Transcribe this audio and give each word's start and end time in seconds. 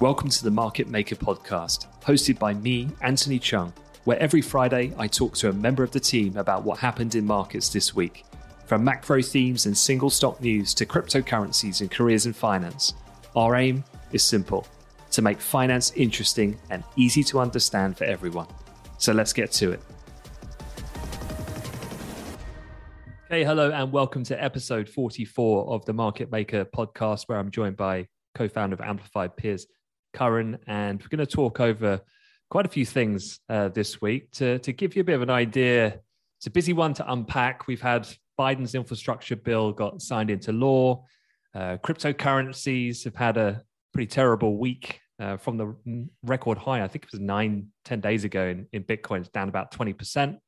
Welcome 0.00 0.28
to 0.28 0.44
the 0.44 0.50
Market 0.52 0.86
Maker 0.86 1.16
podcast, 1.16 1.88
hosted 2.04 2.38
by 2.38 2.54
me, 2.54 2.88
Anthony 3.00 3.40
Cheung, 3.40 3.72
where 4.04 4.16
every 4.20 4.40
Friday 4.40 4.94
I 4.96 5.08
talk 5.08 5.34
to 5.38 5.48
a 5.48 5.52
member 5.52 5.82
of 5.82 5.90
the 5.90 5.98
team 5.98 6.36
about 6.36 6.62
what 6.62 6.78
happened 6.78 7.16
in 7.16 7.26
markets 7.26 7.68
this 7.68 7.96
week. 7.96 8.24
From 8.66 8.84
macro 8.84 9.20
themes 9.20 9.66
and 9.66 9.76
single 9.76 10.08
stock 10.08 10.40
news 10.40 10.72
to 10.74 10.86
cryptocurrencies 10.86 11.80
and 11.80 11.90
careers 11.90 12.26
in 12.26 12.32
finance, 12.32 12.94
our 13.34 13.56
aim 13.56 13.82
is 14.12 14.22
simple 14.22 14.68
to 15.10 15.20
make 15.20 15.40
finance 15.40 15.90
interesting 15.96 16.56
and 16.70 16.84
easy 16.94 17.24
to 17.24 17.40
understand 17.40 17.98
for 17.98 18.04
everyone. 18.04 18.46
So 18.98 19.12
let's 19.12 19.32
get 19.32 19.50
to 19.54 19.72
it. 19.72 19.80
Hey, 23.28 23.42
hello, 23.42 23.72
and 23.72 23.90
welcome 23.90 24.22
to 24.22 24.40
episode 24.40 24.88
44 24.88 25.70
of 25.70 25.84
the 25.86 25.92
Market 25.92 26.30
Maker 26.30 26.64
podcast, 26.66 27.24
where 27.26 27.36
I'm 27.36 27.50
joined 27.50 27.76
by 27.76 28.06
co 28.36 28.46
founder 28.46 28.74
of 28.74 28.80
Amplified 28.80 29.36
Piers 29.36 29.66
Curran, 30.12 30.58
and 30.66 31.00
we're 31.00 31.08
going 31.08 31.26
to 31.26 31.26
talk 31.26 31.60
over 31.60 32.00
quite 32.50 32.66
a 32.66 32.68
few 32.68 32.86
things 32.86 33.40
uh, 33.48 33.68
this 33.68 34.00
week 34.00 34.30
to, 34.32 34.58
to 34.60 34.72
give 34.72 34.96
you 34.96 35.02
a 35.02 35.04
bit 35.04 35.14
of 35.14 35.22
an 35.22 35.30
idea. 35.30 36.00
It's 36.38 36.46
a 36.46 36.50
busy 36.50 36.72
one 36.72 36.94
to 36.94 37.12
unpack. 37.12 37.66
We've 37.66 37.80
had 37.80 38.08
Biden's 38.38 38.74
infrastructure 38.74 39.36
bill 39.36 39.72
got 39.72 40.00
signed 40.00 40.30
into 40.30 40.52
law. 40.52 41.04
Uh, 41.54 41.76
cryptocurrencies 41.78 43.04
have 43.04 43.16
had 43.16 43.36
a 43.36 43.62
pretty 43.92 44.06
terrible 44.06 44.56
week 44.56 45.00
uh, 45.20 45.36
from 45.36 45.56
the 45.56 45.74
record 46.22 46.58
high. 46.58 46.82
I 46.82 46.88
think 46.88 47.04
it 47.04 47.12
was 47.12 47.20
nine, 47.20 47.68
10 47.84 48.00
days 48.00 48.24
ago 48.24 48.46
in, 48.46 48.66
in 48.72 48.84
Bitcoin. 48.84 49.20
It's 49.20 49.28
down 49.28 49.48
about 49.48 49.72
20%. 49.72 50.38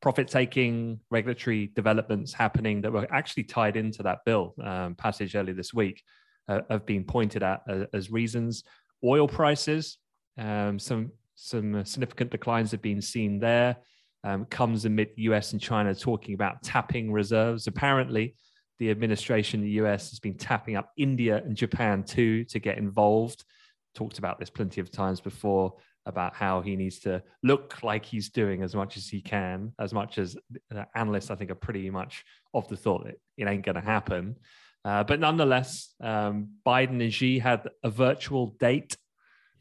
Profit 0.00 0.28
taking, 0.28 1.00
regulatory 1.10 1.70
developments 1.74 2.32
happening 2.32 2.80
that 2.82 2.92
were 2.92 3.06
actually 3.12 3.44
tied 3.44 3.76
into 3.76 4.02
that 4.04 4.18
bill 4.24 4.54
um, 4.62 4.94
passage 4.94 5.34
earlier 5.34 5.54
this 5.54 5.72
week 5.72 6.02
uh, 6.48 6.60
have 6.70 6.86
been 6.86 7.04
pointed 7.04 7.42
at 7.42 7.62
uh, 7.68 7.84
as 7.92 8.10
reasons 8.10 8.64
oil 9.04 9.28
prices, 9.28 9.98
um, 10.38 10.78
some 10.78 11.12
some 11.34 11.84
significant 11.84 12.30
declines 12.30 12.70
have 12.70 12.82
been 12.82 13.00
seen 13.00 13.38
there. 13.38 13.76
Um, 14.24 14.44
comes 14.44 14.84
amid 14.84 15.08
US 15.16 15.52
and 15.52 15.60
China 15.60 15.94
talking 15.94 16.34
about 16.34 16.62
tapping 16.62 17.10
reserves. 17.10 17.66
Apparently, 17.66 18.36
the 18.78 18.90
administration 18.90 19.60
in 19.60 19.66
the 19.66 19.72
US 19.84 20.10
has 20.10 20.20
been 20.20 20.36
tapping 20.36 20.76
up 20.76 20.90
India 20.96 21.36
and 21.36 21.56
Japan 21.56 22.04
too 22.04 22.44
to 22.44 22.58
get 22.60 22.78
involved. 22.78 23.44
Talked 23.94 24.18
about 24.18 24.38
this 24.38 24.50
plenty 24.50 24.80
of 24.80 24.90
times 24.90 25.20
before 25.20 25.74
about 26.06 26.34
how 26.34 26.60
he 26.60 26.76
needs 26.76 26.98
to 27.00 27.22
look 27.42 27.82
like 27.82 28.04
he's 28.04 28.30
doing 28.30 28.62
as 28.62 28.74
much 28.74 28.96
as 28.96 29.08
he 29.08 29.20
can, 29.20 29.72
as 29.78 29.92
much 29.92 30.18
as 30.18 30.36
uh, 30.74 30.84
analysts, 30.94 31.30
I 31.30 31.36
think, 31.36 31.50
are 31.50 31.56
pretty 31.56 31.90
much 31.90 32.24
of 32.54 32.68
the 32.68 32.76
thought 32.76 33.04
that 33.04 33.20
it 33.36 33.46
ain't 33.46 33.64
going 33.64 33.76
to 33.76 33.80
happen. 33.80 34.36
Uh, 34.84 35.04
but 35.04 35.20
nonetheless, 35.20 35.94
um, 36.00 36.48
Biden 36.66 37.00
and 37.02 37.12
Xi 37.12 37.38
had 37.38 37.68
a 37.82 37.90
virtual 37.90 38.56
date, 38.58 38.96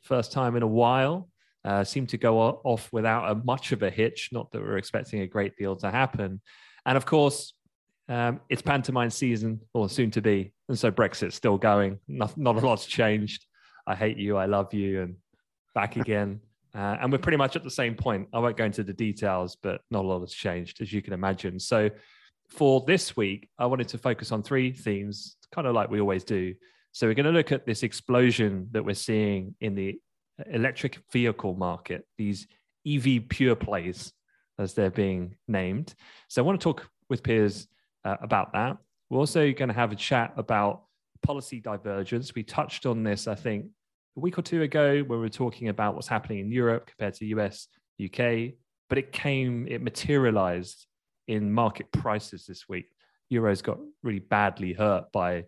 first 0.02 0.32
time 0.32 0.56
in 0.56 0.64
a 0.64 0.68
while. 0.68 1.30
Uh, 1.64 1.84
seemed 1.84 2.09
to 2.09 2.18
go 2.18 2.40
off 2.40 2.92
without 2.92 3.30
a 3.30 3.36
much 3.36 3.72
of 3.72 3.84
a 3.84 3.90
hitch. 3.92 4.30
Not 4.31 4.52
that 4.52 4.62
we're 4.62 4.78
expecting 4.78 5.22
a 5.22 5.28
great 5.28 5.56
deal 5.58 5.76
to 5.78 5.92
happen. 5.92 6.42
And 6.88 6.98
of 6.98 7.06
course, 7.06 7.54
um, 8.10 8.42
it's 8.50 8.64
pantomime 8.64 9.12
season, 9.12 9.62
or 9.74 9.88
soon 9.88 10.10
to 10.12 10.22
be. 10.22 10.54
And 10.70 10.78
so 10.78 10.90
Brexit's 10.90 11.36
still 11.36 11.58
going. 11.58 12.00
Not, 12.08 12.36
not 12.36 12.56
a 12.56 12.60
lot's 12.60 12.86
changed. 12.86 13.46
I 13.86 13.96
hate 13.96 14.18
you, 14.18 14.38
I 14.38 14.46
love 14.46 14.74
you, 14.74 15.02
and 15.02 15.16
back 15.76 15.96
again. 15.98 16.40
Uh, 16.74 16.98
and 17.02 17.12
we're 17.12 17.20
pretty 17.20 17.38
much 17.38 17.56
at 17.56 17.64
the 17.64 17.72
same 17.72 17.96
point. 17.96 18.28
I 18.34 18.40
won't 18.40 18.58
go 18.58 18.66
into 18.66 18.84
the 18.84 18.94
details, 18.94 19.58
but 19.62 19.81
not 19.92 20.06
a 20.06 20.08
lot 20.08 20.22
has 20.22 20.34
changed, 20.34 20.81
as 20.81 20.92
you 20.92 21.02
can 21.02 21.14
imagine. 21.14 21.60
So 21.60 21.90
for 22.51 22.84
this 22.85 23.16
week, 23.16 23.47
I 23.57 23.66
wanted 23.66 23.88
to 23.89 23.97
focus 23.97 24.31
on 24.31 24.44
three 24.44 24.73
themes, 24.73 25.38
kind 25.53 25.66
of 25.67 25.73
like 25.73 25.89
we 25.89 26.01
always 26.01 26.23
do. 26.23 26.53
So 26.91 27.07
we're 27.07 27.13
going 27.13 27.25
to 27.25 27.31
look 27.31 27.51
at 27.51 27.66
this 27.66 27.84
explosion 27.84 28.67
that 28.72 28.84
we're 28.84 28.94
seeing 28.94 29.56
in 29.62 29.73
the 29.73 30.00
electric 30.51 31.00
vehicle 31.12 31.56
market, 31.56 32.06
these 32.17 32.47
EV 32.85 33.29
pure 33.29 33.56
plays, 33.56 34.12
as 34.59 34.73
they're 34.73 34.91
being 34.91 35.35
named. 35.47 35.94
So 36.28 36.44
I 36.44 36.45
want 36.45 36.59
to 36.59 36.63
talk 36.63 36.89
with 37.09 37.23
Piers 37.23 37.67
uh, 38.03 38.17
about 38.22 38.51
that. 38.53 38.78
We're 39.09 39.19
also 39.19 39.51
going 39.53 39.69
to 39.69 39.75
have 39.75 39.94
a 39.94 39.95
chat 39.95 40.33
about 40.35 40.83
policy 41.23 41.62
divergence. 41.62 42.35
We 42.35 42.44
touched 42.44 42.85
on 42.85 43.03
this, 43.03 43.28
I 43.28 43.35
think, 43.35 43.68
a 44.18 44.19
week 44.19 44.38
or 44.38 44.41
two 44.41 44.62
ago, 44.62 45.03
when 45.03 45.19
we 45.19 45.25
were 45.25 45.29
talking 45.29 45.69
about 45.69 45.95
what's 45.95 46.07
happening 46.07 46.39
in 46.39 46.51
Europe 46.51 46.88
compared 46.88 47.13
to 47.16 47.25
US, 47.28 47.68
UK, 48.03 48.56
but 48.89 48.97
it 48.97 49.13
came, 49.13 49.68
it 49.69 49.81
materialized 49.81 50.85
in 51.28 51.52
market 51.52 51.92
prices 51.92 52.46
this 52.46 52.68
week. 52.68 52.86
Euros 53.32 53.64
got 53.64 53.78
really 54.04 54.20
badly 54.20 54.74
hurt 54.74 55.12
by 55.12 55.46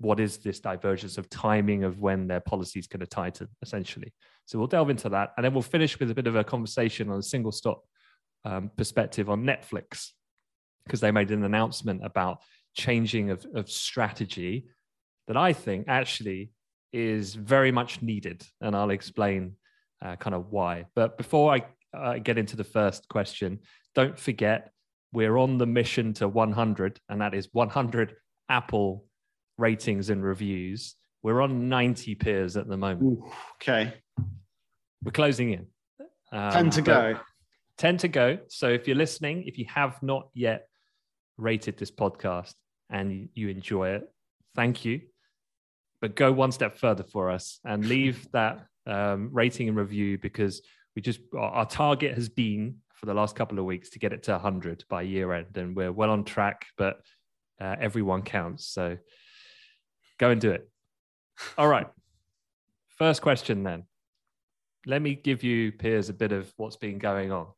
what 0.00 0.20
is 0.20 0.38
this 0.38 0.60
divergence 0.60 1.18
of 1.18 1.28
timing 1.28 1.84
of 1.84 1.98
when 1.98 2.28
their 2.28 2.40
policies 2.40 2.86
going 2.86 3.00
to 3.00 3.06
tighten, 3.06 3.48
essentially. 3.62 4.12
So 4.46 4.58
we'll 4.58 4.68
delve 4.68 4.90
into 4.90 5.08
that. 5.10 5.32
And 5.36 5.44
then 5.44 5.52
we'll 5.52 5.62
finish 5.62 5.98
with 5.98 6.10
a 6.10 6.14
bit 6.14 6.26
of 6.26 6.36
a 6.36 6.44
conversation 6.44 7.10
on 7.10 7.18
a 7.18 7.22
single 7.22 7.52
stop 7.52 7.82
um, 8.44 8.70
perspective 8.76 9.28
on 9.28 9.42
Netflix, 9.44 10.12
because 10.84 11.00
they 11.00 11.10
made 11.10 11.30
an 11.30 11.44
announcement 11.44 12.04
about 12.04 12.42
changing 12.74 13.30
of, 13.30 13.44
of 13.54 13.68
strategy 13.68 14.68
that 15.26 15.36
I 15.36 15.52
think 15.52 15.86
actually 15.88 16.52
is 16.92 17.34
very 17.34 17.72
much 17.72 18.00
needed. 18.00 18.46
And 18.60 18.74
I'll 18.76 18.90
explain 18.90 19.56
uh, 20.00 20.16
kind 20.16 20.34
of 20.34 20.52
why. 20.52 20.86
But 20.94 21.18
before 21.18 21.54
I 21.54 21.64
uh, 21.92 22.18
get 22.18 22.38
into 22.38 22.56
the 22.56 22.64
first 22.64 23.08
question, 23.08 23.58
don't 23.94 24.18
forget 24.18 24.70
we're 25.12 25.36
on 25.36 25.58
the 25.58 25.66
mission 25.66 26.12
to 26.14 26.28
100, 26.28 27.00
and 27.08 27.20
that 27.20 27.34
is 27.34 27.48
100 27.52 28.16
Apple 28.48 29.04
ratings 29.56 30.10
and 30.10 30.22
reviews. 30.22 30.94
We're 31.22 31.40
on 31.40 31.68
90 31.68 32.14
Piers 32.16 32.56
at 32.56 32.68
the 32.68 32.76
moment. 32.76 33.02
Ooh, 33.02 33.30
okay. 33.56 33.94
We're 35.02 35.12
closing 35.12 35.52
in. 35.52 35.66
Um, 36.32 36.52
10 36.52 36.70
to 36.70 36.82
go. 36.82 37.20
10 37.78 37.96
to 37.98 38.08
go. 38.08 38.38
So 38.48 38.68
if 38.68 38.86
you're 38.86 38.96
listening, 38.96 39.44
if 39.46 39.58
you 39.58 39.66
have 39.68 40.02
not 40.02 40.28
yet 40.34 40.68
rated 41.36 41.78
this 41.78 41.90
podcast 41.90 42.54
and 42.90 43.28
you 43.34 43.48
enjoy 43.48 43.90
it, 43.90 44.12
thank 44.54 44.84
you. 44.84 45.00
But 46.00 46.14
go 46.14 46.30
one 46.32 46.52
step 46.52 46.78
further 46.78 47.04
for 47.04 47.30
us 47.30 47.60
and 47.64 47.84
leave 47.86 48.30
that 48.32 48.66
um, 48.86 49.30
rating 49.32 49.68
and 49.68 49.76
review 49.76 50.18
because 50.18 50.62
we 50.94 51.02
just, 51.02 51.20
our 51.36 51.66
target 51.66 52.14
has 52.14 52.28
been 52.28 52.76
for 52.98 53.06
the 53.06 53.14
last 53.14 53.36
couple 53.36 53.58
of 53.58 53.64
weeks 53.64 53.90
to 53.90 53.98
get 53.98 54.12
it 54.12 54.24
to 54.24 54.32
100 54.32 54.84
by 54.88 55.02
year 55.02 55.32
end. 55.32 55.56
And 55.56 55.76
we're 55.76 55.92
well 55.92 56.10
on 56.10 56.24
track, 56.24 56.66
but 56.76 57.00
Uh, 57.60 57.74
everyone 57.80 58.22
counts. 58.22 58.66
So 58.66 58.96
go 60.18 60.30
and 60.30 60.40
do 60.40 60.52
it. 60.52 60.68
All 61.58 61.66
right. 61.66 61.88
First 62.98 63.20
question 63.20 63.64
then. 63.64 63.84
Let 64.86 65.02
me 65.02 65.16
give 65.16 65.42
you, 65.42 65.72
Piers, 65.72 66.08
a 66.08 66.12
bit 66.12 66.30
of 66.30 66.52
what's 66.56 66.76
been 66.76 66.98
going 66.98 67.32
on. 67.32 67.48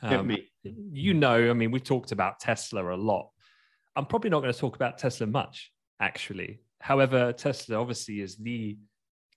Um, 0.00 0.28
me. 0.28 0.48
You 0.62 1.12
know, 1.12 1.50
I 1.50 1.52
mean, 1.52 1.70
we've 1.70 1.84
talked 1.84 2.12
about 2.12 2.40
Tesla 2.40 2.94
a 2.94 2.96
lot. 2.96 3.28
I'm 3.96 4.06
probably 4.06 4.30
not 4.30 4.40
going 4.40 4.52
to 4.52 4.58
talk 4.58 4.76
about 4.76 4.96
Tesla 4.96 5.26
much, 5.26 5.72
actually. 6.00 6.60
However, 6.80 7.32
Tesla 7.32 7.76
obviously 7.78 8.20
is 8.20 8.36
the 8.36 8.78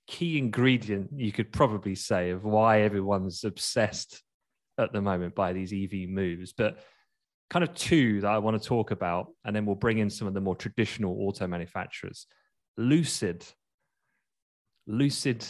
key 0.08 0.38
ingredient, 0.38 1.10
you 1.16 1.32
could 1.32 1.52
probably 1.52 1.96
say, 1.96 2.30
of 2.30 2.44
why 2.44 2.82
everyone's 2.82 3.44
obsessed 3.44 4.24
at 4.78 4.94
the 4.94 5.02
moment 5.02 5.36
by 5.36 5.54
these 5.54 5.74
EV 5.74 6.10
moves. 6.10 6.54
But 6.54 6.80
kind 7.50 7.64
of 7.64 7.74
two 7.76 8.22
that 8.22 8.32
I 8.32 8.38
want 8.38 8.62
to 8.62 8.68
talk 8.68 8.92
about, 8.92 9.28
and 9.44 9.56
then 9.56 9.66
we'll 9.66 9.76
bring 9.76 9.98
in 9.98 10.10
some 10.10 10.28
of 10.28 10.34
the 10.34 10.42
more 10.42 10.56
traditional 10.56 11.28
auto 11.28 11.48
manufacturers. 11.48 12.28
Lucid, 12.78 13.46
Lucid 14.88 15.46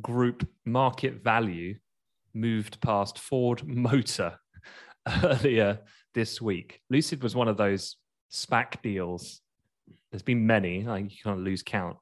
Group 0.00 0.48
market 0.64 1.22
value 1.22 1.76
moved 2.32 2.80
past 2.80 3.18
Ford 3.18 3.62
Motor 3.66 4.38
earlier 5.22 5.80
this 6.14 6.40
week. 6.40 6.80
Lucid 6.88 7.22
was 7.22 7.36
one 7.36 7.48
of 7.48 7.58
those 7.58 7.96
SPAC 8.32 8.80
deals. 8.82 9.42
There's 10.10 10.22
been 10.22 10.46
many, 10.46 10.82
like 10.82 11.10
you 11.10 11.18
can't 11.22 11.40
lose 11.40 11.62
count. 11.62 11.98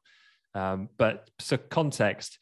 Um, 0.54 0.88
but 0.98 1.28
so 1.38 1.56
context, 1.56 2.38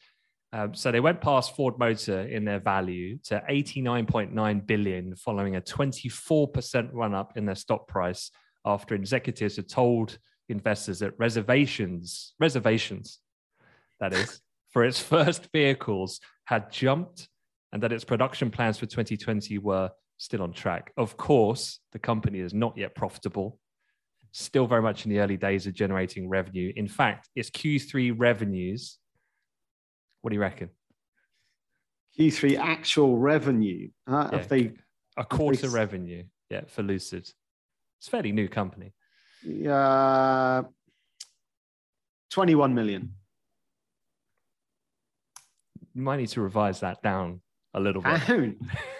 um, 0.51 0.73
so 0.73 0.91
they 0.91 0.99
went 0.99 1.21
past 1.21 1.55
Ford 1.55 1.77
Motor 1.77 2.21
in 2.21 2.43
their 2.43 2.59
value 2.59 3.19
to 3.25 3.43
89.9 3.49 4.65
billion, 4.65 5.15
following 5.15 5.55
a 5.55 5.61
24% 5.61 6.89
run 6.91 7.13
up 7.13 7.37
in 7.37 7.45
their 7.45 7.55
stock 7.55 7.87
price 7.87 8.31
after 8.65 8.95
executives 8.95 9.55
had 9.57 9.69
told 9.69 10.17
investors 10.49 10.99
that 10.99 11.13
reservations, 11.17 12.33
reservations, 12.39 13.19
that 13.99 14.13
is, 14.13 14.41
for 14.71 14.83
its 14.83 14.99
first 14.99 15.47
vehicles 15.51 16.19
had 16.45 16.71
jumped 16.71 17.27
and 17.71 17.83
that 17.83 17.91
its 17.91 18.03
production 18.03 18.49
plans 18.49 18.77
for 18.77 18.85
2020 18.85 19.57
were 19.59 19.91
still 20.17 20.41
on 20.41 20.53
track. 20.53 20.91
Of 20.97 21.17
course, 21.17 21.79
the 21.91 21.99
company 21.99 22.39
is 22.39 22.53
not 22.53 22.77
yet 22.77 22.95
profitable, 22.95 23.59
still 24.31 24.67
very 24.67 24.81
much 24.81 25.05
in 25.05 25.11
the 25.11 25.19
early 25.19 25.37
days 25.37 25.65
of 25.67 25.73
generating 25.73 26.29
revenue. 26.29 26.73
In 26.75 26.87
fact, 26.87 27.29
its 27.35 27.49
Q3 27.49 28.13
revenues, 28.15 28.98
what 30.21 30.29
do 30.29 30.35
you 30.35 30.41
reckon? 30.41 30.69
Q3 32.17 32.57
actual 32.57 33.17
revenue. 33.17 33.89
Uh, 34.07 34.29
yeah, 34.33 34.43
they, 34.43 34.71
a 35.17 35.23
quarter 35.23 35.67
they... 35.67 35.67
revenue, 35.67 36.23
yeah, 36.49 36.61
for 36.67 36.83
Lucid. 36.83 37.29
It's 37.99 38.07
a 38.07 38.09
fairly 38.09 38.31
new 38.31 38.47
company. 38.47 38.93
Yeah, 39.43 40.63
21 42.31 42.73
million. 42.73 43.13
You 45.93 46.01
might 46.01 46.17
need 46.17 46.29
to 46.29 46.41
revise 46.41 46.79
that 46.81 47.01
down 47.01 47.39
a 47.73 47.79
little 47.79 48.01
bit. 48.01 48.57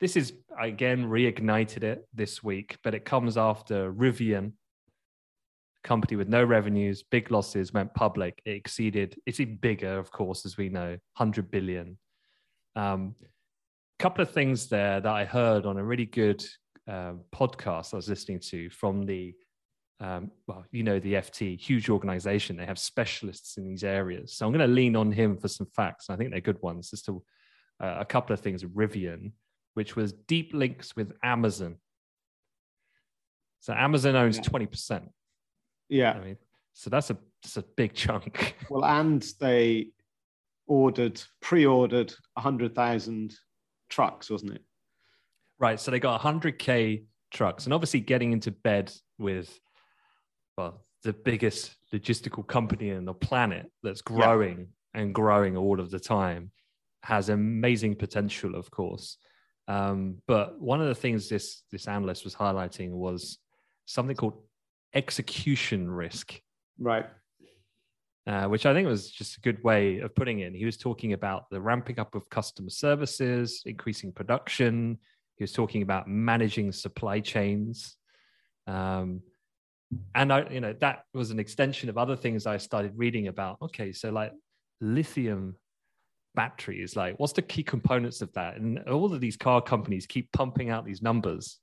this 0.00 0.16
is 0.16 0.32
again 0.58 1.04
reignited 1.04 1.82
it 1.82 2.08
this 2.12 2.42
week, 2.42 2.78
but 2.82 2.94
it 2.94 3.04
comes 3.04 3.36
after 3.36 3.92
Rivian, 3.92 4.52
company 5.84 6.16
with 6.16 6.28
no 6.28 6.42
revenues, 6.42 7.02
big 7.02 7.30
losses, 7.30 7.72
went 7.72 7.94
public. 7.94 8.40
It 8.44 8.52
exceeded. 8.52 9.16
It's 9.26 9.40
even 9.40 9.56
bigger, 9.56 9.98
of 9.98 10.10
course, 10.10 10.46
as 10.46 10.56
we 10.56 10.68
know, 10.68 10.98
hundred 11.14 11.50
billion. 11.50 11.98
Um, 12.76 13.14
couple 13.98 14.22
of 14.22 14.30
things 14.30 14.68
there 14.68 14.98
that 14.98 15.12
I 15.12 15.26
heard 15.26 15.66
on 15.66 15.76
a 15.76 15.84
really 15.84 16.06
good 16.06 16.42
uh, 16.88 17.12
podcast 17.34 17.92
I 17.92 17.96
was 17.96 18.08
listening 18.08 18.40
to 18.48 18.70
from 18.70 19.04
the, 19.04 19.34
um, 20.00 20.30
well, 20.46 20.64
you 20.72 20.82
know, 20.82 20.98
the 20.98 21.14
FT, 21.14 21.60
huge 21.60 21.90
organization. 21.90 22.56
They 22.56 22.64
have 22.64 22.78
specialists 22.78 23.58
in 23.58 23.66
these 23.66 23.84
areas. 23.84 24.32
So 24.32 24.46
I'm 24.46 24.52
going 24.52 24.66
to 24.66 24.74
lean 24.74 24.96
on 24.96 25.12
him 25.12 25.36
for 25.36 25.48
some 25.48 25.66
facts. 25.76 26.08
I 26.08 26.16
think 26.16 26.30
they're 26.30 26.40
good 26.40 26.60
ones. 26.62 26.90
As 26.92 27.02
to 27.02 27.22
uh, 27.82 27.96
a 28.00 28.04
couple 28.06 28.32
of 28.32 28.40
things, 28.40 28.64
Rivian, 28.64 29.32
which 29.74 29.96
was 29.96 30.12
deep 30.12 30.54
links 30.54 30.96
with 30.96 31.12
Amazon. 31.22 31.76
So 33.60 33.74
Amazon 33.74 34.16
owns 34.16 34.38
yeah. 34.38 34.42
20%. 34.44 35.08
Yeah. 35.90 36.12
I 36.12 36.24
mean, 36.24 36.36
so 36.72 36.88
that's 36.88 37.10
a, 37.10 37.18
that's 37.42 37.58
a 37.58 37.62
big 37.62 37.92
chunk. 37.92 38.56
Well, 38.70 38.84
and 38.84 39.22
they 39.38 39.88
ordered, 40.66 41.20
pre-ordered 41.42 42.14
100,000 42.34 43.34
trucks, 43.90 44.30
wasn't 44.30 44.52
it? 44.52 44.62
Right. 45.58 45.78
So 45.78 45.90
they 45.90 46.00
got 46.00 46.22
100K 46.22 47.04
trucks. 47.30 47.64
And 47.64 47.74
obviously, 47.74 48.00
getting 48.00 48.32
into 48.32 48.50
bed 48.50 48.92
with, 49.18 49.60
well, 50.56 50.84
the 51.02 51.12
biggest 51.12 51.76
logistical 51.92 52.46
company 52.46 52.90
in 52.90 53.04
the 53.04 53.14
planet 53.14 53.70
that's 53.82 54.02
growing 54.02 54.68
yeah. 54.94 55.00
and 55.00 55.14
growing 55.14 55.56
all 55.56 55.80
of 55.80 55.90
the 55.90 56.00
time 56.00 56.50
has 57.02 57.28
amazing 57.28 57.96
potential, 57.96 58.54
of 58.54 58.70
course. 58.70 59.16
Um, 59.68 60.16
but 60.26 60.60
one 60.60 60.80
of 60.80 60.88
the 60.88 60.94
things 60.94 61.28
this 61.28 61.62
this 61.70 61.86
analyst 61.86 62.24
was 62.24 62.34
highlighting 62.34 62.90
was 62.90 63.38
something 63.86 64.16
called 64.16 64.42
execution 64.94 65.90
risk. 65.90 66.40
Right. 66.78 67.06
Uh, 68.26 68.46
which 68.46 68.66
I 68.66 68.74
think 68.74 68.86
was 68.86 69.10
just 69.10 69.38
a 69.38 69.40
good 69.40 69.62
way 69.64 69.98
of 69.98 70.14
putting 70.14 70.40
it. 70.40 70.54
He 70.54 70.64
was 70.64 70.76
talking 70.76 71.14
about 71.14 71.48
the 71.50 71.60
ramping 71.60 71.98
up 71.98 72.14
of 72.14 72.28
customer 72.28 72.70
services, 72.70 73.62
increasing 73.64 74.12
production. 74.12 74.98
He 75.36 75.42
was 75.42 75.52
talking 75.52 75.82
about 75.82 76.06
managing 76.06 76.70
supply 76.72 77.20
chains. 77.20 77.96
Um, 78.66 79.22
and 80.14 80.32
I, 80.32 80.48
you 80.50 80.60
know, 80.60 80.74
that 80.80 81.04
was 81.14 81.30
an 81.30 81.40
extension 81.40 81.88
of 81.88 81.98
other 81.98 82.16
things 82.16 82.46
I 82.46 82.56
started 82.58 82.92
reading 82.96 83.28
about. 83.28 83.58
Okay, 83.62 83.92
so 83.92 84.10
like 84.10 84.32
lithium 84.80 85.56
batteries, 86.34 86.96
like 86.96 87.18
what's 87.18 87.32
the 87.32 87.42
key 87.42 87.62
components 87.62 88.22
of 88.22 88.32
that? 88.34 88.56
And 88.56 88.78
all 88.88 89.12
of 89.12 89.20
these 89.20 89.36
car 89.36 89.60
companies 89.60 90.06
keep 90.06 90.30
pumping 90.32 90.70
out 90.70 90.84
these 90.84 91.02
numbers. 91.02 91.58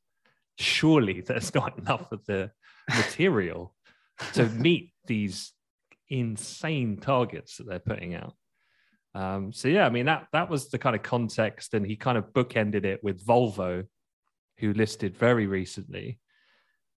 Surely 0.57 1.21
there's 1.27 1.53
not 1.55 1.77
enough 1.79 2.11
of 2.11 2.25
the 2.25 2.51
material 2.89 3.73
to 4.33 4.45
meet 4.49 4.91
these 5.05 5.53
insane 6.09 6.97
targets 6.97 7.57
that 7.57 7.67
they're 7.67 7.79
putting 7.79 8.15
out. 8.15 8.33
Um, 9.15 9.51
so 9.51 9.67
yeah, 9.67 9.85
I 9.85 9.89
mean 9.89 10.05
that 10.05 10.27
that 10.33 10.49
was 10.49 10.69
the 10.69 10.77
kind 10.77 10.95
of 10.95 11.01
context, 11.01 11.73
and 11.73 11.85
he 11.85 11.95
kind 11.95 12.17
of 12.17 12.33
bookended 12.33 12.85
it 12.85 13.03
with 13.03 13.25
Volvo, 13.25 13.85
who 14.59 14.73
listed 14.73 15.17
very 15.17 15.47
recently, 15.47 16.19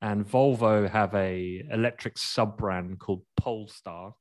and 0.02 0.26
Volvo 0.26 0.88
have 0.88 1.14
a 1.14 1.64
electric 1.70 2.18
sub 2.18 2.56
brand 2.56 2.98
called 2.98 3.22
Polestar, 3.36 4.14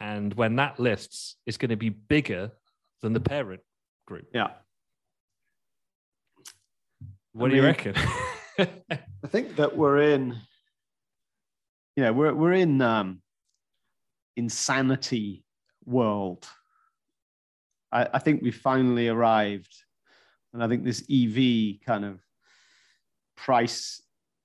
and 0.00 0.34
when 0.34 0.56
that 0.56 0.78
lists, 0.78 1.36
it's 1.46 1.56
going 1.56 1.70
to 1.70 1.76
be 1.76 1.88
bigger 1.88 2.50
than 3.02 3.12
the 3.12 3.20
parent 3.20 3.62
group. 4.06 4.26
Yeah. 4.32 4.50
What 7.32 7.46
I 7.46 7.48
do 7.48 7.54
mean, 7.54 7.62
you 7.62 7.68
reckon? 7.68 7.94
I 8.58 9.26
think 9.28 9.56
that 9.56 9.76
we're 9.76 10.00
in. 10.12 10.36
Yeah, 11.96 12.10
we're 12.10 12.34
we're 12.34 12.52
in 12.52 12.80
um, 12.82 13.22
insanity 14.36 15.44
world. 15.84 16.46
I, 17.92 18.08
I 18.14 18.18
think 18.18 18.42
we 18.42 18.50
finally 18.50 19.08
arrived. 19.08 19.72
And 20.52 20.62
I 20.62 20.68
think 20.68 20.84
this 20.84 21.02
EV 21.10 21.80
kind 21.84 22.04
of 22.04 22.20
price 23.36 24.00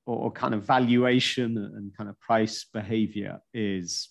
or, 0.09 0.17
or 0.17 0.31
kind 0.31 0.55
of 0.55 0.65
valuation 0.65 1.55
and 1.57 1.95
kind 1.95 2.09
of 2.09 2.19
price 2.19 2.65
behavior 2.73 3.39
is 3.53 4.09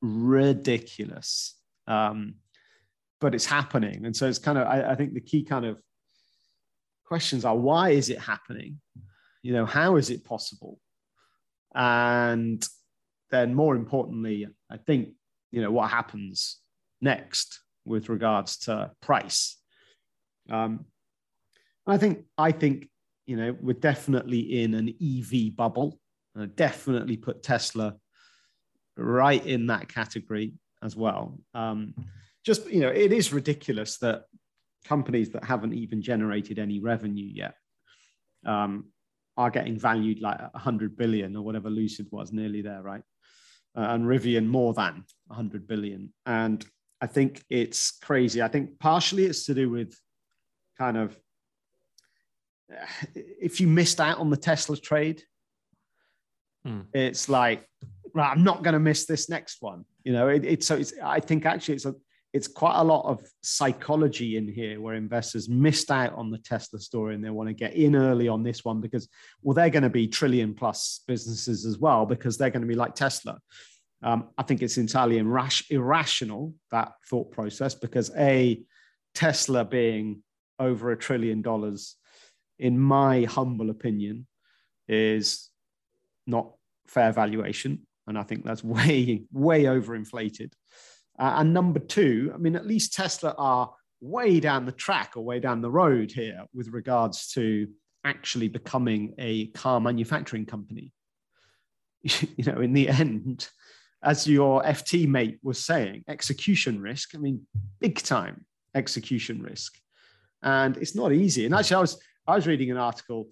ridiculous. 0.00 1.56
Um, 1.88 2.36
but 3.20 3.34
it's 3.34 3.46
happening. 3.46 4.06
And 4.06 4.14
so 4.14 4.28
it's 4.28 4.38
kind 4.38 4.56
of, 4.56 4.68
I, 4.68 4.92
I, 4.92 4.94
think 4.94 5.14
the 5.14 5.20
key 5.20 5.42
kind 5.42 5.64
of 5.64 5.78
questions 7.04 7.44
are 7.44 7.56
why 7.56 7.90
is 7.90 8.08
it 8.08 8.20
happening? 8.20 8.80
You 9.42 9.52
know, 9.52 9.66
how 9.66 9.96
is 9.96 10.10
it 10.10 10.24
possible? 10.24 10.78
And 11.74 12.64
then 13.30 13.52
more 13.52 13.74
importantly, 13.74 14.46
I 14.70 14.76
think 14.76 15.08
you 15.50 15.60
know 15.62 15.70
what 15.70 15.90
happens 15.90 16.58
next 17.00 17.60
with 17.84 18.08
regards 18.08 18.58
to 18.58 18.92
price. 19.00 19.56
Um, 20.50 20.86
I 21.86 21.98
think 21.98 22.24
I 22.38 22.52
think 22.52 22.88
you 23.26 23.36
know 23.36 23.56
we're 23.60 23.74
definitely 23.74 24.62
in 24.62 24.74
an 24.74 24.94
EV 25.02 25.54
bubble. 25.54 25.98
I 26.38 26.46
definitely 26.46 27.16
put 27.16 27.42
Tesla 27.42 27.96
right 28.96 29.44
in 29.44 29.66
that 29.68 29.88
category 29.88 30.54
as 30.82 30.94
well. 30.96 31.38
Um, 31.54 31.94
just 32.44 32.68
you 32.70 32.80
know, 32.80 32.88
it 32.88 33.12
is 33.12 33.32
ridiculous 33.32 33.98
that 33.98 34.24
companies 34.84 35.30
that 35.30 35.44
haven't 35.44 35.74
even 35.74 36.00
generated 36.00 36.58
any 36.58 36.78
revenue 36.78 37.26
yet 37.26 37.54
um, 38.46 38.86
are 39.36 39.50
getting 39.50 39.78
valued 39.78 40.20
like 40.20 40.40
100 40.40 40.96
billion 40.96 41.36
or 41.36 41.42
whatever 41.42 41.68
Lucid 41.68 42.06
was, 42.10 42.32
nearly 42.32 42.62
there, 42.62 42.82
right? 42.82 43.02
Uh, 43.76 43.88
and 43.90 44.04
Rivian 44.04 44.46
more 44.46 44.72
than 44.72 45.04
100 45.26 45.66
billion. 45.66 46.12
And 46.24 46.64
I 47.00 47.06
think 47.06 47.44
it's 47.50 47.98
crazy. 48.02 48.40
I 48.40 48.48
think 48.48 48.78
partially 48.78 49.24
it's 49.24 49.44
to 49.46 49.54
do 49.54 49.68
with 49.68 49.98
kind 50.78 50.96
of 50.96 51.18
if 53.14 53.60
you 53.60 53.66
missed 53.66 54.00
out 54.00 54.18
on 54.18 54.30
the 54.30 54.36
Tesla 54.36 54.76
trade, 54.76 55.22
hmm. 56.64 56.80
it's 56.92 57.28
like, 57.28 57.68
right, 58.12 58.30
I'm 58.30 58.44
not 58.44 58.62
going 58.62 58.74
to 58.74 58.80
miss 58.80 59.06
this 59.06 59.28
next 59.28 59.58
one. 59.60 59.84
You 60.04 60.12
know, 60.12 60.28
it, 60.28 60.44
it's 60.44 60.66
so 60.66 60.76
it's, 60.76 60.92
I 61.02 61.20
think 61.20 61.46
actually 61.46 61.74
it's 61.74 61.86
a, 61.86 61.94
it's 62.32 62.48
quite 62.48 62.78
a 62.78 62.84
lot 62.84 63.06
of 63.06 63.26
psychology 63.42 64.36
in 64.36 64.46
here 64.46 64.80
where 64.80 64.94
investors 64.94 65.48
missed 65.48 65.90
out 65.90 66.12
on 66.14 66.30
the 66.30 66.38
Tesla 66.38 66.78
story 66.78 67.14
and 67.14 67.24
they 67.24 67.30
want 67.30 67.48
to 67.48 67.54
get 67.54 67.74
in 67.74 67.96
early 67.96 68.28
on 68.28 68.42
this 68.42 68.64
one 68.64 68.80
because, 68.80 69.08
well, 69.42 69.54
they're 69.54 69.70
going 69.70 69.82
to 69.82 69.88
be 69.88 70.06
trillion 70.06 70.52
plus 70.52 71.00
businesses 71.06 71.64
as 71.64 71.78
well 71.78 72.04
because 72.04 72.36
they're 72.36 72.50
going 72.50 72.62
to 72.62 72.68
be 72.68 72.74
like 72.74 72.94
Tesla. 72.94 73.38
Um, 74.02 74.28
I 74.36 74.42
think 74.42 74.60
it's 74.60 74.76
entirely 74.76 75.18
irras- 75.18 75.70
irrational, 75.70 76.52
that 76.70 76.92
thought 77.08 77.32
process, 77.32 77.74
because 77.74 78.10
A, 78.18 78.62
Tesla 79.14 79.64
being 79.64 80.22
over 80.58 80.90
a 80.90 80.98
trillion 80.98 81.40
dollars, 81.40 81.96
in 82.58 82.78
my 82.78 83.24
humble 83.24 83.70
opinion, 83.70 84.26
is 84.88 85.50
not 86.26 86.52
fair 86.86 87.12
valuation. 87.12 87.86
And 88.06 88.18
I 88.18 88.22
think 88.22 88.44
that's 88.44 88.64
way, 88.76 89.24
way 89.32 89.64
overinflated. 89.64 90.52
Uh, 91.18 91.34
and 91.36 91.54
number 91.54 91.80
two, 91.80 92.30
I 92.34 92.38
mean, 92.38 92.56
at 92.56 92.66
least 92.66 92.92
Tesla 92.92 93.34
are 93.38 93.72
way 94.00 94.40
down 94.40 94.66
the 94.66 94.72
track 94.72 95.12
or 95.16 95.24
way 95.24 95.40
down 95.40 95.60
the 95.60 95.70
road 95.70 96.12
here 96.12 96.44
with 96.54 96.68
regards 96.68 97.28
to 97.32 97.68
actually 98.04 98.48
becoming 98.48 99.14
a 99.18 99.46
car 99.48 99.80
manufacturing 99.80 100.46
company. 100.46 100.92
you 102.02 102.44
know, 102.44 102.60
in 102.60 102.72
the 102.72 102.88
end, 102.88 103.48
as 104.02 104.26
your 104.26 104.62
FT 104.62 105.08
mate 105.08 105.38
was 105.42 105.64
saying, 105.64 106.04
execution 106.08 106.80
risk. 106.80 107.14
I 107.14 107.18
mean, 107.18 107.46
big 107.80 107.98
time 107.98 108.44
execution 108.74 109.42
risk, 109.42 109.74
and 110.42 110.76
it's 110.76 110.94
not 110.94 111.12
easy. 111.12 111.46
And 111.46 111.54
actually, 111.54 111.76
I 111.76 111.80
was 111.80 111.98
I 112.26 112.34
was 112.34 112.46
reading 112.46 112.70
an 112.70 112.76
article, 112.76 113.28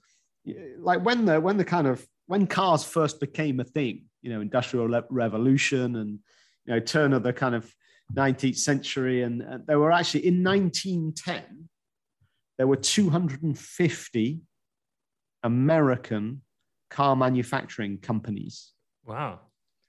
like 0.79 1.05
when 1.05 1.25
the 1.25 1.41
when 1.41 1.57
the 1.57 1.65
kind 1.65 1.87
of 1.87 2.07
when 2.27 2.47
cars 2.47 2.85
first 2.85 3.21
became 3.21 3.61
a 3.61 3.65
thing, 3.65 4.05
you 4.23 4.31
know, 4.31 4.41
industrial 4.41 4.89
revolution 5.11 5.97
and 5.97 6.19
you 6.67 6.75
know, 6.75 6.81
turn 6.81 7.13
of 7.13 7.23
the 7.23 7.33
kind 7.33 7.55
of 7.55 7.71
19th 8.15 8.57
century. 8.57 9.23
And 9.23 9.43
uh, 9.43 9.59
there 9.67 9.79
were 9.79 9.93
actually 9.93 10.27
in 10.27 10.43
1910, 10.43 11.69
there 12.59 12.67
were 12.67 12.77
250 12.77 14.41
American 15.43 16.43
car 16.91 17.17
manufacturing 17.17 17.99
companies. 17.99 18.73
Wow. 19.05 19.41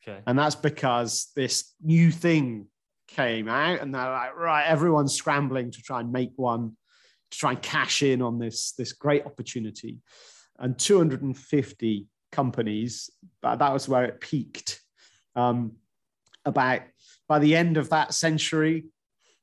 Okay. 0.03 0.19
And 0.27 0.37
that's 0.37 0.55
because 0.55 1.31
this 1.35 1.73
new 1.81 2.11
thing 2.11 2.67
came 3.07 3.47
out 3.47 3.81
and 3.81 3.93
they're 3.93 4.11
like, 4.11 4.35
right, 4.35 4.65
everyone's 4.65 5.13
scrambling 5.13 5.71
to 5.71 5.81
try 5.81 5.99
and 5.99 6.11
make 6.11 6.31
one, 6.35 6.75
to 7.35 7.39
try 7.39 7.51
and 7.51 7.61
cash 7.61 8.01
in 8.01 8.21
on 8.21 8.39
this, 8.39 8.71
this 8.77 8.93
great 8.93 9.25
opportunity. 9.25 9.97
And 10.57 10.79
250 10.79 12.07
companies, 12.31 13.09
that 13.43 13.73
was 13.73 13.89
where 13.89 14.05
it 14.05 14.21
peaked. 14.21 14.81
Um, 15.35 15.73
about 16.45 16.81
by 17.27 17.39
the 17.39 17.55
end 17.55 17.75
of 17.75 17.89
that 17.89 18.13
century, 18.13 18.85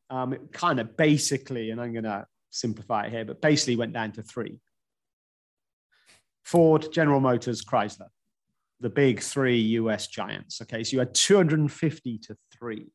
um, 0.09 0.33
it 0.33 0.53
kind 0.53 0.81
of 0.81 0.97
basically, 0.97 1.71
and 1.71 1.81
I'm 1.81 1.93
going 1.93 2.05
to 2.05 2.27
simplify 2.51 3.07
it 3.07 3.13
here, 3.13 3.25
but 3.25 3.43
basically 3.43 3.77
went 3.77 3.93
down 3.93 4.13
to 4.13 4.23
three 4.23 4.59
Ford, 6.45 6.87
General 6.93 7.21
Motors, 7.21 7.65
Chrysler, 7.65 8.09
the 8.81 8.89
big 8.89 9.21
three 9.21 9.59
US 9.59 10.07
giants. 10.07 10.63
Okay, 10.63 10.83
so 10.83 10.93
you 10.93 10.99
had 11.01 11.15
250 11.15 12.19
to 12.19 12.37
three. 12.57 12.89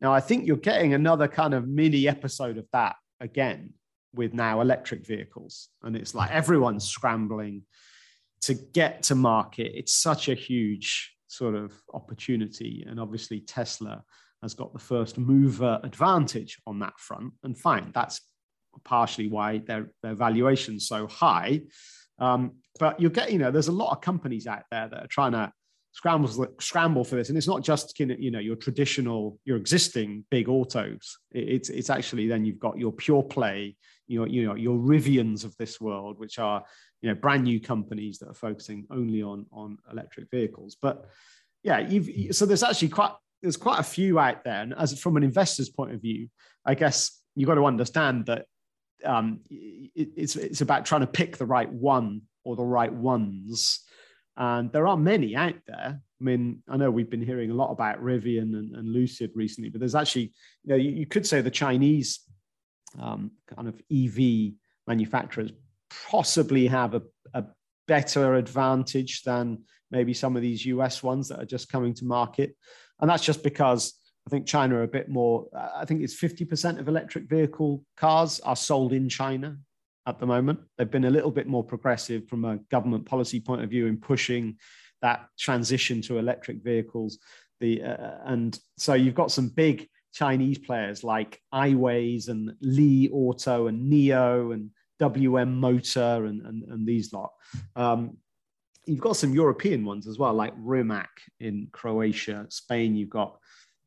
Now, 0.00 0.12
I 0.12 0.20
think 0.20 0.46
you're 0.46 0.56
getting 0.56 0.94
another 0.94 1.28
kind 1.28 1.52
of 1.54 1.68
mini 1.68 2.08
episode 2.08 2.58
of 2.58 2.66
that 2.72 2.96
again 3.20 3.74
with 4.14 4.34
now 4.34 4.60
electric 4.60 5.06
vehicles. 5.06 5.68
And 5.82 5.96
it's 5.96 6.14
like 6.14 6.30
everyone's 6.30 6.86
scrambling 6.86 7.62
to 8.42 8.54
get 8.54 9.02
to 9.04 9.14
market. 9.14 9.72
It's 9.74 9.92
such 9.92 10.28
a 10.28 10.34
huge 10.34 11.14
sort 11.28 11.54
of 11.54 11.72
opportunity. 11.94 12.84
And 12.88 12.98
obviously, 12.98 13.40
Tesla 13.40 14.02
has 14.42 14.54
got 14.54 14.72
the 14.72 14.78
first 14.78 15.18
mover 15.18 15.78
advantage 15.84 16.58
on 16.66 16.78
that 16.80 16.98
front. 16.98 17.32
And 17.42 17.56
fine, 17.56 17.90
that's 17.94 18.20
partially 18.84 19.28
why 19.28 19.58
their, 19.58 19.90
their 20.02 20.14
valuation's 20.14 20.88
so 20.88 21.06
high. 21.06 21.62
Um, 22.18 22.52
but 22.78 23.00
you're 23.00 23.10
getting, 23.10 23.34
you 23.34 23.38
know, 23.38 23.50
there's 23.50 23.68
a 23.68 23.72
lot 23.72 23.92
of 23.92 24.00
companies 24.00 24.46
out 24.46 24.64
there 24.70 24.88
that 24.88 25.04
are 25.04 25.08
trying 25.08 25.32
to 25.32 25.52
scramble 25.92 26.46
scramble 26.60 27.04
for 27.04 27.16
this, 27.16 27.28
and 27.28 27.38
it's 27.38 27.46
not 27.46 27.62
just 27.62 27.98
you 27.98 28.30
know 28.30 28.38
your 28.38 28.56
traditional, 28.56 29.38
your 29.44 29.56
existing 29.56 30.24
big 30.30 30.48
autos. 30.48 31.18
It's 31.32 31.68
it's 31.68 31.90
actually 31.90 32.28
then 32.28 32.44
you've 32.44 32.60
got 32.60 32.78
your 32.78 32.92
pure 32.92 33.22
play, 33.22 33.76
your 34.10 34.26
you 34.26 34.46
know 34.46 34.54
your 34.54 34.78
Rivians 34.78 35.44
of 35.44 35.56
this 35.56 35.80
world, 35.80 36.18
which 36.18 36.38
are 36.38 36.64
you 37.00 37.08
know 37.08 37.14
brand 37.14 37.44
new 37.44 37.60
companies 37.60 38.18
that 38.18 38.28
are 38.28 38.34
focusing 38.34 38.86
only 38.90 39.22
on 39.22 39.46
on 39.52 39.78
electric 39.90 40.30
vehicles. 40.30 40.76
But 40.80 41.06
yeah 41.62 41.78
you've 41.78 42.34
so 42.34 42.46
there's 42.46 42.62
actually 42.62 42.88
quite 42.88 43.12
there's 43.42 43.56
quite 43.56 43.80
a 43.80 43.84
few 43.84 44.18
out 44.18 44.44
there. 44.44 44.62
And 44.62 44.74
as 44.74 44.98
from 44.98 45.16
an 45.16 45.22
investor's 45.22 45.70
point 45.70 45.92
of 45.92 46.00
view 46.00 46.28
i 46.66 46.74
guess 46.74 47.22
you've 47.34 47.46
got 47.46 47.54
to 47.54 47.64
understand 47.64 48.26
that 48.26 48.46
um, 49.04 49.40
it, 49.48 50.10
it's 50.16 50.36
it's 50.36 50.60
about 50.60 50.84
trying 50.84 51.00
to 51.00 51.06
pick 51.06 51.36
the 51.36 51.46
right 51.46 51.70
one 51.70 52.22
or 52.44 52.56
the 52.56 52.64
right 52.64 52.92
ones. 52.92 53.80
And 54.36 54.70
there 54.72 54.86
are 54.86 54.96
many 54.96 55.36
out 55.36 55.56
there. 55.66 56.00
I 56.00 56.24
mean 56.24 56.62
i 56.68 56.76
know 56.76 56.90
we've 56.90 57.08
been 57.08 57.24
hearing 57.24 57.50
a 57.50 57.54
lot 57.54 57.72
about 57.72 58.02
rivian 58.02 58.54
and, 58.54 58.76
and 58.76 58.92
lucid 58.92 59.30
recently 59.34 59.70
but 59.70 59.80
there's 59.80 59.94
actually 59.94 60.34
you 60.64 60.68
know 60.68 60.76
you, 60.76 60.90
you 60.90 61.06
could 61.06 61.26
say 61.26 61.40
the 61.40 61.50
chinese 61.50 62.20
um, 62.98 63.30
kind 63.54 63.68
of 63.68 63.80
ev 63.92 64.52
manufacturers 64.86 65.52
possibly 66.10 66.66
have 66.66 66.94
a, 66.94 67.02
a 67.34 67.44
better 67.86 68.34
advantage 68.34 69.22
than 69.22 69.58
maybe 69.90 70.14
some 70.14 70.36
of 70.36 70.42
these 70.42 70.66
US 70.66 71.02
ones 71.02 71.28
that 71.28 71.40
are 71.40 71.46
just 71.46 71.68
coming 71.68 71.94
to 71.94 72.04
market. 72.04 72.56
And 73.00 73.10
that's 73.10 73.24
just 73.24 73.42
because 73.42 73.94
I 74.26 74.30
think 74.30 74.46
China 74.46 74.76
are 74.76 74.82
a 74.82 74.88
bit 74.88 75.08
more, 75.08 75.46
I 75.54 75.84
think 75.84 76.02
it's 76.02 76.20
50% 76.20 76.78
of 76.78 76.88
electric 76.88 77.28
vehicle 77.28 77.84
cars 77.96 78.40
are 78.40 78.56
sold 78.56 78.92
in 78.92 79.08
China 79.08 79.56
at 80.06 80.18
the 80.18 80.26
moment. 80.26 80.60
They've 80.76 80.90
been 80.90 81.06
a 81.06 81.10
little 81.10 81.30
bit 81.30 81.46
more 81.46 81.64
progressive 81.64 82.28
from 82.28 82.44
a 82.44 82.58
government 82.70 83.06
policy 83.06 83.40
point 83.40 83.62
of 83.62 83.70
view 83.70 83.86
in 83.86 83.96
pushing 83.96 84.58
that 85.02 85.26
transition 85.38 86.02
to 86.02 86.18
electric 86.18 86.62
vehicles. 86.62 87.18
The, 87.60 87.82
uh, 87.82 88.18
and 88.24 88.58
so 88.76 88.94
you've 88.94 89.14
got 89.14 89.30
some 89.30 89.48
big 89.48 89.88
Chinese 90.12 90.58
players 90.58 91.04
like 91.04 91.40
Aiways 91.54 92.28
and 92.28 92.52
Li 92.60 93.08
Auto 93.12 93.66
and 93.66 93.90
NIO 93.90 94.52
and 94.52 94.70
WM 94.98 95.58
Motor 95.58 96.26
and, 96.26 96.44
and, 96.46 96.62
and 96.64 96.86
these 96.86 97.12
lot. 97.12 97.32
Um, 97.76 98.16
you've 98.86 99.00
got 99.00 99.16
some 99.16 99.34
European 99.34 99.84
ones 99.84 100.06
as 100.06 100.18
well, 100.18 100.34
like 100.34 100.52
Rimac 100.56 101.08
in 101.38 101.68
Croatia, 101.72 102.46
Spain. 102.48 102.96
You've 102.96 103.10
got 103.10 103.38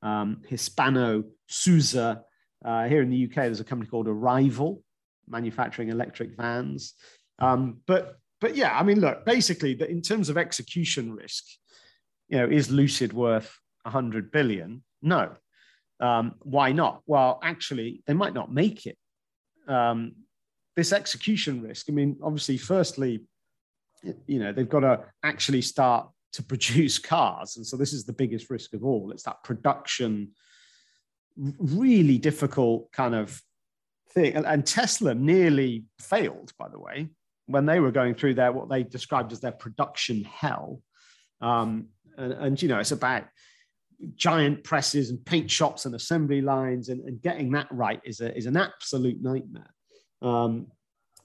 um, 0.01 0.41
Hispano 0.47 1.23
Suiza. 1.49 2.21
Uh, 2.63 2.87
here 2.87 3.01
in 3.01 3.09
the 3.09 3.25
UK, 3.25 3.35
there's 3.35 3.59
a 3.59 3.65
company 3.65 3.89
called 3.89 4.07
Arrival, 4.07 4.81
manufacturing 5.27 5.89
electric 5.89 6.35
vans. 6.37 6.93
Um, 7.39 7.77
but 7.87 8.15
but 8.39 8.55
yeah, 8.55 8.77
I 8.77 8.83
mean, 8.83 8.99
look, 8.99 9.25
basically, 9.25 9.71
in 9.89 10.01
terms 10.01 10.29
of 10.29 10.37
execution 10.37 11.13
risk, 11.13 11.45
you 12.27 12.37
know, 12.37 12.45
is 12.45 12.69
Lucid 12.69 13.13
worth 13.13 13.57
100 13.83 14.31
billion? 14.31 14.83
No. 15.01 15.31
Um, 15.99 16.35
why 16.41 16.71
not? 16.71 17.01
Well, 17.05 17.39
actually, 17.43 18.03
they 18.07 18.13
might 18.13 18.33
not 18.33 18.51
make 18.51 18.85
it. 18.85 18.97
Um, 19.67 20.13
this 20.75 20.91
execution 20.91 21.61
risk. 21.61 21.85
I 21.89 21.93
mean, 21.93 22.17
obviously, 22.23 22.57
firstly, 22.57 23.21
you 24.27 24.39
know, 24.39 24.51
they've 24.51 24.69
got 24.69 24.81
to 24.81 25.05
actually 25.23 25.61
start 25.61 26.09
to 26.33 26.43
produce 26.51 26.97
cars. 26.97 27.57
And 27.57 27.65
so 27.65 27.77
this 27.77 27.93
is 27.93 28.05
the 28.05 28.13
biggest 28.13 28.49
risk 28.49 28.73
of 28.73 28.83
all. 28.83 29.11
It's 29.11 29.23
that 29.23 29.43
production, 29.43 30.31
really 31.37 32.17
difficult 32.17 32.91
kind 32.91 33.15
of 33.15 33.39
thing. 34.11 34.35
And, 34.35 34.45
and 34.45 34.65
Tesla 34.65 35.13
nearly 35.13 35.85
failed, 35.99 36.51
by 36.57 36.69
the 36.69 36.79
way, 36.79 37.09
when 37.47 37.65
they 37.65 37.79
were 37.79 37.91
going 37.91 38.15
through 38.15 38.35
their 38.35 38.51
what 38.51 38.69
they 38.69 38.83
described 38.83 39.31
as 39.31 39.39
their 39.39 39.51
production 39.51 40.23
hell. 40.23 40.81
Um, 41.41 41.89
and, 42.17 42.33
and 42.33 42.61
you 42.61 42.69
know 42.69 42.79
it's 42.79 42.91
about 42.91 43.25
giant 44.15 44.63
presses 44.63 45.09
and 45.09 45.23
paint 45.25 45.49
shops 45.49 45.85
and 45.85 45.95
assembly 45.95 46.41
lines 46.41 46.89
and, 46.89 47.01
and 47.05 47.21
getting 47.21 47.51
that 47.51 47.67
right 47.71 48.01
is 48.03 48.21
a, 48.21 48.35
is 48.37 48.45
an 48.45 48.57
absolute 48.57 49.21
nightmare. 49.21 49.73
Um, 50.21 50.67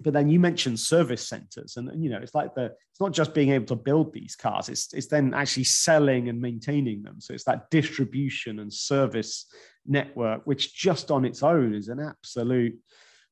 but 0.01 0.13
then 0.13 0.29
you 0.29 0.39
mentioned 0.39 0.79
service 0.79 1.27
centers 1.27 1.77
and, 1.77 2.03
you 2.03 2.11
know 2.11 2.19
it's 2.19 2.35
like 2.35 2.55
the 2.55 2.67
it's 2.91 3.01
not 3.01 3.13
just 3.13 3.35
being 3.35 3.51
able 3.51 3.67
to 3.67 3.75
build 3.75 4.13
these 4.13 4.37
cars 4.37 4.69
it's 4.69 4.93
it's 4.93 5.09
then 5.09 5.35
actually 5.35 5.65
selling 5.65 6.29
and 6.29 6.41
maintaining 6.41 7.03
them. 7.03 7.21
So 7.21 7.35
it's 7.35 7.45
that 7.45 7.71
distribution 7.71 8.61
and 8.61 8.73
service 8.73 9.47
network 9.87 10.43
which 10.45 10.75
just 10.75 11.11
on 11.11 11.25
its 11.25 11.43
own 11.43 11.75
is 11.75 11.89
an 11.89 12.01
absolute 12.01 12.79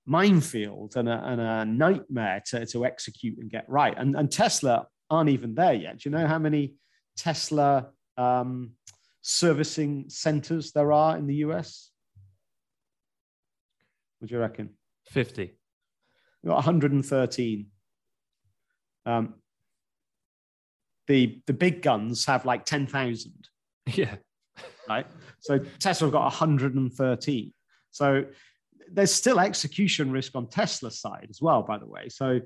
minefield 0.06 0.96
and 0.96 1.08
a, 1.08 1.22
and 1.26 1.40
a 1.40 1.64
nightmare 1.64 2.42
to, 2.46 2.64
to 2.66 2.86
execute 2.86 3.38
and 3.38 3.50
get 3.50 3.68
right. 3.68 3.94
And, 3.96 4.16
and 4.16 4.30
tesla 4.30 4.86
aren't 5.10 5.30
even 5.30 5.54
there 5.54 5.74
yet. 5.74 5.98
Do 5.98 6.08
you 6.08 6.16
know 6.16 6.26
how 6.26 6.38
many 6.38 6.74
tesla 7.16 7.88
um, 8.16 8.72
servicing 9.28 10.04
centers 10.08 10.72
there 10.72 10.92
are 10.92 11.16
in 11.16 11.26
the 11.26 11.34
us 11.34 11.90
what 14.18 14.28
do 14.28 14.34
you 14.34 14.40
reckon 14.40 14.70
50 15.10 15.56
We've 16.46 16.50
got 16.50 16.58
113. 16.58 17.66
Um, 19.04 19.34
the 21.08 21.42
the 21.46 21.52
big 21.52 21.82
guns 21.82 22.24
have 22.26 22.44
like 22.44 22.64
10,000. 22.64 23.32
Yeah. 23.94 24.16
Right. 24.88 25.06
So 25.40 25.58
Tesla 25.80 26.10
got 26.10 26.22
113. 26.22 27.52
So 27.90 28.24
there's 28.92 29.12
still 29.12 29.38
execution 29.40 30.12
risk 30.12 30.36
on 30.36 30.48
Tesla's 30.48 31.00
side 31.00 31.26
as 31.30 31.40
well, 31.40 31.62
by 31.62 31.78
the 31.78 31.86
way. 31.86 32.08
So 32.08 32.40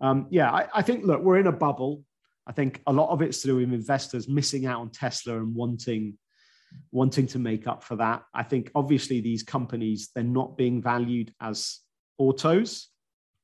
um, 0.00 0.26
yeah, 0.30 0.50
I, 0.50 0.68
I 0.74 0.82
think 0.82 1.04
look, 1.04 1.22
we're 1.22 1.38
in 1.38 1.46
a 1.46 1.52
bubble. 1.52 2.02
I 2.46 2.52
think 2.52 2.82
a 2.86 2.92
lot 2.92 3.10
of 3.10 3.22
it's 3.22 3.40
to 3.42 3.48
do 3.48 3.56
with 3.56 3.72
investors 3.72 4.28
missing 4.28 4.66
out 4.66 4.80
on 4.80 4.90
Tesla 4.90 5.38
and 5.38 5.54
wanting 5.54 6.18
wanting 6.92 7.26
to 7.28 7.38
make 7.38 7.66
up 7.66 7.82
for 7.82 7.96
that. 7.96 8.22
I 8.34 8.42
think 8.42 8.70
obviously 8.74 9.20
these 9.20 9.42
companies 9.42 10.10
they're 10.14 10.24
not 10.24 10.56
being 10.56 10.82
valued 10.82 11.32
as 11.40 11.80
autos. 12.18 12.88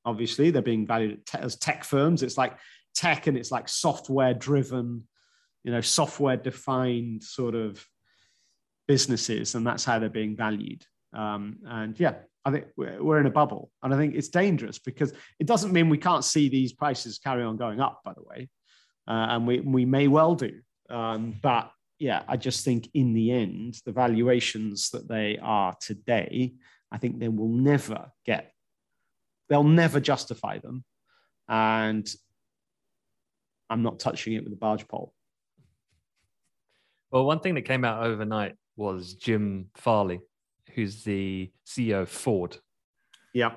Obviously 0.05 0.51
they're 0.51 0.63
being 0.63 0.87
valued 0.87 1.21
as 1.35 1.57
tech 1.57 1.85
firms. 1.85 2.23
It's 2.23 2.39
like 2.39 2.57
tech 2.95 3.27
and 3.27 3.37
it's 3.37 3.51
like 3.51 3.69
software 3.69 4.35
driven 4.35 5.07
you 5.65 5.71
know 5.71 5.81
software 5.81 6.37
defined 6.37 7.23
sort 7.23 7.55
of 7.55 7.87
businesses 8.89 9.55
and 9.55 9.67
that's 9.67 9.85
how 9.85 9.99
they're 9.99 10.11
being 10.11 10.37
valued. 10.37 10.85
Um, 11.15 11.59
and 11.67 12.01
yeah 12.01 12.15
i 12.45 12.51
think 12.51 12.65
we're 12.75 13.21
in 13.21 13.27
a 13.27 13.31
bubble 13.31 13.71
and 13.83 13.95
i 13.95 13.97
think 13.97 14.17
it's 14.17 14.29
dangerous 14.29 14.79
because 14.81 15.13
it 15.39 15.47
doesn't 15.47 15.73
mean 15.73 15.89
we 15.89 15.99
can't 15.99 16.25
see 16.25 16.49
these 16.49 16.73
prices 16.73 17.19
carry 17.19 17.45
on 17.45 17.57
going 17.57 17.81
up 17.81 18.01
by 18.03 18.13
the 18.15 18.23
way 18.23 18.49
uh, 19.09 19.27
and 19.31 19.47
we, 19.47 19.61
we 19.61 19.85
may 19.85 20.09
well 20.09 20.35
do. 20.35 20.61
Um, 20.89 21.35
but 21.43 21.71
yeah 22.03 22.23
i 22.29 22.37
just 22.37 22.65
think 22.65 22.89
in 22.95 23.15
the 23.15 23.31
end 23.31 23.81
the 23.87 23.93
valuations 23.93 24.91
that 24.91 25.09
they 25.09 25.39
are 25.43 25.75
today 25.81 26.53
i 26.91 26.99
think 26.99 27.19
they 27.19 27.29
will 27.29 27.49
never 27.49 28.11
get 28.27 28.53
They'll 29.53 29.65
never 29.65 30.01
justify 30.01 30.61
them. 30.61 30.83
And 31.47 32.09
I'm 33.69 33.83
not 33.83 34.01
touching 34.01 34.33
it 34.33 34.45
with 34.45 34.55
a 34.55 34.57
barge 34.57 34.89
pole. 34.89 35.13
Well, 37.11 37.27
one 37.27 37.41
thing 37.41 37.55
that 37.57 37.67
came 37.67 37.85
out 37.85 38.03
overnight 38.03 38.55
was 38.77 39.13
Jim 39.13 39.69
Farley, 39.75 40.21
who's 40.75 41.05
the 41.05 41.51
CEO 41.67 42.01
of 42.01 42.09
Ford. 42.09 42.57
Yeah. 43.35 43.53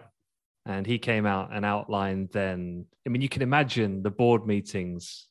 And 0.66 0.86
he 0.86 1.00
came 1.00 1.26
out 1.26 1.52
and 1.54 1.64
outlined 1.64 2.32
then, 2.34 2.88
I 3.08 3.10
mean, 3.10 3.22
you 3.22 3.30
can 3.30 3.42
imagine 3.42 4.04
the 4.04 4.12
board 4.12 4.46
meetings 4.46 5.30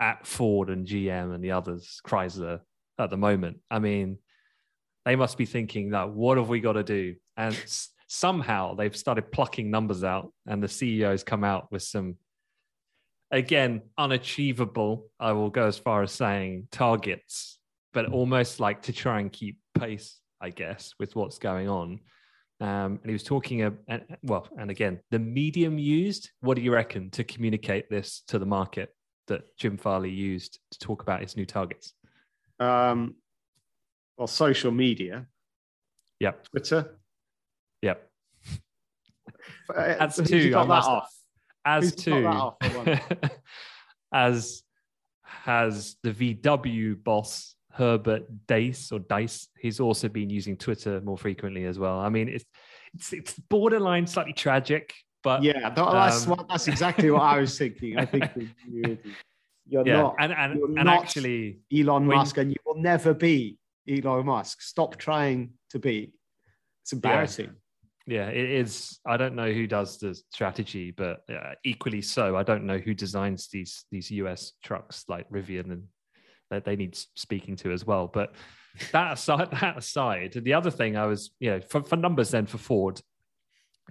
at 0.00 0.26
Ford 0.26 0.70
and 0.70 0.86
GM 0.86 1.34
and 1.34 1.42
the 1.42 1.52
others, 1.52 2.00
Chrysler 2.06 2.60
at 2.98 3.10
the 3.10 3.16
moment. 3.16 3.58
I 3.70 3.78
mean, 3.78 4.18
they 5.04 5.16
must 5.16 5.38
be 5.38 5.46
thinking 5.46 5.90
that 5.90 6.10
what 6.10 6.38
have 6.38 6.48
we 6.48 6.60
got 6.60 6.74
to 6.74 6.82
do? 6.82 7.14
And 7.36 7.56
somehow 8.08 8.74
they've 8.74 8.96
started 8.96 9.32
plucking 9.32 9.70
numbers 9.70 10.04
out, 10.04 10.32
and 10.46 10.62
the 10.62 10.68
CEOs 10.68 11.22
come 11.24 11.44
out 11.44 11.70
with 11.70 11.82
some, 11.82 12.16
again, 13.30 13.82
unachievable, 13.96 15.06
I 15.20 15.32
will 15.32 15.50
go 15.50 15.66
as 15.66 15.78
far 15.78 16.02
as 16.02 16.12
saying 16.12 16.68
targets, 16.70 17.58
but 17.92 18.06
almost 18.12 18.60
like 18.60 18.82
to 18.82 18.92
try 18.92 19.20
and 19.20 19.32
keep 19.32 19.58
pace, 19.78 20.20
I 20.40 20.50
guess, 20.50 20.94
with 20.98 21.14
what's 21.16 21.38
going 21.38 21.68
on. 21.68 22.00
Um, 22.60 22.98
and 23.02 23.06
he 23.06 23.12
was 23.12 23.22
talking, 23.22 23.62
uh, 23.62 23.70
well, 24.22 24.48
and 24.58 24.70
again, 24.70 24.98
the 25.12 25.20
medium 25.20 25.78
used, 25.78 26.30
what 26.40 26.56
do 26.56 26.62
you 26.62 26.72
reckon 26.72 27.10
to 27.12 27.22
communicate 27.22 27.88
this 27.88 28.22
to 28.28 28.38
the 28.40 28.46
market 28.46 28.90
that 29.28 29.56
Jim 29.56 29.76
Farley 29.76 30.10
used 30.10 30.58
to 30.72 30.78
talk 30.78 31.02
about 31.02 31.22
his 31.22 31.36
new 31.36 31.46
targets? 31.46 31.94
Um, 32.60 33.14
well, 34.16 34.26
social 34.26 34.70
media. 34.70 35.26
Yep. 36.20 36.48
Twitter. 36.50 36.98
Yep. 37.82 38.10
As 39.76 40.16
two, 40.16 40.54
I 40.56 40.64
must, 40.64 40.88
off? 40.88 41.14
As 41.64 41.94
two, 41.94 42.52
as 44.12 44.62
has 45.24 45.96
the 46.02 46.12
VW 46.12 47.02
boss 47.02 47.54
Herbert 47.72 48.24
Dace 48.46 48.90
or 48.90 48.98
Dice. 48.98 49.48
He's 49.58 49.78
also 49.78 50.08
been 50.08 50.30
using 50.30 50.56
Twitter 50.56 51.00
more 51.00 51.18
frequently 51.18 51.64
as 51.64 51.78
well. 51.78 51.98
I 52.00 52.08
mean, 52.08 52.28
it's 52.28 52.44
it's, 52.94 53.12
it's 53.12 53.38
borderline 53.50 54.06
slightly 54.06 54.32
tragic, 54.32 54.94
but 55.22 55.42
yeah, 55.42 55.70
that's 55.70 56.24
um, 56.24 56.30
what, 56.30 56.48
that's 56.48 56.68
exactly 56.68 57.10
what 57.10 57.22
I 57.22 57.38
was 57.40 57.56
thinking. 57.56 57.98
I 57.98 58.04
think 58.04 58.30
you're 59.66 59.86
yeah, 59.86 59.96
not, 59.96 60.16
and 60.18 60.32
and, 60.32 60.60
and 60.62 60.74
not 60.74 61.02
actually 61.02 61.60
Elon 61.74 62.06
Musk, 62.06 62.38
and 62.38 62.50
you 62.50 62.56
will 62.64 62.80
never 62.80 63.14
be 63.14 63.58
Elon 63.88 64.26
Musk. 64.26 64.62
Stop 64.62 64.96
trying 64.96 65.50
to 65.70 65.78
be. 65.78 66.12
It's 66.82 66.92
embarrassing. 66.92 67.46
Yeah 67.46 67.52
yeah, 68.08 68.28
it 68.28 68.50
is. 68.50 68.98
I 69.06 69.18
don't 69.18 69.34
know 69.34 69.52
who 69.52 69.66
does 69.66 69.98
the 69.98 70.18
strategy, 70.32 70.90
but 70.90 71.24
uh, 71.30 71.52
equally 71.62 72.00
so, 72.00 72.36
I 72.36 72.42
don't 72.42 72.64
know 72.64 72.78
who 72.78 72.94
designs 72.94 73.48
these 73.52 73.84
these 73.90 74.10
US 74.10 74.52
trucks 74.64 75.04
like 75.08 75.28
Rivian, 75.30 75.70
and 75.70 75.82
that 76.50 76.64
they 76.64 76.74
need 76.74 76.96
speaking 77.16 77.54
to 77.56 77.70
as 77.70 77.84
well. 77.84 78.06
But 78.06 78.32
that 78.92 79.12
aside, 79.12 79.50
that 79.60 79.76
aside, 79.76 80.32
the 80.32 80.54
other 80.54 80.70
thing 80.70 80.96
I 80.96 81.04
was, 81.04 81.32
you 81.38 81.50
know, 81.50 81.60
for, 81.60 81.82
for 81.82 81.96
numbers 81.96 82.30
then 82.30 82.46
for 82.46 82.56
Ford, 82.56 82.98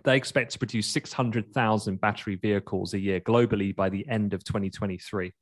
they 0.04 0.16
expect 0.16 0.52
to 0.52 0.60
produce 0.60 0.88
six 0.88 1.12
hundred 1.14 1.54
thousand 1.54 2.02
battery 2.02 2.36
vehicles 2.36 2.94
a 2.94 3.00
year 3.00 3.20
globally 3.20 3.76
by 3.76 3.90
the 3.90 4.08
end 4.08 4.34
of 4.34 4.44
2023, 4.44 5.34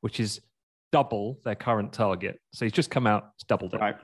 which 0.00 0.20
is 0.20 0.40
double 0.92 1.40
their 1.44 1.54
current 1.54 1.92
target. 1.92 2.40
So 2.52 2.64
he's 2.64 2.72
just 2.72 2.90
come 2.90 3.06
out, 3.06 3.30
it's 3.34 3.44
doubled 3.44 3.74
it. 3.74 3.80
Right. 3.80 3.96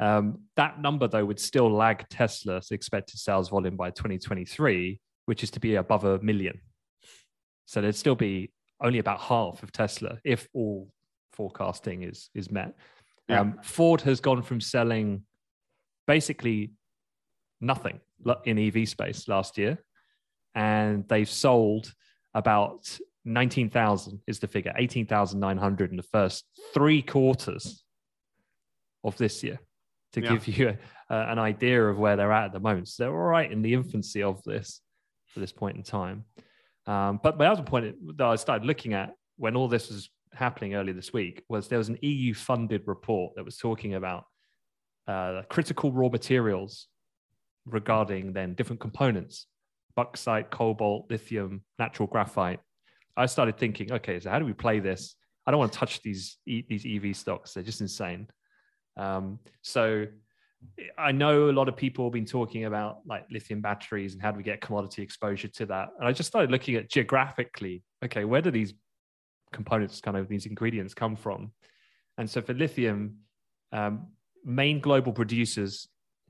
Um, 0.00 0.40
that 0.56 0.80
number, 0.80 1.08
though, 1.08 1.24
would 1.24 1.40
still 1.40 1.70
lag 1.70 2.08
Tesla's 2.08 2.70
expected 2.70 3.18
sales 3.18 3.48
volume 3.48 3.76
by 3.76 3.90
2023, 3.90 5.00
which 5.26 5.42
is 5.42 5.50
to 5.52 5.60
be 5.60 5.76
above 5.76 6.04
a 6.04 6.18
million. 6.18 6.60
So 7.66 7.80
there'd 7.80 7.94
still 7.94 8.14
be 8.14 8.52
only 8.80 8.98
about 8.98 9.20
half 9.20 9.62
of 9.62 9.72
Tesla 9.72 10.18
if 10.24 10.48
all 10.52 10.88
forecasting 11.32 12.02
is 12.02 12.30
is 12.34 12.50
met. 12.50 12.74
Yeah. 13.28 13.40
Um, 13.40 13.58
Ford 13.62 14.02
has 14.02 14.20
gone 14.20 14.42
from 14.42 14.60
selling 14.60 15.22
basically 16.06 16.72
nothing 17.60 18.00
in 18.44 18.58
EV 18.58 18.88
space 18.88 19.28
last 19.28 19.58
year, 19.58 19.78
and 20.54 21.06
they've 21.08 21.28
sold 21.28 21.92
about 22.34 22.98
19,000 23.24 24.20
is 24.26 24.38
the 24.38 24.46
figure, 24.46 24.72
18,900 24.76 25.90
in 25.90 25.96
the 25.96 26.02
first 26.02 26.44
three 26.72 27.02
quarters 27.02 27.84
of 29.02 29.16
this 29.16 29.42
year 29.42 29.58
to 30.12 30.22
yeah. 30.22 30.32
give 30.32 30.48
you 30.48 30.76
a, 31.10 31.14
an 31.14 31.38
idea 31.38 31.84
of 31.84 31.98
where 31.98 32.16
they're 32.16 32.32
at 32.32 32.46
at 32.46 32.52
the 32.52 32.60
moment. 32.60 32.88
So 32.88 33.04
they're 33.04 33.12
all 33.12 33.28
right 33.28 33.50
in 33.50 33.62
the 33.62 33.74
infancy 33.74 34.22
of 34.22 34.42
this 34.44 34.80
for 35.26 35.40
this 35.40 35.52
point 35.52 35.76
in 35.76 35.82
time. 35.82 36.24
Um, 36.86 37.18
but 37.22 37.38
my 37.38 37.46
other 37.46 37.62
point 37.62 37.94
that 38.18 38.26
I 38.26 38.36
started 38.36 38.66
looking 38.66 38.92
at 38.92 39.12
when 39.36 39.56
all 39.56 39.68
this 39.68 39.88
was 39.88 40.10
happening 40.32 40.74
earlier 40.74 40.94
this 40.94 41.12
week 41.12 41.42
was 41.48 41.68
there 41.68 41.78
was 41.78 41.88
an 41.88 41.98
EU 42.02 42.34
funded 42.34 42.82
report 42.86 43.34
that 43.36 43.44
was 43.44 43.56
talking 43.56 43.94
about 43.94 44.24
uh, 45.06 45.42
critical 45.48 45.92
raw 45.92 46.08
materials 46.08 46.88
regarding 47.66 48.32
then 48.32 48.54
different 48.54 48.80
components 48.80 49.46
bauxite, 49.96 50.50
cobalt, 50.50 51.06
lithium, 51.08 51.62
natural 51.78 52.08
graphite. 52.08 52.60
I 53.16 53.26
started 53.26 53.56
thinking, 53.58 53.92
okay, 53.92 54.18
so 54.18 54.28
how 54.28 54.40
do 54.40 54.44
we 54.44 54.52
play 54.52 54.80
this? 54.80 55.14
I 55.46 55.50
don't 55.50 55.60
want 55.60 55.72
to 55.72 55.78
touch 55.78 56.02
these 56.02 56.38
these 56.46 56.86
EV 56.86 57.16
stocks; 57.16 57.54
they're 57.54 57.62
just 57.62 57.80
insane. 57.80 58.28
Um, 58.96 59.38
so 59.62 60.06
I 60.98 61.12
know 61.12 61.50
a 61.50 61.52
lot 61.52 61.68
of 61.68 61.76
people 61.76 62.06
have 62.06 62.12
been 62.12 62.24
talking 62.24 62.64
about 62.64 63.00
like 63.06 63.26
lithium 63.30 63.60
batteries 63.60 64.14
and 64.14 64.22
how 64.22 64.30
do 64.30 64.38
we 64.38 64.42
get 64.42 64.60
commodity 64.60 65.02
exposure 65.02 65.48
to 65.48 65.66
that. 65.66 65.90
And 65.98 66.08
I 66.08 66.12
just 66.12 66.28
started 66.28 66.50
looking 66.50 66.76
at 66.76 66.90
geographically, 66.90 67.82
okay, 68.04 68.24
where 68.24 68.40
do 68.40 68.50
these 68.50 68.72
components, 69.52 70.00
kind 70.00 70.16
of 70.16 70.28
these 70.28 70.46
ingredients 70.46 70.94
come 70.94 71.16
from? 71.16 71.52
And 72.16 72.28
so 72.28 72.40
for 72.40 72.54
lithium, 72.54 73.18
um, 73.72 74.08
main 74.44 74.80
global 74.80 75.12
producers, 75.12 75.88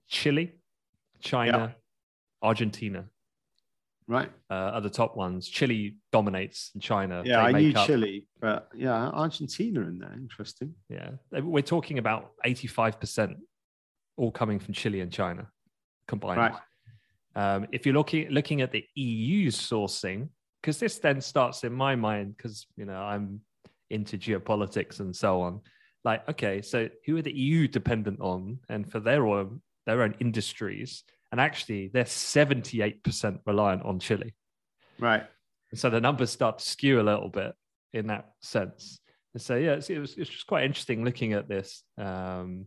Chile, 0.09 0.53
China, 1.21 1.59
yeah. 1.59 2.49
Argentina. 2.49 3.05
Right. 4.07 4.31
Uh, 4.51 4.55
are 4.55 4.81
the 4.83 4.91
top 4.91 5.17
ones. 5.17 5.49
Chile 5.49 5.97
dominates 6.13 6.71
in 6.75 6.81
China. 6.81 7.23
Yeah, 7.25 7.41
They 7.43 7.49
I 7.49 7.53
knew 7.53 7.73
up- 7.73 7.87
Chile, 7.87 8.27
but 8.39 8.69
yeah, 8.75 9.09
Argentina 9.09 9.81
in 9.81 9.99
there. 9.99 10.13
Interesting. 10.13 10.75
Yeah, 10.91 11.11
we're 11.33 11.63
talking 11.63 11.99
about 11.99 12.33
85% 12.45 13.37
all 14.17 14.31
coming 14.31 14.59
from 14.59 14.75
Chile 14.75 15.01
and 15.01 15.11
China 15.11 15.49
combined. 16.07 16.39
Right. 16.39 16.55
Um, 17.37 17.67
if 17.73 17.85
you're 17.87 17.95
looking 17.95 18.29
looking 18.31 18.61
at 18.61 18.71
the 18.71 18.85
EU 18.95 19.51
sourcing, 19.51 20.29
because 20.61 20.79
this 20.79 20.99
then 20.99 21.21
starts 21.21 21.65
in 21.65 21.73
my 21.73 21.97
mind, 21.97 22.37
because 22.37 22.67
you 22.77 22.85
know 22.85 22.97
I'm 22.97 23.41
into 23.91 24.19
geopolitics 24.19 25.01
and 25.01 25.15
so 25.17 25.41
on. 25.41 25.61
Like, 26.05 26.29
okay, 26.29 26.61
so 26.61 26.89
who 27.07 27.17
are 27.17 27.23
the 27.23 27.33
EU 27.33 27.67
dependent 27.67 28.21
on, 28.21 28.59
and 28.69 28.91
for 28.91 29.01
their 29.01 29.27
own 29.27 29.63
their 29.87 30.03
own 30.03 30.15
industries, 30.21 31.05
and 31.33 31.41
actually 31.41 31.89
they're 31.93 32.05
78% 32.05 33.39
reliant 33.47 33.83
on 33.85 33.99
Chile. 33.99 34.35
Right. 34.99 35.25
And 35.71 35.79
so 35.81 35.91
the 35.91 36.01
numbers 36.01 36.31
start 36.31 36.59
to 36.59 36.65
skew 36.65 37.01
a 37.01 37.03
little 37.03 37.29
bit 37.29 37.55
in 37.93 38.07
that 38.09 38.31
sense. 38.41 39.01
And 39.35 39.43
so 39.43 39.57
yeah, 39.57 39.73
it's, 39.73 39.91
it 39.91 39.99
was 39.99 40.17
it's 40.17 40.31
just 40.31 40.47
quite 40.47 40.65
interesting 40.65 41.05
looking 41.05 41.33
at 41.33 41.49
this 41.49 41.83
um, 41.99 42.67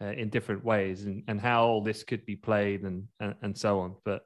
uh, 0.00 0.12
in 0.12 0.28
different 0.28 0.62
ways 0.64 1.04
and, 1.04 1.24
and 1.28 1.40
how 1.40 1.64
all 1.64 1.82
this 1.82 2.04
could 2.04 2.26
be 2.26 2.36
played 2.36 2.82
and, 2.82 3.04
and 3.20 3.34
and 3.42 3.56
so 3.56 3.80
on. 3.80 3.96
But 4.04 4.22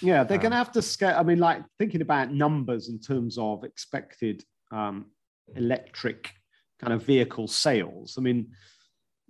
Yeah, 0.00 0.22
they're 0.22 0.38
going 0.38 0.52
to 0.52 0.58
Um, 0.58 0.64
have 0.64 0.72
to 0.72 0.82
scale. 0.82 1.16
I 1.18 1.24
mean, 1.24 1.38
like 1.38 1.62
thinking 1.78 2.02
about 2.02 2.32
numbers 2.32 2.88
in 2.88 3.00
terms 3.00 3.36
of 3.38 3.64
expected 3.64 4.44
um, 4.70 5.06
electric 5.56 6.30
kind 6.80 6.92
of 6.92 7.04
vehicle 7.04 7.48
sales. 7.48 8.14
I 8.16 8.20
mean, 8.20 8.52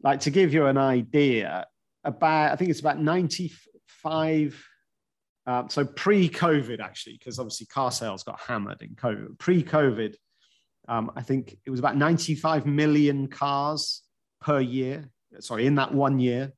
like 0.02 0.20
to 0.20 0.30
give 0.30 0.52
you 0.52 0.66
an 0.66 0.76
idea, 0.76 1.66
about 2.04 2.52
I 2.52 2.56
think 2.56 2.70
it's 2.70 2.80
about 2.80 3.00
ninety-five. 3.00 4.66
Uh, 5.46 5.68
so 5.68 5.84
pre-COVID, 5.84 6.80
actually, 6.80 7.18
because 7.18 7.38
obviously 7.38 7.66
car 7.66 7.92
sales 7.92 8.22
got 8.22 8.40
hammered 8.40 8.80
in 8.80 8.94
COVID. 8.94 9.38
Pre-COVID, 9.38 10.14
um, 10.88 11.12
I 11.16 11.20
think 11.20 11.58
it 11.66 11.70
was 11.70 11.80
about 11.80 11.96
ninety-five 11.96 12.66
million 12.66 13.28
cars 13.28 14.02
per 14.40 14.60
year. 14.60 15.10
Sorry, 15.40 15.66
in 15.66 15.74
that 15.74 15.92
one 15.92 16.18
year, 16.18 16.52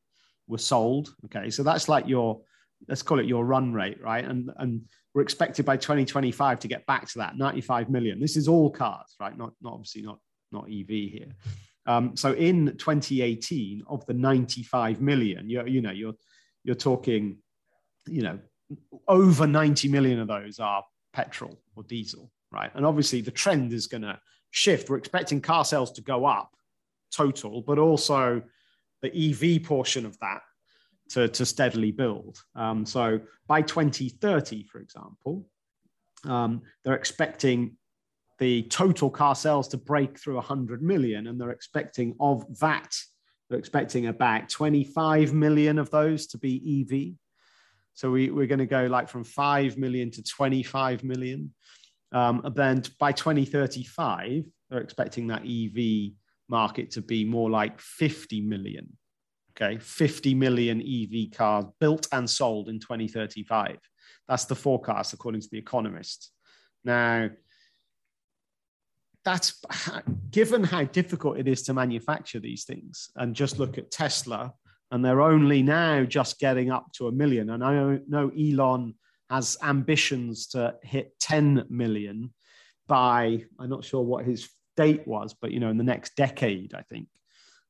were 0.46 0.58
sold. 0.58 1.14
Okay, 1.24 1.50
so 1.50 1.62
that's 1.62 1.88
like 1.88 2.06
your 2.06 2.40
let's 2.88 3.02
call 3.02 3.18
it 3.18 3.26
your 3.26 3.44
run 3.44 3.72
rate, 3.72 4.00
right? 4.02 4.24
And 4.24 4.50
and 4.58 4.82
we're 5.14 5.22
expected 5.22 5.64
by 5.64 5.78
2025 5.78 6.60
to 6.60 6.68
get 6.68 6.84
back 6.84 7.08
to 7.08 7.18
that 7.18 7.38
95 7.38 7.88
million. 7.88 8.20
This 8.20 8.36
is 8.36 8.48
all 8.48 8.70
cars, 8.70 9.16
right? 9.18 9.36
Not 9.36 9.52
not 9.62 9.72
obviously 9.72 10.02
not 10.02 10.18
not 10.52 10.64
EV 10.64 10.88
here. 10.88 11.28
Um, 11.86 12.16
so 12.16 12.32
in 12.32 12.76
2018, 12.76 13.84
of 13.86 14.04
the 14.06 14.14
95 14.14 15.00
million, 15.00 15.48
you 15.48 15.64
you 15.66 15.80
know 15.80 15.92
you're 15.92 16.14
you're 16.64 16.74
talking, 16.74 17.38
you 18.06 18.22
know, 18.22 18.38
over 19.06 19.46
90 19.46 19.88
million 19.88 20.18
of 20.18 20.28
those 20.28 20.58
are 20.58 20.84
petrol 21.12 21.60
or 21.76 21.84
diesel, 21.84 22.30
right? 22.50 22.70
And 22.74 22.84
obviously 22.84 23.20
the 23.20 23.30
trend 23.30 23.72
is 23.72 23.86
going 23.86 24.02
to 24.02 24.18
shift. 24.50 24.90
We're 24.90 24.96
expecting 24.96 25.40
car 25.40 25.64
sales 25.64 25.92
to 25.92 26.02
go 26.02 26.26
up 26.26 26.50
total, 27.12 27.62
but 27.62 27.78
also 27.78 28.42
the 29.02 29.30
EV 29.30 29.62
portion 29.62 30.04
of 30.04 30.18
that 30.18 30.40
to, 31.10 31.28
to 31.28 31.46
steadily 31.46 31.92
build. 31.92 32.38
Um, 32.56 32.84
so 32.84 33.20
by 33.46 33.62
2030, 33.62 34.64
for 34.64 34.80
example, 34.80 35.46
um, 36.24 36.62
they're 36.84 36.94
expecting 36.94 37.76
the 38.38 38.62
total 38.64 39.10
car 39.10 39.34
sales 39.34 39.68
to 39.68 39.76
break 39.76 40.18
through 40.18 40.34
100 40.36 40.82
million, 40.82 41.26
and 41.26 41.40
they're 41.40 41.50
expecting 41.50 42.14
of 42.20 42.44
that, 42.58 42.94
they're 43.48 43.58
expecting 43.58 44.06
about 44.06 44.48
25 44.48 45.32
million 45.32 45.78
of 45.78 45.90
those 45.90 46.26
to 46.28 46.38
be 46.38 46.80
EV. 46.82 47.16
So 47.94 48.10
we, 48.10 48.30
we're 48.30 48.46
going 48.46 48.58
to 48.58 48.66
go 48.66 48.86
like 48.86 49.08
from 49.08 49.24
5 49.24 49.78
million 49.78 50.10
to 50.12 50.22
25 50.22 51.02
million. 51.02 51.54
Um, 52.12 52.42
and 52.44 52.54
then 52.54 52.82
by 53.00 53.12
2035, 53.12 54.44
they're 54.68 54.80
expecting 54.80 55.28
that 55.28 55.42
EV 55.46 56.12
market 56.48 56.90
to 56.92 57.02
be 57.02 57.24
more 57.24 57.50
like 57.50 57.80
50 57.80 58.40
million 58.42 58.88
okay 59.56 59.78
50 59.78 60.34
million 60.34 60.80
ev 60.80 61.36
cars 61.36 61.64
built 61.80 62.06
and 62.12 62.28
sold 62.28 62.68
in 62.68 62.78
2035 62.78 63.78
that's 64.28 64.44
the 64.44 64.54
forecast 64.54 65.12
according 65.12 65.40
to 65.40 65.48
the 65.50 65.58
economist 65.58 66.30
now 66.84 67.28
that's 69.26 69.60
given 70.30 70.62
how 70.62 70.84
difficult 70.84 71.36
it 71.36 71.48
is 71.48 71.62
to 71.64 71.74
manufacture 71.74 72.38
these 72.38 72.62
things 72.62 73.10
and 73.16 73.34
just 73.34 73.58
look 73.58 73.76
at 73.76 73.90
tesla 73.90 74.54
and 74.92 75.04
they're 75.04 75.20
only 75.20 75.62
now 75.62 76.04
just 76.04 76.38
getting 76.38 76.70
up 76.70 76.86
to 76.92 77.08
a 77.08 77.12
million 77.12 77.50
and 77.50 77.64
i 77.64 77.98
know- 78.06 78.30
elon 78.38 78.94
has 79.28 79.58
ambitions 79.64 80.46
to 80.46 80.72
hit 80.84 81.18
10 81.18 81.64
million 81.68 82.32
by 82.86 83.44
i'm 83.58 83.68
not 83.68 83.84
sure 83.84 84.02
what 84.02 84.24
his 84.24 84.48
date 84.76 85.06
was 85.08 85.34
but 85.34 85.50
you 85.50 85.58
know 85.58 85.70
in 85.70 85.76
the 85.76 85.84
next 85.84 86.14
decade 86.14 86.72
i 86.72 86.82
think 86.82 87.08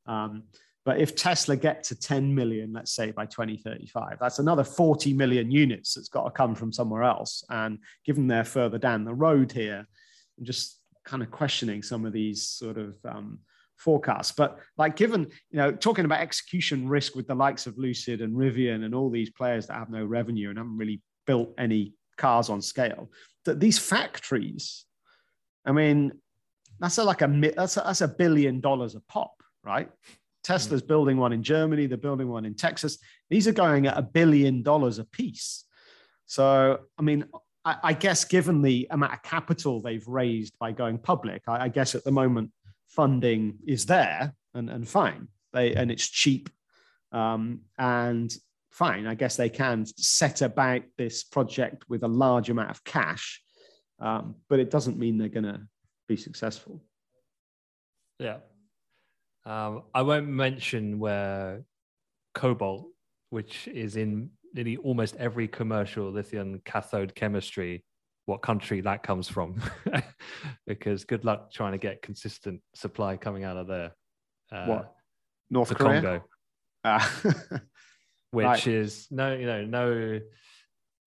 um, 0.07 0.45
but 0.85 1.01
if 1.01 1.17
Tesla 1.17 1.57
get 1.57 1.83
to 1.85 1.99
10 1.99 2.33
million, 2.33 2.73
let's 2.73 2.95
say 2.95 3.11
by 3.11 3.27
2035, 3.27 4.19
that's 4.21 4.39
another 4.39 4.63
40 4.63 5.15
million 5.15 5.51
units 5.51 5.95
that's 5.95 6.09
got 6.09 6.27
to 6.27 6.31
come 6.31 6.55
from 6.55 6.73
somewhere 6.73 7.03
else. 7.03 7.43
And 7.51 7.81
given 8.05 8.29
they're 8.29 8.45
further 8.45 8.79
down 8.79 9.03
the 9.03 9.13
road 9.13 9.51
here, 9.51 9.85
I'm 10.39 10.45
just 10.45 10.76
kind 11.07 11.23
of 11.23 11.31
questioning 11.31 11.83
some 11.83 12.05
of 12.05 12.13
these 12.13 12.47
sort 12.47 12.77
of 12.77 12.95
um, 13.05 13.39
forecasts. 13.77 14.33
But 14.33 14.59
like 14.77 14.97
given, 14.97 15.23
you 15.51 15.59
know, 15.59 15.73
talking 15.73 16.05
about 16.05 16.21
execution 16.21 16.89
risk 16.89 17.15
with 17.15 17.27
the 17.27 17.35
likes 17.35 17.67
of 17.67 17.79
Lucid 17.79 18.21
and 18.21 18.35
Rivian 18.35 18.85
and 18.85 18.95
all 18.95 19.09
these 19.09 19.31
players 19.31 19.67
that 19.67 19.75
have 19.75 19.91
no 19.91 20.05
revenue 20.05 20.51
and 20.51 20.59
haven't 20.59 20.77
really 20.77 21.01
built 21.27 21.55
any 21.57 21.95
cars 22.19 22.51
on 22.51 22.61
scale, 22.61 23.11
that 23.45 23.61
these 23.61 23.79
factories, 23.79 24.85
I 25.65 25.73
mean, 25.73 26.13
that's 26.81 26.99
a, 26.99 27.05
like 27.05 27.23
a 27.23 27.53
that's 27.57 27.77
a, 27.77 27.81
that's 27.81 28.01
a 28.03 28.09
billion 28.09 28.61
dollars 28.61 28.95
a 28.95 29.01
pop, 29.01 29.43
right? 29.65 29.89
Tesla's 30.45 30.83
building 30.83 31.17
one 31.17 31.33
in 31.33 31.43
Germany, 31.43 31.87
they're 31.87 31.99
building 31.99 32.29
one 32.29 32.45
in 32.45 32.55
Texas. 32.55 32.99
These 33.31 33.49
are 33.49 33.53
going 33.53 33.87
at 33.87 33.99
a 33.99 34.03
billion 34.03 34.63
dollars 34.63 34.99
a 34.99 35.05
piece. 35.05 35.65
So, 36.27 36.79
I 36.99 37.03
mean, 37.03 37.25
I, 37.67 37.93
guess 37.95 38.25
given 38.25 38.63
the 38.63 38.87
amount 38.91 39.13
of 39.13 39.23
capital 39.23 39.81
they've 39.81 40.07
raised 40.07 40.57
by 40.59 40.73
going 40.73 40.99
public, 40.99 41.43
I, 41.49 41.65
I 41.65 41.69
guess 41.69 41.95
at 41.95 42.05
the 42.05 42.13
moment 42.13 42.53
funding 42.87 43.59
is 43.67 43.87
there 43.87 44.35
and, 44.55 44.71
and 44.71 44.89
fine. 44.89 45.29
They 45.53 45.75
and 45.75 45.91
it's 45.91 46.09
cheap 46.09 46.49
um, 47.13 47.63
and 47.79 48.33
fine. 48.71 49.07
I 49.07 49.15
guess 49.15 49.37
they 49.37 49.49
can 49.49 49.85
set 49.97 50.43
about 50.43 50.83
this 50.97 51.25
project 51.25 51.85
with 51.89 52.03
a 52.05 52.09
large 52.09 52.51
amount 52.51 52.71
of 52.71 52.85
cash, 52.85 53.43
um, 54.01 54.37
but 54.49 54.61
it 54.61 54.71
doesn't 54.71 54.99
mean 54.99 55.19
they're 55.19 55.29
going 55.29 55.45
to 55.45 55.63
be 56.07 56.17
successful. 56.17 56.85
yeah, 58.21 58.39
um, 59.45 59.83
I 59.95 60.03
won't 60.03 60.29
mention 60.29 60.99
where 60.99 61.65
cobalt, 62.35 62.89
which 63.31 63.67
is 63.69 63.97
in 63.97 64.31
nearly 64.57 64.79
almost 64.79 65.15
every 65.17 65.47
commercial 65.47 66.11
lithium 66.11 66.61
cathode 66.65 67.15
chemistry, 67.15 67.85
what 68.25 68.43
country 68.43 68.81
that 68.81 69.03
comes 69.03 69.29
from, 69.29 69.61
because 70.67 71.05
good 71.05 71.25
luck 71.25 71.53
trying 71.53 71.73
to 71.73 71.79
get 71.79 72.03
consistent 72.03 72.61
supply 72.75 73.17
coming 73.17 73.45
out 73.45 73.57
of 73.59 73.69
there. 73.69 73.93
Uh, 74.51 74.67
what? 74.67 74.95
North 75.51 75.69
the 75.69 75.75
Korea? 75.77 76.01
Congo. 76.01 76.25
Ah. 76.83 77.21
which 78.33 78.45
Right. 78.45 78.67
is 78.67 79.07
no, 79.11 79.35
you 79.35 79.47
know, 79.47 79.65
no, 79.65 80.21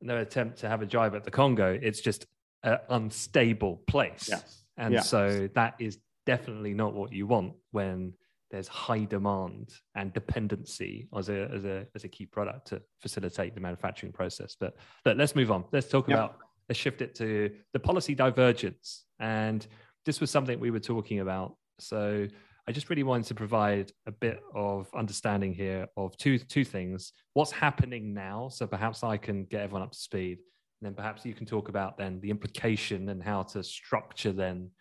no 0.01 0.17
attempt 0.17 0.59
to 0.59 0.69
have 0.69 0.81
a 0.81 0.85
jibe 0.85 1.15
at 1.15 1.23
the 1.25 1.31
Congo. 1.31 1.77
It's 1.81 1.99
just 1.99 2.25
an 2.63 2.77
unstable 2.89 3.81
place, 3.88 4.29
Yeah. 4.29 4.39
and 4.77 5.03
so 5.03 5.49
that 5.55 5.75
is 5.79 5.97
definitely 6.25 6.73
not 6.73 6.93
what 6.93 7.12
you 7.12 7.25
want 7.25 7.53
when 7.71 8.13
there's 8.51 8.67
high 8.67 9.05
demand 9.05 9.73
and 9.95 10.12
dependency 10.13 11.07
as 11.15 11.29
a 11.29 11.49
as 11.53 11.65
a 11.65 11.85
as 11.95 12.03
a 12.03 12.07
key 12.07 12.25
product 12.25 12.67
to 12.67 12.81
facilitate 13.01 13.53
the 13.53 13.62
manufacturing 13.62 14.12
process. 14.12 14.55
But 14.59 14.75
but 15.03 15.17
let's 15.17 15.35
move 15.35 15.51
on. 15.51 15.65
Let's 15.71 15.88
talk 15.88 16.07
Yeah. 16.07 16.15
about 16.15 16.38
let's 16.67 16.79
shift 16.79 17.01
it 17.01 17.15
to 17.15 17.51
the 17.73 17.79
policy 17.79 18.15
divergence, 18.15 19.05
and 19.19 19.65
this 20.05 20.19
was 20.19 20.31
something 20.31 20.59
we 20.59 20.71
were 20.71 20.79
talking 20.79 21.19
about. 21.19 21.55
So 21.79 22.27
I 22.67 22.71
just 22.71 22.89
really 22.89 23.03
wanted 23.03 23.25
to 23.27 23.35
provide 23.35 23.91
a 24.05 24.12
bit 24.12 24.39
of 24.53 24.88
understanding 24.95 25.53
here 25.53 25.88
of 25.95 26.17
two 26.17 26.39
two 26.39 26.65
things. 26.65 27.13
What's 27.33 27.51
happening 27.51 28.13
now? 28.13 28.49
So 28.49 28.65
perhaps 28.67 29.03
I 29.03 29.17
can 29.17 29.45
get 29.45 29.62
everyone 29.62 29.83
up 29.83 29.91
to 29.91 29.97
speed, 29.97 30.39
and 30.81 30.88
then 30.88 30.95
perhaps 30.95 31.23
you 31.25 31.33
can 31.33 31.45
talk 31.45 31.69
about 31.69 31.97
then 31.97 32.19
the 32.19 32.31
implication 32.31 33.09
and 33.09 33.21
how 33.21 33.43
to 33.43 33.63
structure 33.63 34.31
then, 34.31 34.71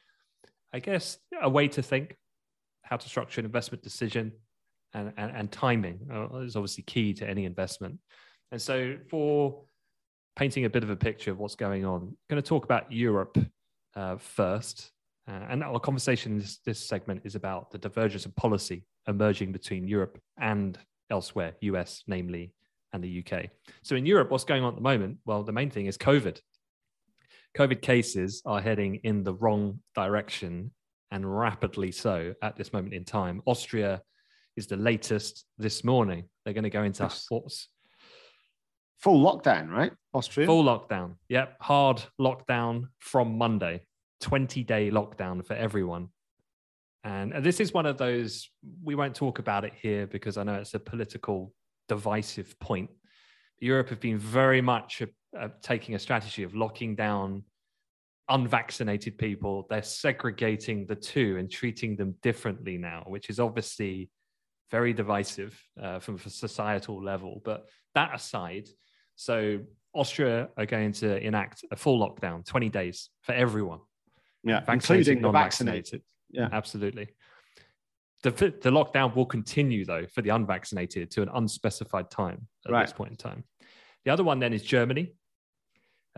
I 0.72 0.80
guess, 0.80 1.18
a 1.40 1.50
way 1.50 1.68
to 1.68 1.82
think 1.82 2.16
how 2.88 2.96
to 2.96 3.08
structure 3.08 3.40
an 3.40 3.44
investment 3.44 3.82
decision 3.82 4.32
and, 4.94 5.12
and, 5.18 5.30
and 5.34 5.52
timing 5.52 6.00
uh, 6.12 6.38
is 6.38 6.56
obviously 6.56 6.82
key 6.84 7.12
to 7.12 7.28
any 7.28 7.44
investment. 7.44 7.98
And 8.50 8.60
so 8.60 8.96
for 9.10 9.62
painting 10.36 10.64
a 10.64 10.70
bit 10.70 10.82
of 10.82 10.90
a 10.90 10.96
picture 10.96 11.30
of 11.30 11.38
what's 11.38 11.54
going 11.54 11.84
on, 11.84 12.00
I'm 12.02 12.16
going 12.30 12.42
to 12.42 12.48
talk 12.48 12.64
about 12.64 12.90
Europe 12.90 13.36
uh, 13.94 14.16
first. 14.16 14.90
Uh, 15.28 15.44
and 15.50 15.62
our 15.62 15.78
conversation 15.78 16.32
in 16.32 16.38
this, 16.38 16.58
this 16.64 16.80
segment 16.80 17.20
is 17.24 17.34
about 17.34 17.70
the 17.70 17.76
divergence 17.76 18.24
of 18.24 18.34
policy 18.36 18.86
emerging 19.06 19.52
between 19.52 19.86
Europe 19.86 20.18
and 20.40 20.78
elsewhere, 21.10 21.54
US 21.60 22.02
namely, 22.06 22.54
and 22.94 23.04
the 23.04 23.22
UK. 23.22 23.50
So 23.82 23.96
in 23.96 24.06
Europe, 24.06 24.30
what's 24.30 24.44
going 24.44 24.62
on 24.62 24.70
at 24.70 24.76
the 24.76 24.80
moment? 24.80 25.18
Well, 25.26 25.42
the 25.42 25.52
main 25.52 25.68
thing 25.68 25.86
is 25.86 25.98
COVID. 25.98 26.40
COVID 27.54 27.82
cases 27.82 28.40
are 28.46 28.62
heading 28.62 28.96
in 29.04 29.24
the 29.24 29.34
wrong 29.34 29.80
direction 29.94 30.70
and 31.10 31.38
rapidly 31.38 31.92
so 31.92 32.34
at 32.42 32.56
this 32.56 32.72
moment 32.72 32.94
in 32.94 33.04
time. 33.04 33.42
Austria 33.46 34.02
is 34.56 34.66
the 34.66 34.76
latest 34.76 35.44
this 35.56 35.84
morning. 35.84 36.24
They're 36.44 36.54
going 36.54 36.64
to 36.64 36.70
go 36.70 36.82
into 36.82 37.10
what's 37.30 37.68
full 38.98 39.22
lockdown, 39.24 39.70
right? 39.70 39.92
Austria. 40.12 40.46
Full 40.46 40.64
lockdown. 40.64 41.14
Yep. 41.28 41.56
Hard 41.60 42.02
lockdown 42.20 42.88
from 42.98 43.38
Monday. 43.38 43.82
20 44.20 44.64
day 44.64 44.90
lockdown 44.90 45.46
for 45.46 45.54
everyone. 45.54 46.08
And, 47.04 47.32
and 47.32 47.44
this 47.44 47.60
is 47.60 47.72
one 47.72 47.86
of 47.86 47.96
those, 47.96 48.50
we 48.82 48.94
won't 48.94 49.14
talk 49.14 49.38
about 49.38 49.64
it 49.64 49.72
here 49.80 50.06
because 50.06 50.36
I 50.36 50.42
know 50.42 50.54
it's 50.54 50.74
a 50.74 50.80
political 50.80 51.52
divisive 51.88 52.58
point. 52.58 52.90
Europe 53.60 53.88
have 53.90 54.00
been 54.00 54.18
very 54.18 54.60
much 54.60 55.02
uh, 55.38 55.48
taking 55.62 55.94
a 55.94 55.98
strategy 55.98 56.42
of 56.42 56.54
locking 56.54 56.96
down 56.96 57.44
unvaccinated 58.28 59.18
people. 59.18 59.66
They're 59.68 59.82
segregating 59.82 60.86
the 60.86 60.96
two 60.96 61.36
and 61.38 61.50
treating 61.50 61.96
them 61.96 62.14
differently 62.22 62.78
now, 62.78 63.04
which 63.06 63.30
is 63.30 63.40
obviously 63.40 64.10
very 64.70 64.92
divisive 64.92 65.60
uh, 65.80 65.98
from 65.98 66.16
a 66.24 66.30
societal 66.30 67.02
level. 67.02 67.40
But 67.44 67.66
that 67.94 68.14
aside, 68.14 68.68
so 69.16 69.60
Austria 69.94 70.48
are 70.56 70.66
going 70.66 70.92
to 70.92 71.16
enact 71.18 71.64
a 71.70 71.76
full 71.76 71.98
lockdown, 71.98 72.44
20 72.46 72.68
days 72.68 73.10
for 73.22 73.32
everyone. 73.32 73.80
Yeah, 74.44 74.62
including 74.68 75.20
the 75.20 75.30
vaccinated. 75.30 76.02
Yeah, 76.30 76.48
absolutely. 76.52 77.08
The, 78.22 78.30
the 78.30 78.70
lockdown 78.70 79.14
will 79.14 79.26
continue 79.26 79.84
though 79.84 80.06
for 80.06 80.22
the 80.22 80.30
unvaccinated 80.30 81.10
to 81.12 81.22
an 81.22 81.28
unspecified 81.32 82.10
time 82.10 82.46
at 82.66 82.72
right. 82.72 82.86
this 82.86 82.92
point 82.92 83.10
in 83.10 83.16
time. 83.16 83.44
The 84.04 84.12
other 84.12 84.24
one 84.24 84.38
then 84.38 84.52
is 84.52 84.62
Germany. 84.62 85.12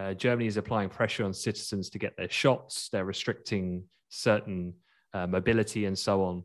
Uh, 0.00 0.14
Germany 0.14 0.46
is 0.46 0.56
applying 0.56 0.88
pressure 0.88 1.24
on 1.26 1.34
citizens 1.34 1.90
to 1.90 1.98
get 1.98 2.16
their 2.16 2.30
shots. 2.30 2.88
They're 2.90 3.04
restricting 3.04 3.84
certain 4.08 4.72
uh, 5.12 5.26
mobility 5.26 5.84
and 5.84 5.98
so 5.98 6.24
on 6.24 6.44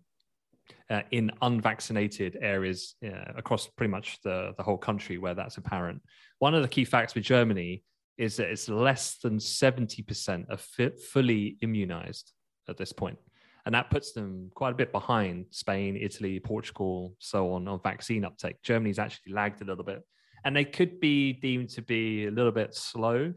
uh, 0.89 1.01
in 1.11 1.31
unvaccinated 1.41 2.37
areas 2.41 2.95
uh, 3.05 3.31
across 3.37 3.67
pretty 3.67 3.91
much 3.91 4.19
the, 4.23 4.53
the 4.57 4.63
whole 4.63 4.77
country 4.77 5.17
where 5.17 5.35
that's 5.35 5.55
apparent. 5.55 6.01
One 6.39 6.53
of 6.53 6.63
the 6.63 6.67
key 6.67 6.83
facts 6.83 7.15
with 7.15 7.23
Germany 7.23 7.83
is 8.17 8.35
that 8.37 8.49
it's 8.49 8.67
less 8.67 9.19
than 9.19 9.37
70% 9.37 10.49
of 10.49 10.61
fully 10.99 11.57
immunized 11.61 12.33
at 12.67 12.75
this 12.75 12.91
point. 12.91 13.17
And 13.65 13.73
that 13.73 13.89
puts 13.89 14.11
them 14.11 14.51
quite 14.53 14.71
a 14.71 14.75
bit 14.75 14.91
behind 14.91 15.45
Spain, 15.51 15.97
Italy, 15.99 16.41
Portugal, 16.41 17.15
so 17.19 17.53
on, 17.53 17.67
on 17.69 17.79
vaccine 17.81 18.25
uptake. 18.25 18.61
Germany's 18.63 18.99
actually 18.99 19.31
lagged 19.31 19.61
a 19.61 19.65
little 19.65 19.85
bit. 19.85 20.01
And 20.43 20.55
they 20.55 20.65
could 20.65 20.99
be 20.99 21.33
deemed 21.33 21.69
to 21.69 21.81
be 21.81 22.25
a 22.25 22.31
little 22.31 22.51
bit 22.51 22.75
slow 22.75 23.33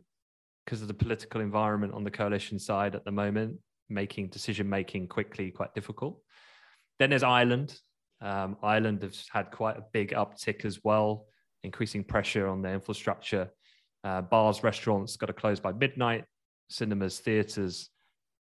because 0.69 0.83
of 0.83 0.89
the 0.89 0.93
political 0.93 1.41
environment 1.41 1.95
on 1.95 2.05
the 2.05 2.11
coalition 2.11 2.59
side 2.59 2.95
at 2.95 3.03
the 3.07 3.11
moment, 3.11 3.57
making 3.89 4.29
decision 4.29 4.69
making 4.69 5.09
quickly 5.09 5.51
quite 5.51 5.73
difficult. 5.75 6.21
Then 6.99 7.09
there's 7.09 7.23
Ireland. 7.23 7.81
Um, 8.21 8.59
Ireland 8.63 9.03
has 9.03 9.25
had 9.33 9.51
quite 9.51 9.79
a 9.79 9.85
big 9.95 10.11
uptick 10.11 10.67
as 10.67 10.85
well, 10.85 11.25
increasing 11.63 12.05
pressure 12.05 12.47
on 12.47 12.61
their 12.61 12.75
infrastructure. 12.75 13.49
Uh, 14.05 14.21
bars, 14.21 14.63
restaurants 14.63 15.17
got 15.17 15.29
to 15.29 15.33
close 15.33 15.59
by 15.59 15.73
midnight, 15.73 16.25
cinemas, 16.69 17.19
theatres. 17.19 17.89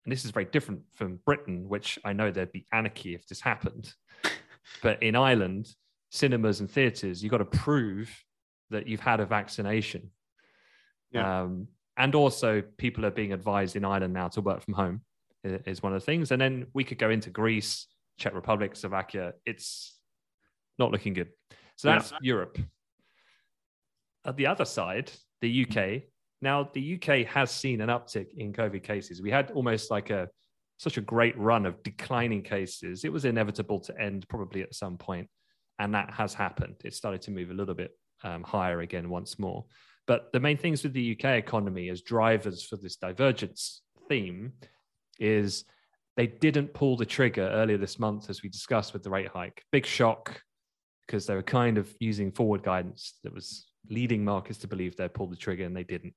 And 0.06 0.12
this 0.12 0.24
is 0.24 0.30
very 0.30 0.46
different 0.46 0.82
from 0.94 1.18
Britain, 1.26 1.68
which 1.68 1.98
I 2.06 2.14
know 2.14 2.30
there'd 2.30 2.52
be 2.52 2.68
anarchy 2.72 3.16
if 3.16 3.26
this 3.26 3.42
happened. 3.42 3.96
but 4.84 5.02
in 5.02 5.16
Ireland, 5.16 5.70
cinemas 6.12 6.60
and 6.60 6.70
theatres, 6.70 7.24
you've 7.24 7.32
got 7.32 7.40
to 7.40 7.46
prove 7.46 8.16
that 8.70 8.86
you've 8.86 9.00
had 9.00 9.22
a 9.22 9.26
vaccination. 9.26 10.12
Yeah. 11.12 11.42
Um, 11.42 11.68
and 11.98 12.16
also 12.16 12.62
people 12.78 13.06
are 13.06 13.12
being 13.12 13.34
advised 13.34 13.76
in 13.76 13.86
Ireland 13.86 14.14
now 14.14 14.28
to 14.30 14.42
work 14.42 14.62
from 14.62 14.74
home 14.74 15.02
is 15.44 15.82
one 15.82 15.94
of 15.94 16.02
the 16.02 16.06
things. 16.06 16.32
And 16.32 16.42
then 16.42 16.68
we 16.74 16.84
could 16.84 16.98
go 16.98 17.10
into 17.10 17.30
Greece, 17.30 17.88
Czech 18.18 18.34
Republic, 18.34 18.76
Slovakia. 18.76 19.34
It's 19.46 19.98
not 20.78 20.92
looking 20.92 21.14
good. 21.14 21.30
So 21.76 21.90
that's 21.90 22.12
yeah. 22.12 22.18
Europe. 22.22 22.58
At 24.26 24.38
the 24.38 24.48
other 24.48 24.66
side, 24.66 25.12
the 25.42 25.66
UK. 25.66 26.04
Now 26.42 26.70
the 26.74 26.96
UK 26.96 27.28
has 27.28 27.52
seen 27.52 27.82
an 27.82 27.90
uptick 27.90 28.38
in 28.38 28.54
COVID 28.54 28.84
cases. 28.84 29.22
We 29.22 29.32
had 29.32 29.52
almost 29.52 29.92
like 29.92 30.10
a 30.10 30.28
such 30.78 30.98
a 30.98 31.02
great 31.02 31.38
run 31.38 31.68
of 31.68 31.84
declining 31.84 32.42
cases. 32.42 33.04
It 33.04 33.14
was 33.14 33.26
inevitable 33.26 33.80
to 33.82 34.02
end 34.02 34.28
probably 34.28 34.64
at 34.64 34.74
some 34.74 34.98
point, 34.98 35.28
and 35.78 35.94
that 35.94 36.10
has 36.12 36.34
happened. 36.34 36.76
It 36.84 36.96
started 36.96 37.22
to 37.24 37.32
move 37.32 37.52
a 37.52 37.54
little 37.54 37.76
bit 37.76 37.92
um, 38.24 38.44
higher 38.44 38.82
again 38.82 39.10
once 39.10 39.38
more. 39.38 39.66
But 40.08 40.32
the 40.34 40.40
main 40.40 40.58
things 40.58 40.84
with 40.84 40.94
the 40.94 41.16
UK 41.16 41.38
economy 41.38 41.90
as 41.90 42.02
drivers 42.02 42.64
for 42.64 42.76
this 42.76 42.96
divergence 42.96 43.82
theme 44.10 44.54
is 45.20 45.66
they 46.18 46.28
didn't 46.28 46.74
pull 46.74 46.98
the 46.98 47.06
trigger 47.06 47.48
earlier 47.48 47.78
this 47.78 48.00
month, 48.00 48.30
as 48.30 48.44
we 48.44 48.50
discussed 48.50 48.94
with 48.94 49.04
the 49.04 49.10
rate 49.10 49.30
hike. 49.30 49.64
Big 49.72 49.86
shock 49.86 50.42
because 51.08 51.26
they 51.26 51.36
were 51.36 51.44
kind 51.44 51.78
of 51.78 51.94
using 52.00 52.32
forward 52.32 52.64
guidance 52.64 53.20
that 53.24 53.34
was 53.34 53.68
leading 53.90 54.24
markets 54.24 54.60
to 54.60 54.68
believe 54.68 54.96
they'd 54.96 55.14
pull 55.14 55.28
the 55.28 55.36
trigger 55.36 55.66
and 55.66 55.76
they 55.76 55.84
didn't. 55.84 56.14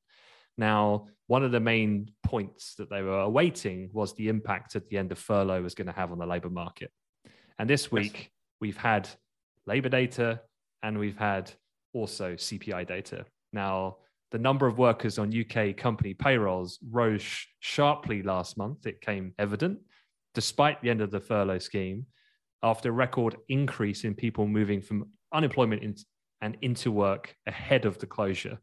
Now, 0.57 1.07
one 1.27 1.43
of 1.43 1.53
the 1.53 1.61
main 1.61 2.11
points 2.23 2.75
that 2.77 2.91
they 2.91 3.03
were 3.03 3.21
awaiting 3.21 3.91
was 3.93 4.15
the 4.15 4.29
impact 4.29 4.77
at 4.77 4.89
the 4.89 4.99
end 4.99 5.11
of 5.11 5.19
furlough 5.19 5.63
was 5.63 5.75
going 5.75 5.89
to 5.89 5.93
have 5.93 6.13
on 6.13 6.19
the 6.19 6.27
labor 6.27 6.51
market. 6.51 6.93
And 7.59 7.69
this 7.69 7.91
week, 7.91 8.15
yes. 8.15 8.29
we've 8.61 8.77
had 8.77 9.09
labor 9.67 9.89
data 9.89 10.41
and 10.83 10.99
we've 10.99 11.17
had 11.19 11.51
also 11.93 12.35
CPI 12.35 12.87
data. 12.87 13.25
Now, 13.55 13.99
the 14.33 14.39
number 14.39 14.67
of 14.67 14.79
workers 14.79 15.19
on 15.19 15.33
UK 15.33 15.77
company 15.77 16.13
payrolls 16.13 16.81
rose 16.91 17.23
sh- 17.23 17.47
sharply 17.61 18.23
last 18.23 18.59
month. 18.59 18.85
It 18.85 19.01
came 19.01 19.33
evident, 19.39 19.79
despite 20.35 20.83
the 20.83 20.91
end 20.91 21.01
of 21.01 21.13
the 21.13 21.21
furlough 21.21 21.61
scheme, 21.61 22.07
after 22.63 22.89
a 22.89 22.93
record 22.93 23.37
increase 23.49 24.03
in 24.05 24.15
people 24.15 24.49
moving 24.49 24.83
from 24.83 25.09
unemployment 25.33 25.83
in- 25.85 25.97
and 26.41 26.57
into 26.63 26.91
work 26.91 27.35
ahead 27.47 27.85
of 27.85 27.99
the 27.99 28.07
closure. 28.07 28.59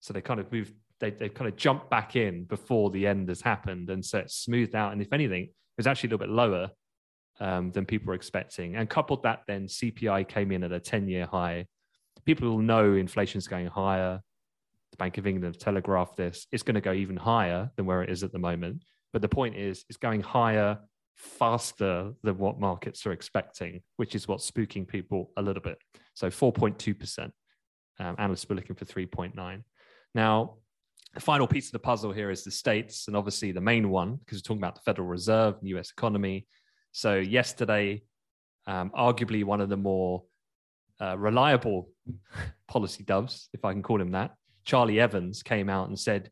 So 0.00 0.14
they 0.14 0.22
kind 0.22 0.40
of 0.40 0.50
moved, 0.50 0.72
they, 1.00 1.10
they 1.10 1.28
kind 1.28 1.48
of 1.48 1.56
jumped 1.56 1.90
back 1.90 2.16
in 2.16 2.44
before 2.44 2.90
the 2.90 3.06
end 3.06 3.28
has 3.28 3.42
happened. 3.42 3.90
And 3.90 4.04
so 4.04 4.20
it's 4.20 4.34
smoothed 4.34 4.74
out. 4.74 4.92
And 4.92 5.02
if 5.02 5.12
anything, 5.12 5.44
it 5.44 5.52
was 5.76 5.86
actually 5.86 6.08
a 6.08 6.12
little 6.12 6.26
bit 6.26 6.34
lower 6.34 6.70
um, 7.40 7.72
than 7.72 7.84
people 7.84 8.06
were 8.06 8.14
expecting. 8.14 8.76
And 8.76 8.88
coupled 8.88 9.22
that, 9.24 9.42
then 9.46 9.66
CPI 9.66 10.28
came 10.28 10.50
in 10.50 10.64
at 10.64 10.72
a 10.72 10.80
10 10.80 11.08
year 11.08 11.26
high 11.26 11.66
people 12.24 12.48
will 12.50 12.58
know 12.58 12.94
inflation's 12.94 13.48
going 13.48 13.66
higher. 13.66 14.20
The 14.90 14.96
Bank 14.96 15.18
of 15.18 15.26
England 15.26 15.54
have 15.54 15.62
telegraphed 15.62 16.16
this. 16.16 16.46
It's 16.52 16.62
going 16.62 16.76
to 16.76 16.80
go 16.80 16.92
even 16.92 17.16
higher 17.16 17.70
than 17.76 17.86
where 17.86 18.02
it 18.02 18.10
is 18.10 18.22
at 18.22 18.32
the 18.32 18.38
moment. 18.38 18.82
But 19.12 19.22
the 19.22 19.28
point 19.28 19.56
is, 19.56 19.84
it's 19.88 19.96
going 19.96 20.22
higher 20.22 20.78
faster 21.16 22.12
than 22.22 22.38
what 22.38 22.58
markets 22.58 23.06
are 23.06 23.12
expecting, 23.12 23.82
which 23.96 24.14
is 24.14 24.26
what's 24.26 24.50
spooking 24.50 24.86
people 24.86 25.30
a 25.36 25.42
little 25.42 25.62
bit. 25.62 25.78
So 26.14 26.28
4.2%. 26.28 27.30
Um, 28.00 28.16
analysts 28.18 28.48
were 28.48 28.56
looking 28.56 28.76
for 28.76 28.84
3.9. 28.84 29.62
Now, 30.14 30.56
the 31.14 31.20
final 31.20 31.46
piece 31.46 31.66
of 31.66 31.72
the 31.72 31.78
puzzle 31.78 32.12
here 32.12 32.30
is 32.30 32.42
the 32.42 32.50
states, 32.50 33.06
and 33.06 33.16
obviously 33.16 33.52
the 33.52 33.60
main 33.60 33.88
one, 33.88 34.16
because 34.16 34.38
we're 34.38 34.42
talking 34.42 34.62
about 34.62 34.74
the 34.74 34.80
Federal 34.80 35.06
Reserve 35.06 35.54
and 35.54 35.62
the 35.62 35.78
US 35.78 35.90
economy. 35.90 36.46
So, 36.90 37.16
yesterday, 37.16 38.02
um, 38.66 38.90
arguably 38.96 39.44
one 39.44 39.60
of 39.60 39.68
the 39.68 39.76
more 39.76 40.24
uh, 41.00 41.16
reliable 41.16 41.88
policy 42.68 43.04
doves, 43.04 43.48
if 43.52 43.64
I 43.64 43.72
can 43.72 43.82
call 43.82 44.00
him 44.00 44.12
that, 44.12 44.34
Charlie 44.64 45.00
Evans 45.00 45.42
came 45.42 45.68
out 45.68 45.88
and 45.88 45.98
said, 45.98 46.30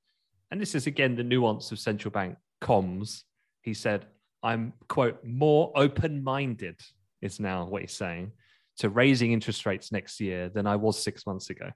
and 0.50 0.61
this 0.61 0.74
is 0.74 0.87
again 0.87 1.16
the 1.16 1.24
nuance 1.24 1.72
of 1.72 1.78
central 1.78 2.11
bank 2.11 2.37
comms. 2.61 3.22
He 3.62 3.74
said, 3.74 4.06
I'm, 4.42 4.72
quote, 4.88 5.24
more 5.24 5.72
open 5.76 6.22
minded, 6.22 6.80
is 7.20 7.40
now 7.40 7.66
what 7.66 7.82
he's 7.82 7.92
saying, 7.92 8.32
to 8.78 8.88
raising 8.88 9.32
interest 9.32 9.64
rates 9.66 9.92
next 9.92 10.20
year 10.20 10.48
than 10.48 10.66
I 10.66 10.76
was 10.76 11.02
six 11.02 11.26
months 11.26 11.50
ago. 11.50 11.70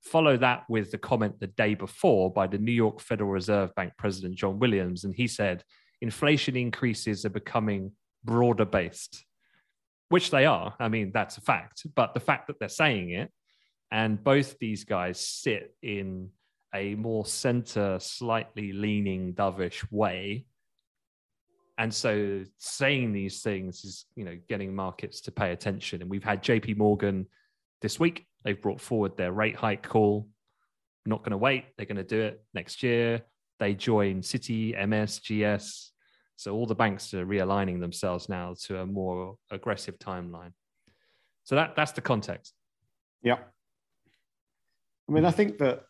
Follow 0.00 0.36
that 0.36 0.64
with 0.68 0.90
the 0.90 0.98
comment 0.98 1.40
the 1.40 1.46
day 1.46 1.74
before 1.74 2.30
by 2.30 2.46
the 2.46 2.58
New 2.58 2.72
York 2.72 3.00
Federal 3.00 3.30
Reserve 3.30 3.74
Bank 3.74 3.92
President 3.98 4.36
John 4.36 4.58
Williams. 4.58 5.04
And 5.04 5.14
he 5.14 5.26
said, 5.26 5.64
inflation 6.00 6.56
increases 6.56 7.24
are 7.24 7.30
becoming 7.30 7.92
broader 8.22 8.66
based 8.66 9.24
which 10.14 10.30
they 10.30 10.46
are. 10.46 10.72
I 10.78 10.88
mean, 10.88 11.10
that's 11.12 11.38
a 11.38 11.40
fact. 11.40 11.84
But 11.96 12.14
the 12.14 12.20
fact 12.20 12.46
that 12.46 12.60
they're 12.60 12.68
saying 12.68 13.10
it, 13.10 13.32
and 13.90 14.22
both 14.22 14.56
these 14.60 14.84
guys 14.84 15.18
sit 15.18 15.74
in 15.82 16.30
a 16.72 16.94
more 16.94 17.26
center, 17.26 17.98
slightly 17.98 18.72
leaning 18.72 19.34
dovish 19.34 19.84
way. 19.90 20.46
And 21.78 21.92
so 21.92 22.44
saying 22.58 23.12
these 23.12 23.42
things 23.42 23.84
is, 23.84 24.04
you 24.14 24.24
know, 24.24 24.38
getting 24.48 24.72
markets 24.72 25.20
to 25.22 25.32
pay 25.32 25.50
attention. 25.50 26.00
And 26.00 26.08
we've 26.08 26.22
had 26.22 26.44
JP 26.44 26.76
Morgan 26.76 27.26
this 27.82 27.98
week. 27.98 28.24
They've 28.44 28.62
brought 28.62 28.80
forward 28.80 29.16
their 29.16 29.32
rate 29.32 29.56
hike 29.56 29.82
call. 29.82 30.28
Not 31.06 31.22
going 31.22 31.32
to 31.32 31.38
wait. 31.38 31.64
They're 31.76 31.86
going 31.86 31.96
to 31.96 32.04
do 32.04 32.20
it 32.20 32.40
next 32.54 32.84
year. 32.84 33.22
They 33.58 33.74
join 33.74 34.20
Citi, 34.20 34.78
MS, 34.88 35.18
GS, 35.18 35.90
so 36.36 36.54
all 36.54 36.66
the 36.66 36.74
banks 36.74 37.14
are 37.14 37.24
realigning 37.24 37.80
themselves 37.80 38.28
now 38.28 38.54
to 38.64 38.80
a 38.80 38.86
more 38.86 39.36
aggressive 39.50 39.98
timeline. 39.98 40.52
So 41.44 41.54
that 41.54 41.76
that's 41.76 41.92
the 41.92 42.00
context. 42.00 42.54
Yeah. 43.22 43.38
I 45.08 45.12
mean, 45.12 45.24
I 45.24 45.30
think 45.30 45.58
that 45.58 45.82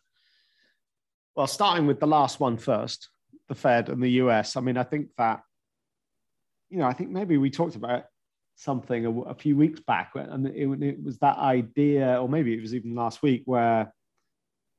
Well, 1.35 1.47
starting 1.47 1.87
with 1.87 1.99
the 1.99 2.07
last 2.07 2.39
one 2.39 2.57
first, 2.57 3.09
the 3.47 3.55
Fed 3.55 3.89
and 3.89 4.01
the 4.01 4.11
US. 4.21 4.55
I 4.55 4.61
mean, 4.61 4.77
I 4.77 4.83
think 4.83 5.09
that, 5.17 5.41
you 6.69 6.77
know, 6.77 6.85
I 6.85 6.93
think 6.93 7.09
maybe 7.09 7.37
we 7.37 7.49
talked 7.49 7.75
about 7.75 8.05
something 8.55 9.05
a, 9.05 9.21
a 9.21 9.35
few 9.35 9.55
weeks 9.55 9.79
back, 9.81 10.11
and 10.15 10.47
it, 10.47 10.83
it, 10.83 11.03
was 11.03 11.19
that 11.19 11.37
idea, 11.37 12.21
or 12.21 12.27
maybe 12.29 12.53
it 12.53 12.61
was 12.61 12.73
even 12.73 12.95
last 12.95 13.21
week, 13.21 13.43
where 13.45 13.93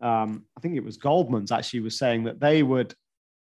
um, 0.00 0.44
I 0.56 0.60
think 0.60 0.76
it 0.76 0.84
was 0.84 0.96
Goldman's 0.96 1.52
actually 1.52 1.80
was 1.80 1.98
saying 1.98 2.24
that 2.24 2.40
they 2.40 2.62
would 2.62 2.94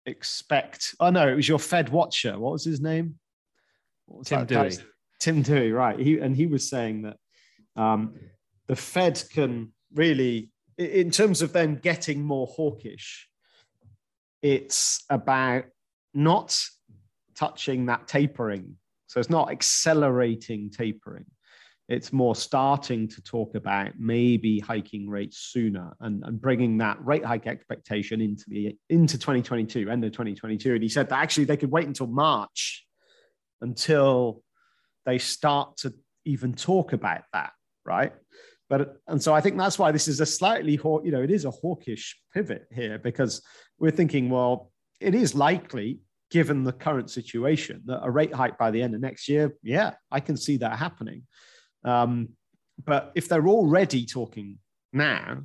expect. 0.07 0.95
Oh 1.01 1.11
no, 1.11 1.29
it 1.29 1.35
was 1.35 1.49
your 1.49 1.59
Fed 1.59 1.88
watcher. 1.88 2.38
What 2.38 2.53
was 2.53 2.64
his 2.64 2.81
name? 2.81 3.17
Was 4.07 4.29
Tim 4.29 4.47
Dewey. 4.47 4.77
Tim 5.21 5.43
Dewey, 5.43 5.73
right? 5.73 5.99
He 5.99 6.19
and 6.19 6.37
he 6.37 6.47
was 6.47 6.69
saying 6.69 7.03
that 7.03 7.17
um, 7.77 8.14
the 8.67 8.77
Fed 8.77 9.23
can 9.33 9.73
really, 9.95 10.51
in 10.77 11.11
terms 11.11 11.43
of 11.43 11.53
them 11.53 11.77
getting 11.77 12.23
more 12.23 12.47
hawkish, 12.47 13.29
it's 14.43 15.05
about 15.09 15.64
not 16.12 16.59
touching 17.35 17.87
that 17.87 18.07
tapering. 18.07 18.77
So 19.07 19.21
it's 19.21 19.31
not 19.31 19.51
accelerating 19.51 20.71
tapering. 20.71 21.25
It's 21.88 22.12
more 22.12 22.35
starting 22.35 23.09
to 23.09 23.23
talk 23.23 23.55
about 23.55 23.92
maybe 23.99 24.59
hiking 24.59 25.09
rates 25.09 25.51
sooner 25.53 25.94
and, 26.01 26.25
and 26.25 26.40
bringing 26.40 26.79
that 26.79 27.05
rate 27.05 27.25
hike 27.25 27.47
expectation 27.47 28.23
into 28.23 28.44
the 28.49 28.77
into 28.88 29.18
2022, 29.18 29.90
end 29.90 30.05
of 30.05 30.12
2022. 30.12 30.75
And 30.75 30.83
he 30.83 30.88
said 30.88 31.11
that 31.11 31.18
actually 31.18 31.44
they 31.44 31.59
could 31.59 31.70
wait 31.70 31.87
until 31.87 32.07
March 32.07 32.87
until 33.61 34.42
they 35.05 35.18
start 35.18 35.77
to 35.79 35.92
even 36.25 36.55
talk 36.55 36.92
about 36.92 37.23
that, 37.33 37.53
right? 37.85 38.12
But 38.70 38.97
and 39.07 39.23
so 39.23 39.35
I 39.35 39.40
think 39.40 39.59
that's 39.59 39.79
why 39.79 39.92
this 39.92 40.09
is 40.09 40.20
a 40.20 40.27
slightly 40.27 40.73
you 40.73 41.11
know 41.11 41.23
it 41.23 41.31
is 41.31 41.44
a 41.44 41.51
hawkish 41.51 42.18
pivot 42.33 42.66
here 42.73 42.99
because 42.99 43.42
we're 43.79 43.90
thinking 43.90 44.31
well 44.31 44.70
it 45.01 45.14
is 45.14 45.35
likely 45.35 46.01
given 46.31 46.64
the 46.64 46.73
current 46.73 47.11
situation 47.11 47.83
that 47.85 48.01
a 48.03 48.11
rate 48.11 48.33
hike 48.33 48.57
by 48.57 48.70
the 48.70 48.83
end 48.83 48.94
of 48.94 49.01
next 49.01 49.29
year 49.29 49.55
yeah 49.62 49.92
I 50.11 50.20
can 50.20 50.37
see 50.37 50.57
that 50.57 50.79
happening 50.79 51.25
um, 51.85 52.29
but 52.85 53.12
if 53.14 53.29
they're 53.29 53.49
already 53.49 54.05
talking 54.05 54.59
now 54.92 55.42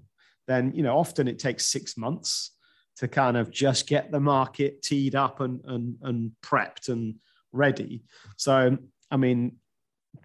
then 0.48 0.72
you 0.74 0.84
know 0.84 0.98
often 0.98 1.28
it 1.28 1.40
takes 1.40 1.68
six 1.68 1.98
months 1.98 2.52
to 2.98 3.08
kind 3.08 3.38
of 3.38 3.52
just 3.52 3.88
get 3.88 4.12
the 4.12 4.20
market 4.20 4.82
teed 4.82 5.16
up 5.16 5.40
and 5.40 5.62
and, 5.66 5.96
and 6.04 6.32
prepped 6.42 6.90
and 6.90 7.16
ready 7.52 8.04
so 8.38 8.78
I 9.12 9.18
mean 9.18 9.58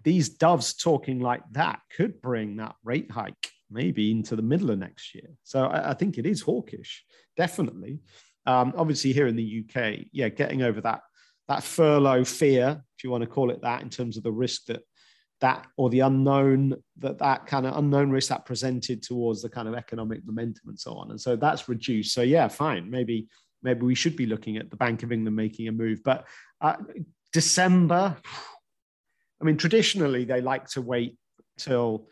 these 0.03 0.29
doves 0.29 0.73
talking 0.73 1.19
like 1.19 1.43
that 1.51 1.79
could 1.95 2.21
bring 2.21 2.57
that 2.57 2.75
rate 2.83 3.11
hike 3.11 3.51
maybe 3.69 4.11
into 4.11 4.35
the 4.35 4.41
middle 4.41 4.71
of 4.71 4.79
next 4.79 5.13
year. 5.15 5.29
So 5.43 5.65
I, 5.65 5.91
I 5.91 5.93
think 5.93 6.17
it 6.17 6.25
is 6.25 6.41
hawkish, 6.41 7.03
definitely. 7.35 7.99
Um, 8.45 8.73
obviously, 8.77 9.11
here 9.11 9.27
in 9.27 9.35
the 9.35 9.65
UK, 9.65 10.05
yeah, 10.11 10.29
getting 10.29 10.61
over 10.61 10.81
that 10.81 11.01
that 11.47 11.63
furlough 11.63 12.23
fear, 12.23 12.81
if 12.97 13.03
you 13.03 13.11
want 13.11 13.21
to 13.21 13.29
call 13.29 13.51
it 13.51 13.61
that, 13.61 13.81
in 13.81 13.89
terms 13.89 14.17
of 14.17 14.23
the 14.23 14.31
risk 14.31 14.65
that 14.65 14.81
that 15.41 15.67
or 15.77 15.89
the 15.89 15.99
unknown 15.99 16.73
that 16.97 17.19
that 17.19 17.45
kind 17.45 17.65
of 17.65 17.77
unknown 17.77 18.09
risk 18.09 18.29
that 18.29 18.45
presented 18.45 19.03
towards 19.03 19.41
the 19.41 19.49
kind 19.49 19.67
of 19.67 19.75
economic 19.75 20.25
momentum 20.25 20.69
and 20.69 20.79
so 20.79 20.93
on, 20.93 21.11
and 21.11 21.19
so 21.19 21.35
that's 21.35 21.67
reduced. 21.67 22.13
So 22.13 22.21
yeah, 22.21 22.47
fine, 22.47 22.89
maybe 22.89 23.27
maybe 23.63 23.81
we 23.81 23.95
should 23.95 24.15
be 24.15 24.25
looking 24.25 24.57
at 24.57 24.69
the 24.69 24.77
Bank 24.77 25.03
of 25.03 25.11
England 25.11 25.35
making 25.35 25.67
a 25.67 25.71
move, 25.71 26.01
but 26.03 26.25
uh, 26.61 26.75
December 27.33 28.15
I 29.41 29.45
mean, 29.45 29.57
traditionally, 29.57 30.25
they 30.25 30.41
like 30.41 30.67
to 30.69 30.81
wait 30.81 31.17
till 31.57 32.07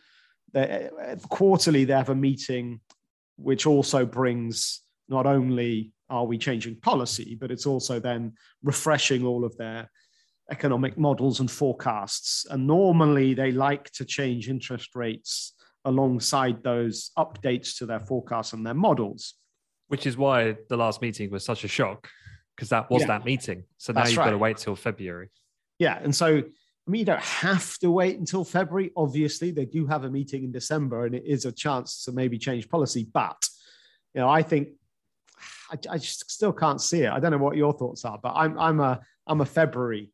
quarterly 1.30 1.86
they 1.86 1.94
have 1.94 2.10
a 2.10 2.16
meeting, 2.16 2.82
which 3.38 3.66
also 3.66 4.06
brings 4.06 4.82
not 5.10 5.26
only 5.26 5.94
are 6.10 6.26
we 6.26 6.38
changing 6.38 6.80
policy, 6.80 7.36
but 7.40 7.50
it's 7.50 7.66
also 7.66 8.00
then 8.00 8.34
refreshing 8.62 9.26
all 9.26 9.46
of 9.46 9.58
their 9.58 9.90
economic 10.52 10.98
models 10.98 11.40
and 11.40 11.50
forecasts. 11.50 12.46
And 12.50 12.68
normally 12.68 13.34
they 13.34 13.52
like 13.52 13.90
to 13.92 14.06
change 14.06 14.50
interest 14.50 14.96
rates 14.96 15.54
alongside 15.86 16.64
those 16.64 17.12
updates 17.18 17.78
to 17.78 17.86
their 17.86 18.00
forecasts 18.00 18.54
and 18.54 18.66
their 18.66 18.74
models. 18.74 19.36
Which 19.88 20.06
is 20.06 20.18
why 20.18 20.58
the 20.70 20.78
last 20.78 21.02
meeting 21.02 21.30
was 21.30 21.46
such 21.46 21.64
a 21.64 21.68
shock, 21.68 22.10
because 22.56 22.70
that 22.70 22.90
was 22.90 23.02
yeah. 23.02 23.08
that 23.08 23.26
meeting. 23.26 23.64
So 23.78 23.94
now 23.94 24.02
That's 24.02 24.12
you've 24.12 24.20
right. 24.20 24.26
got 24.26 24.32
to 24.32 24.38
wait 24.38 24.58
till 24.58 24.76
February. 24.76 25.30
Yeah. 25.80 26.00
And 26.02 26.16
so 26.16 26.44
I 26.86 26.92
mean, 26.92 27.00
you 27.00 27.06
don't 27.06 27.22
have 27.22 27.78
to 27.80 27.90
wait 27.90 28.20
until 28.20 28.44
February. 28.44 28.92
Obviously, 28.98 29.52
they 29.52 29.66
do 29.66 29.88
have 29.88 30.04
a 30.04 30.10
meeting 30.10 30.44
in 30.44 30.52
December, 30.52 31.06
and 31.06 31.16
it 31.16 31.24
is 31.26 31.46
a 31.46 31.52
chance 31.52 32.04
to 32.06 32.12
maybe 32.12 32.38
change 32.38 32.68
policy. 32.68 33.08
But 33.12 33.38
you 34.14 34.20
know, 34.20 34.28
I 34.28 34.42
think 34.42 34.70
I, 35.72 35.78
I 35.90 35.98
just 35.98 36.30
still 36.30 36.52
can't 36.52 36.82
see 36.82 37.04
it. 37.04 37.10
I 37.10 37.22
don't 37.22 37.32
know 37.32 37.38
what 37.38 37.56
your 37.56 37.72
thoughts 37.72 38.04
are, 38.04 38.20
but 38.22 38.34
I'm 38.36 38.60
I'm 38.60 38.82
a 38.82 39.00
I'm 39.26 39.40
a 39.40 39.46
February, 39.46 40.12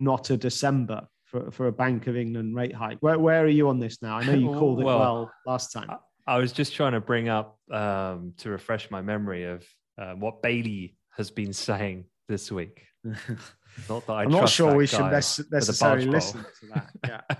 not 0.00 0.30
a 0.30 0.36
December 0.36 1.06
for, 1.24 1.50
for 1.50 1.66
a 1.66 1.72
Bank 1.72 2.06
of 2.06 2.16
England 2.16 2.54
rate 2.54 2.74
hike. 2.74 2.98
Where 3.00 3.18
where 3.18 3.44
are 3.44 3.48
you 3.48 3.68
on 3.68 3.78
this 3.78 4.00
now? 4.02 4.16
I 4.16 4.24
know 4.24 4.34
you 4.34 4.46
called 4.58 4.80
it 4.80 4.84
well, 4.84 5.30
last 5.46 5.72
time. 5.72 5.90
I, 6.26 6.38
was 6.38 6.52
just 6.52 6.74
trying 6.74 6.92
to 6.92 7.00
bring 7.00 7.28
up 7.28 7.58
um, 7.70 8.34
to 8.38 8.50
refresh 8.50 8.90
my 8.90 9.02
memory 9.02 9.44
of 9.44 9.66
uh, 9.98 10.12
what 10.12 10.42
Bailey 10.42 10.96
has 11.16 11.30
been 11.30 11.52
saying 11.52 12.04
this 12.28 12.50
week. 12.52 12.82
Not 13.04 14.06
that 14.06 14.12
I 14.12 14.24
am 14.24 14.30
not 14.30 14.48
sure 14.48 14.74
we 14.74 14.86
should 14.86 15.10
necessarily 15.10 16.06
listen 16.06 16.40
to 16.60 16.66
that. 16.74 16.90
Yeah. 17.06 17.36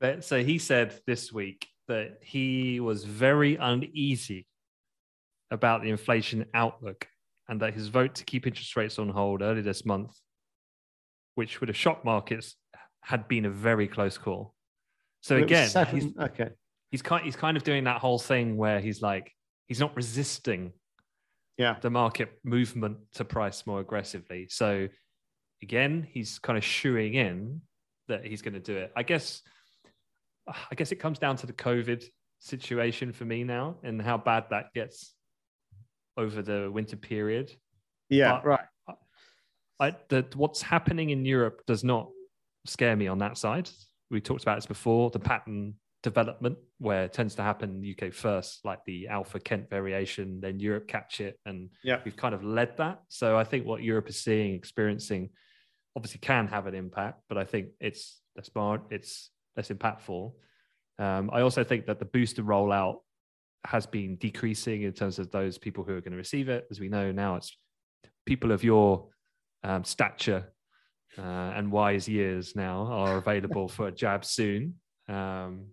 but, 0.00 0.24
so 0.24 0.42
he 0.42 0.58
said 0.58 0.98
this 1.06 1.32
week 1.32 1.66
that 1.88 2.18
he 2.22 2.80
was 2.80 3.04
very 3.04 3.56
uneasy 3.56 4.46
about 5.50 5.82
the 5.82 5.90
inflation 5.90 6.46
outlook 6.54 7.06
and 7.48 7.60
that 7.60 7.74
his 7.74 7.88
vote 7.88 8.14
to 8.16 8.24
keep 8.24 8.46
interest 8.46 8.76
rates 8.76 8.98
on 8.98 9.08
hold 9.08 9.42
early 9.42 9.62
this 9.62 9.84
month, 9.84 10.18
which 11.36 11.60
would 11.60 11.68
have 11.68 11.76
shocked 11.76 12.04
markets, 12.04 12.56
had 13.02 13.28
been 13.28 13.44
a 13.44 13.50
very 13.50 13.86
close 13.86 14.18
call. 14.18 14.52
So 15.20 15.36
again, 15.36 15.70
he's, 15.90 16.16
okay. 16.18 16.48
he's 16.90 17.02
kind 17.02 17.24
he's 17.24 17.36
kind 17.36 17.56
of 17.56 17.62
doing 17.62 17.84
that 17.84 18.00
whole 18.00 18.18
thing 18.18 18.56
where 18.56 18.80
he's 18.80 19.00
like 19.00 19.32
he's 19.66 19.80
not 19.80 19.94
resisting 19.96 20.72
yeah 21.58 21.76
the 21.80 21.90
market 21.90 22.38
movement 22.44 22.98
to 23.14 23.24
price 23.24 23.66
more 23.66 23.80
aggressively. 23.80 24.48
So 24.50 24.88
again, 25.62 26.06
he's 26.10 26.38
kind 26.38 26.56
of 26.56 26.64
shooing 26.64 27.14
in 27.14 27.60
that 28.08 28.24
he's 28.24 28.42
going 28.42 28.54
to 28.54 28.60
do 28.60 28.76
it. 28.76 28.92
I 28.96 29.02
guess, 29.02 29.42
I 30.48 30.74
guess 30.74 30.92
it 30.92 30.96
comes 30.96 31.18
down 31.18 31.36
to 31.36 31.46
the 31.46 31.52
COVID 31.52 32.04
situation 32.38 33.12
for 33.12 33.24
me 33.24 33.44
now 33.44 33.76
and 33.82 34.00
how 34.00 34.18
bad 34.18 34.44
that 34.50 34.72
gets 34.74 35.14
over 36.16 36.42
the 36.42 36.70
winter 36.70 36.96
period. 36.96 37.52
Yeah, 38.08 38.32
but 38.32 38.44
right. 38.44 38.66
I, 39.78 39.94
the, 40.08 40.26
what's 40.34 40.62
happening 40.62 41.10
in 41.10 41.24
Europe 41.24 41.62
does 41.66 41.84
not 41.84 42.08
scare 42.66 42.96
me 42.96 43.08
on 43.08 43.18
that 43.18 43.38
side. 43.38 43.68
We 44.10 44.20
talked 44.20 44.42
about 44.42 44.56
this 44.56 44.66
before. 44.66 45.10
The 45.10 45.18
pattern 45.18 45.74
development 46.02 46.56
where 46.78 47.04
it 47.04 47.12
tends 47.12 47.34
to 47.34 47.42
happen 47.42 47.84
UK 47.84 48.12
first, 48.12 48.64
like 48.64 48.78
the 48.86 49.08
Alpha 49.08 49.40
Kent 49.40 49.68
variation, 49.68 50.40
then 50.40 50.60
Europe 50.60 50.86
catch 50.86 51.20
it, 51.20 51.38
and 51.46 51.70
yeah. 51.82 52.00
we've 52.04 52.16
kind 52.16 52.34
of 52.34 52.44
led 52.44 52.76
that. 52.76 53.00
So 53.08 53.36
I 53.36 53.44
think 53.44 53.66
what 53.66 53.82
Europe 53.82 54.08
is 54.08 54.22
seeing, 54.22 54.54
experiencing, 54.54 55.30
obviously 55.96 56.20
can 56.20 56.46
have 56.46 56.66
an 56.66 56.74
impact, 56.74 57.22
but 57.28 57.38
I 57.38 57.44
think 57.44 57.68
it's 57.80 58.20
less 58.36 58.46
smart, 58.46 58.82
it's 58.90 59.30
less 59.56 59.68
impactful. 59.68 60.32
Um, 60.98 61.30
I 61.32 61.40
also 61.40 61.64
think 61.64 61.86
that 61.86 61.98
the 61.98 62.04
booster 62.04 62.42
rollout 62.42 62.98
has 63.64 63.86
been 63.86 64.16
decreasing 64.16 64.82
in 64.82 64.92
terms 64.92 65.18
of 65.18 65.30
those 65.32 65.58
people 65.58 65.82
who 65.82 65.96
are 65.96 66.00
going 66.00 66.12
to 66.12 66.18
receive 66.18 66.48
it. 66.48 66.66
As 66.70 66.78
we 66.78 66.88
know 66.88 67.10
now, 67.10 67.36
it's 67.36 67.56
people 68.26 68.52
of 68.52 68.62
your 68.62 69.08
um, 69.64 69.84
stature 69.84 70.52
uh, 71.18 71.52
and 71.56 71.70
wise 71.70 72.08
years 72.08 72.54
now 72.56 72.86
are 72.86 73.16
available 73.16 73.68
for 73.68 73.88
a 73.88 73.92
jab 73.92 74.24
soon. 74.24 74.74
Um, 75.08 75.66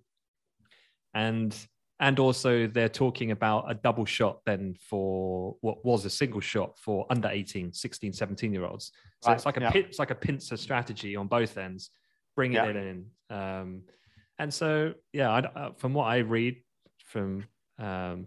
and 1.13 1.55
and 1.99 2.19
also 2.19 2.67
they're 2.67 2.89
talking 2.89 3.31
about 3.31 3.69
a 3.69 3.73
double 3.73 4.05
shot 4.05 4.39
then 4.45 4.75
for 4.89 5.55
what 5.61 5.83
was 5.85 6.05
a 6.05 6.09
single 6.09 6.41
shot 6.41 6.77
for 6.77 7.05
under 7.09 7.29
18 7.29 7.71
16 7.71 8.13
17 8.13 8.51
year 8.51 8.65
olds 8.65 8.91
so 9.21 9.29
right. 9.29 9.35
it's 9.35 9.45
like 9.45 9.57
a 9.57 9.61
yeah. 9.61 9.71
it's 9.75 9.99
like 9.99 10.11
a 10.11 10.15
pincer 10.15 10.57
strategy 10.57 11.15
on 11.15 11.27
both 11.27 11.57
ends 11.57 11.91
bring 12.35 12.53
yeah. 12.53 12.65
it 12.65 12.75
in 12.75 13.05
um, 13.29 13.83
and 14.39 14.53
so 14.53 14.93
yeah 15.13 15.29
I, 15.29 15.39
uh, 15.39 15.71
from 15.77 15.93
what 15.93 16.05
i 16.05 16.17
read 16.17 16.57
from 17.05 17.45
um, 17.79 18.25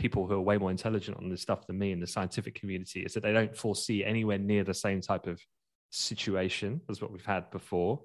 people 0.00 0.26
who 0.26 0.34
are 0.34 0.40
way 0.40 0.58
more 0.58 0.70
intelligent 0.70 1.16
on 1.18 1.28
this 1.28 1.42
stuff 1.42 1.66
than 1.66 1.78
me 1.78 1.92
in 1.92 2.00
the 2.00 2.06
scientific 2.06 2.54
community 2.54 3.00
is 3.02 3.14
that 3.14 3.22
they 3.22 3.32
don't 3.32 3.56
foresee 3.56 4.04
anywhere 4.04 4.38
near 4.38 4.64
the 4.64 4.74
same 4.74 5.00
type 5.00 5.26
of 5.26 5.40
situation 5.90 6.80
as 6.90 7.00
what 7.00 7.12
we've 7.12 7.24
had 7.24 7.50
before 7.50 8.00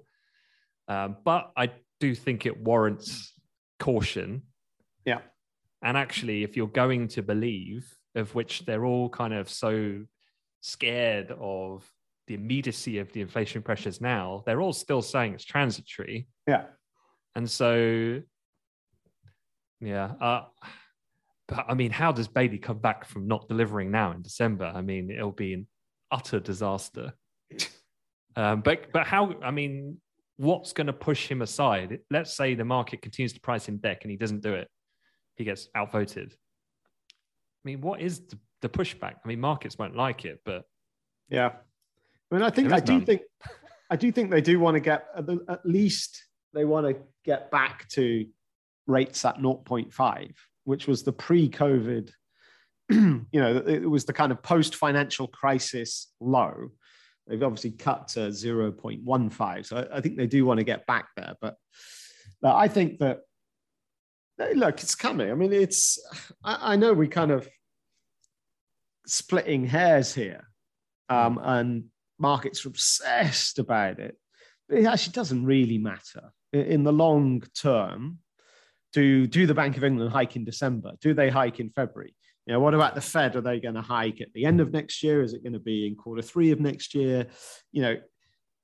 um, 0.88 1.16
but 1.24 1.50
i 1.56 1.70
do 1.98 2.14
think 2.14 2.46
it 2.46 2.56
warrants 2.60 3.32
caution 3.80 4.42
yeah. 5.06 5.20
And 5.82 5.96
actually, 5.96 6.42
if 6.42 6.56
you're 6.56 6.66
going 6.66 7.08
to 7.08 7.22
believe, 7.22 7.90
of 8.14 8.34
which 8.34 8.66
they're 8.66 8.84
all 8.84 9.08
kind 9.08 9.32
of 9.32 9.48
so 9.48 10.02
scared 10.60 11.32
of 11.40 11.88
the 12.26 12.34
immediacy 12.34 12.98
of 12.98 13.12
the 13.12 13.20
inflation 13.20 13.62
pressures 13.62 14.00
now, 14.00 14.42
they're 14.44 14.60
all 14.60 14.72
still 14.72 15.00
saying 15.00 15.34
it's 15.34 15.44
transitory. 15.44 16.26
Yeah. 16.46 16.64
And 17.36 17.48
so, 17.48 18.20
yeah, 19.80 20.12
uh, 20.20 20.42
but 21.48 21.64
I 21.68 21.74
mean, 21.74 21.90
how 21.90 22.12
does 22.12 22.28
Bailey 22.28 22.58
come 22.58 22.78
back 22.78 23.04
from 23.04 23.26
not 23.28 23.48
delivering 23.48 23.90
now 23.90 24.12
in 24.12 24.22
December? 24.22 24.72
I 24.74 24.80
mean, 24.80 25.10
it'll 25.10 25.32
be 25.32 25.54
an 25.54 25.66
utter 26.10 26.40
disaster. 26.40 27.14
Um, 28.38 28.60
but 28.60 28.92
but 28.92 29.06
how? 29.06 29.34
I 29.42 29.50
mean, 29.50 29.96
what's 30.36 30.74
going 30.74 30.88
to 30.88 30.92
push 30.92 31.26
him 31.26 31.40
aside? 31.40 32.00
Let's 32.10 32.36
say 32.36 32.54
the 32.54 32.66
market 32.66 33.00
continues 33.00 33.32
to 33.32 33.40
price 33.40 33.66
him 33.66 33.78
deck 33.78 34.00
and 34.02 34.10
he 34.10 34.18
doesn't 34.18 34.42
do 34.42 34.52
it, 34.52 34.68
he 35.36 35.44
gets 35.44 35.68
outvoted. 35.74 36.34
I 36.34 37.62
mean, 37.64 37.80
what 37.80 38.02
is 38.02 38.20
the, 38.26 38.38
the 38.60 38.68
pushback? 38.68 39.14
I 39.24 39.28
mean, 39.28 39.40
markets 39.40 39.78
won't 39.78 39.96
like 39.96 40.26
it, 40.26 40.40
but 40.44 40.64
yeah, 41.30 41.52
I 42.30 42.34
mean, 42.34 42.42
I 42.42 42.50
think 42.50 42.72
I 42.72 42.80
do 42.80 42.94
none. 42.94 43.06
think 43.06 43.22
I 43.90 43.96
do 43.96 44.12
think 44.12 44.30
they 44.30 44.40
do 44.40 44.60
want 44.60 44.74
to 44.74 44.80
get 44.80 45.06
at 45.16 45.64
least 45.64 46.24
they 46.52 46.64
want 46.64 46.86
to 46.86 46.96
get 47.24 47.50
back 47.50 47.88
to 47.90 48.26
rates 48.86 49.24
at 49.24 49.38
0.5, 49.38 50.32
which 50.66 50.86
was 50.86 51.02
the 51.02 51.12
pre-COVID. 51.12 52.10
you 52.90 53.26
know, 53.32 53.56
it 53.66 53.88
was 53.88 54.04
the 54.04 54.12
kind 54.12 54.30
of 54.30 54.42
post-financial 54.42 55.28
crisis 55.28 56.12
low. 56.20 56.68
They've 57.26 57.42
obviously 57.42 57.72
cut 57.72 58.08
to 58.08 58.28
0.15. 58.28 59.66
So 59.66 59.88
I, 59.92 60.00
think 60.00 60.16
they 60.16 60.26
do 60.26 60.44
want 60.44 60.58
to 60.58 60.64
get 60.64 60.86
back 60.86 61.08
there. 61.16 61.34
But, 61.40 61.56
but 62.40 62.54
I 62.54 62.68
think 62.68 63.00
that 63.00 63.20
look, 64.54 64.80
it's 64.82 64.94
coming. 64.94 65.30
I 65.30 65.34
mean, 65.34 65.52
it's 65.52 65.98
I, 66.44 66.74
I 66.74 66.76
know 66.76 66.92
we 66.92 67.08
kind 67.08 67.30
of 67.30 67.48
splitting 69.06 69.64
hairs 69.64 70.14
here, 70.14 70.48
um, 71.08 71.38
and 71.42 71.84
markets 72.18 72.64
are 72.64 72.68
obsessed 72.68 73.58
about 73.58 73.98
it. 73.98 74.16
But 74.68 74.78
it 74.78 74.86
actually 74.86 75.12
doesn't 75.12 75.44
really 75.44 75.78
matter 75.78 76.32
in 76.52 76.84
the 76.84 76.92
long 76.92 77.42
term. 77.60 78.18
Do 78.96 79.26
do 79.26 79.46
the 79.46 79.52
Bank 79.52 79.76
of 79.76 79.84
England 79.84 80.10
hike 80.10 80.36
in 80.36 80.44
December? 80.46 80.92
Do 81.02 81.12
they 81.12 81.28
hike 81.28 81.60
in 81.60 81.68
February? 81.68 82.14
You 82.46 82.54
know, 82.54 82.60
what 82.60 82.72
about 82.72 82.94
the 82.94 83.02
Fed? 83.02 83.36
Are 83.36 83.42
they 83.42 83.60
going 83.60 83.74
to 83.74 83.82
hike 83.82 84.22
at 84.22 84.32
the 84.32 84.46
end 84.46 84.58
of 84.58 84.72
next 84.72 85.02
year? 85.02 85.20
Is 85.20 85.34
it 85.34 85.42
going 85.42 85.52
to 85.52 85.58
be 85.58 85.86
in 85.86 85.96
quarter 85.96 86.22
three 86.22 86.50
of 86.50 86.60
next 86.60 86.94
year? 86.94 87.26
You 87.72 87.82
know, 87.82 87.96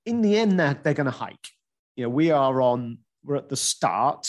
in 0.07 0.23
the 0.23 0.39
end, 0.39 0.59
they're, 0.59 0.81
they're 0.83 0.95
going 0.95 1.05
to 1.05 1.11
hike. 1.11 1.49
You 1.97 2.05
know, 2.05 2.09
we 2.09 2.31
are 2.31 2.63
on, 2.63 3.01
we're 3.23 3.37
at 3.37 3.51
the 3.51 3.57
start 3.57 4.27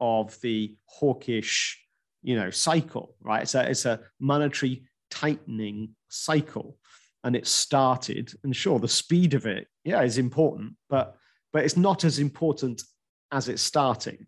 of 0.00 0.36
the 0.40 0.74
hawkish, 0.86 1.80
you 2.24 2.34
know, 2.34 2.50
cycle, 2.50 3.14
right? 3.22 3.42
It's 3.42 3.54
a, 3.54 3.70
it's 3.70 3.84
a 3.84 4.00
monetary 4.18 4.82
tightening 5.12 5.90
cycle. 6.08 6.76
And 7.22 7.36
it 7.36 7.46
started, 7.46 8.32
and 8.42 8.56
sure, 8.56 8.80
the 8.80 8.88
speed 8.88 9.34
of 9.34 9.46
it, 9.46 9.68
yeah, 9.84 10.02
is 10.02 10.18
important, 10.18 10.72
but 10.90 11.14
but 11.52 11.64
it's 11.64 11.76
not 11.76 12.02
as 12.02 12.18
important 12.18 12.82
as 13.30 13.48
it's 13.48 13.62
starting. 13.62 14.26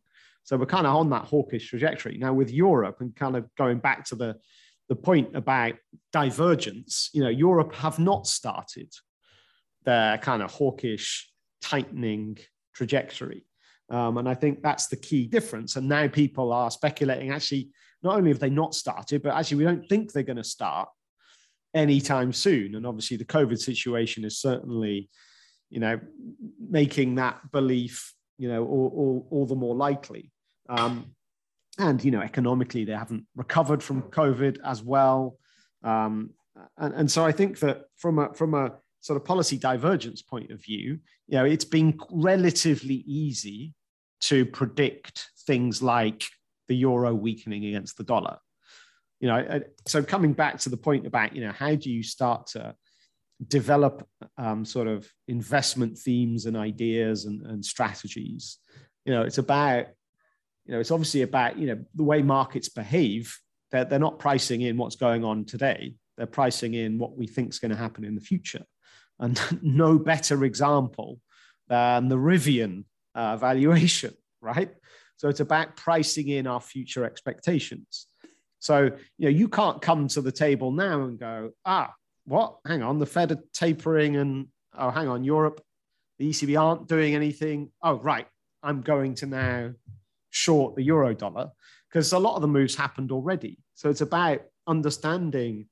So 0.49 0.57
we're 0.57 0.65
kind 0.65 0.87
of 0.87 0.97
on 0.97 1.11
that 1.11 1.27
hawkish 1.27 1.69
trajectory. 1.69 2.17
Now 2.17 2.33
with 2.33 2.51
Europe 2.51 3.03
and 3.03 3.15
kind 3.15 3.37
of 3.37 3.55
going 3.57 3.81
back 3.81 4.07
to 4.07 4.15
the, 4.17 4.37
the 4.89 4.97
point 4.97 5.37
about 5.37 5.75
divergence, 6.11 7.11
you 7.13 7.23
know, 7.23 7.29
Europe 7.29 7.75
have 7.75 7.99
not 7.99 8.27
started 8.27 8.91
their 9.85 10.17
kind 10.17 10.43
of 10.43 10.51
hawkish 10.51 11.31
tightening 11.61 12.39
trajectory. 12.75 13.45
Um, 13.91 14.17
and 14.17 14.27
I 14.27 14.33
think 14.33 14.63
that's 14.63 14.87
the 14.87 14.97
key 14.97 15.27
difference. 15.27 15.77
And 15.77 15.87
now 15.87 16.09
people 16.09 16.51
are 16.51 16.71
speculating 16.71 17.31
actually, 17.31 17.69
not 18.03 18.17
only 18.17 18.31
have 18.31 18.41
they 18.41 18.49
not 18.49 18.75
started, 18.75 19.23
but 19.23 19.35
actually 19.35 19.59
we 19.59 19.65
don't 19.65 19.87
think 19.87 20.13
they're 20.13 20.23
going 20.23 20.39
to 20.39 20.45
start 20.45 20.89
anytime 21.75 22.33
soon. 22.33 22.75
And 22.75 22.87
obviously 22.87 23.19
the 23.19 23.27
COVID 23.27 23.59
situation 23.59 24.25
is 24.25 24.41
certainly, 24.41 25.11
you 25.69 25.81
know, 25.81 26.01
making 26.59 27.17
that 27.17 27.53
belief, 27.53 28.15
you 28.39 28.49
know, 28.49 28.65
all, 28.65 28.93
all, 28.97 29.29
all 29.31 29.47
the 29.47 29.55
more 29.55 29.77
likely. 29.77 30.33
Um, 30.69 31.15
and 31.79 32.03
you 32.05 32.11
know, 32.11 32.21
economically, 32.21 32.85
they 32.85 32.93
haven't 32.93 33.27
recovered 33.37 33.83
from 33.83 34.03
COVID 34.03 34.59
as 34.65 34.83
well. 34.83 35.39
Um, 35.85 36.31
and, 36.77 36.95
and 36.95 37.11
so 37.11 37.25
I 37.25 37.33
think 37.33 37.61
that 37.61 37.85
from 37.97 38.19
a 38.19 38.35
from 38.35 38.55
a 38.55 38.73
sort 39.01 39.17
of 39.17 39.25
policy 39.25 39.57
divergence 39.57 40.23
point 40.23 40.51
of 40.51 40.63
view, 40.63 40.99
you 41.29 41.39
know, 41.39 41.45
it's 41.45 41.65
been 41.65 41.99
relatively 42.11 43.05
easy 43.07 43.75
to 44.21 44.45
predict 44.45 45.31
things 45.47 45.83
like 45.83 46.25
the 46.67 46.75
euro 46.75 47.15
weakening 47.15 47.65
against 47.67 47.97
the 47.97 48.05
dollar. 48.05 48.39
You 49.21 49.29
know, 49.29 49.61
so 49.87 50.03
coming 50.03 50.33
back 50.33 50.59
to 50.61 50.69
the 50.69 50.77
point 50.77 51.07
about 51.07 51.35
you 51.35 51.43
know 51.43 51.53
how 51.53 51.75
do 51.75 51.91
you 51.91 52.03
start 52.03 52.49
to 52.49 52.75
develop 53.47 54.07
um, 54.37 54.65
sort 54.65 54.89
of 54.89 55.09
investment 55.29 55.97
themes 55.97 56.47
and 56.47 56.57
ideas 56.57 57.25
and, 57.25 57.45
and 57.47 57.65
strategies? 57.65 58.59
You 59.05 59.15
know, 59.15 59.23
it's 59.23 59.39
about 59.39 59.87
you 60.69 60.75
know, 60.75 60.81
it's 60.81 60.91
obviously 60.91 61.23
about, 61.23 61.59
you 61.59 61.67
know, 61.67 61.83
the 61.95 62.05
way 62.05 62.21
markets 62.21 62.69
behave. 62.69 63.37
They're, 63.71 63.87
they're 63.87 63.99
not 63.99 64.19
pricing 64.19 64.61
in 64.61 64.77
what's 64.77 64.97
going 64.97 65.25
on 65.25 65.47
today. 65.47 65.95
They're 66.19 66.27
pricing 66.27 66.75
in 66.75 66.99
what 66.99 67.17
we 67.17 67.27
think 67.27 67.49
is 67.49 67.59
going 67.59 67.71
to 67.71 67.77
happen 67.77 68.05
in 68.05 68.15
the 68.15 68.21
future. 68.21 68.65
And 69.19 69.41
no 69.63 69.99
better 69.99 70.45
example 70.45 71.21
than 71.69 72.09
the 72.09 72.17
Rivian 72.17 72.85
uh, 73.15 73.39
valuation, 73.39 74.15
right? 74.43 74.71
So 75.17 75.29
it's 75.29 75.41
about 75.41 75.75
pricing 75.75 76.29
in 76.29 76.47
our 76.47 76.61
future 76.61 77.05
expectations. 77.05 78.07
So, 78.59 78.91
you 79.17 79.25
know, 79.25 79.29
you 79.29 79.49
can't 79.49 79.81
come 79.81 80.07
to 80.09 80.21
the 80.21 80.33
table 80.33 80.71
now 80.71 81.05
and 81.05 81.19
go, 81.19 81.53
ah, 81.65 81.95
what? 82.27 82.59
Hang 82.67 82.83
on, 82.83 82.99
the 82.99 83.07
Fed 83.07 83.33
are 83.33 83.43
tapering 83.55 84.17
and, 84.17 84.49
oh, 84.77 84.91
hang 84.91 85.09
on, 85.09 85.25
Europe, 85.25 85.63
the 86.19 86.29
ECB 86.29 86.61
aren't 86.61 86.89
doing 86.89 87.15
anything. 87.15 87.71
Oh, 87.83 87.95
right, 87.95 88.27
I'm 88.63 88.83
going 88.83 89.15
to 89.17 89.27
now 89.27 89.73
short 90.31 90.77
the 90.77 90.83
euro 90.83 91.15
dollar 91.15 91.51
because 91.89 92.13
a 92.13 92.19
lot 92.19 92.37
of 92.37 92.43
the 92.43 92.49
moves 92.49 92.75
happened 92.75 93.11
already. 93.11 93.59
So 93.75 93.89
it's 93.89 94.03
about 94.03 94.43
understanding 94.67 95.67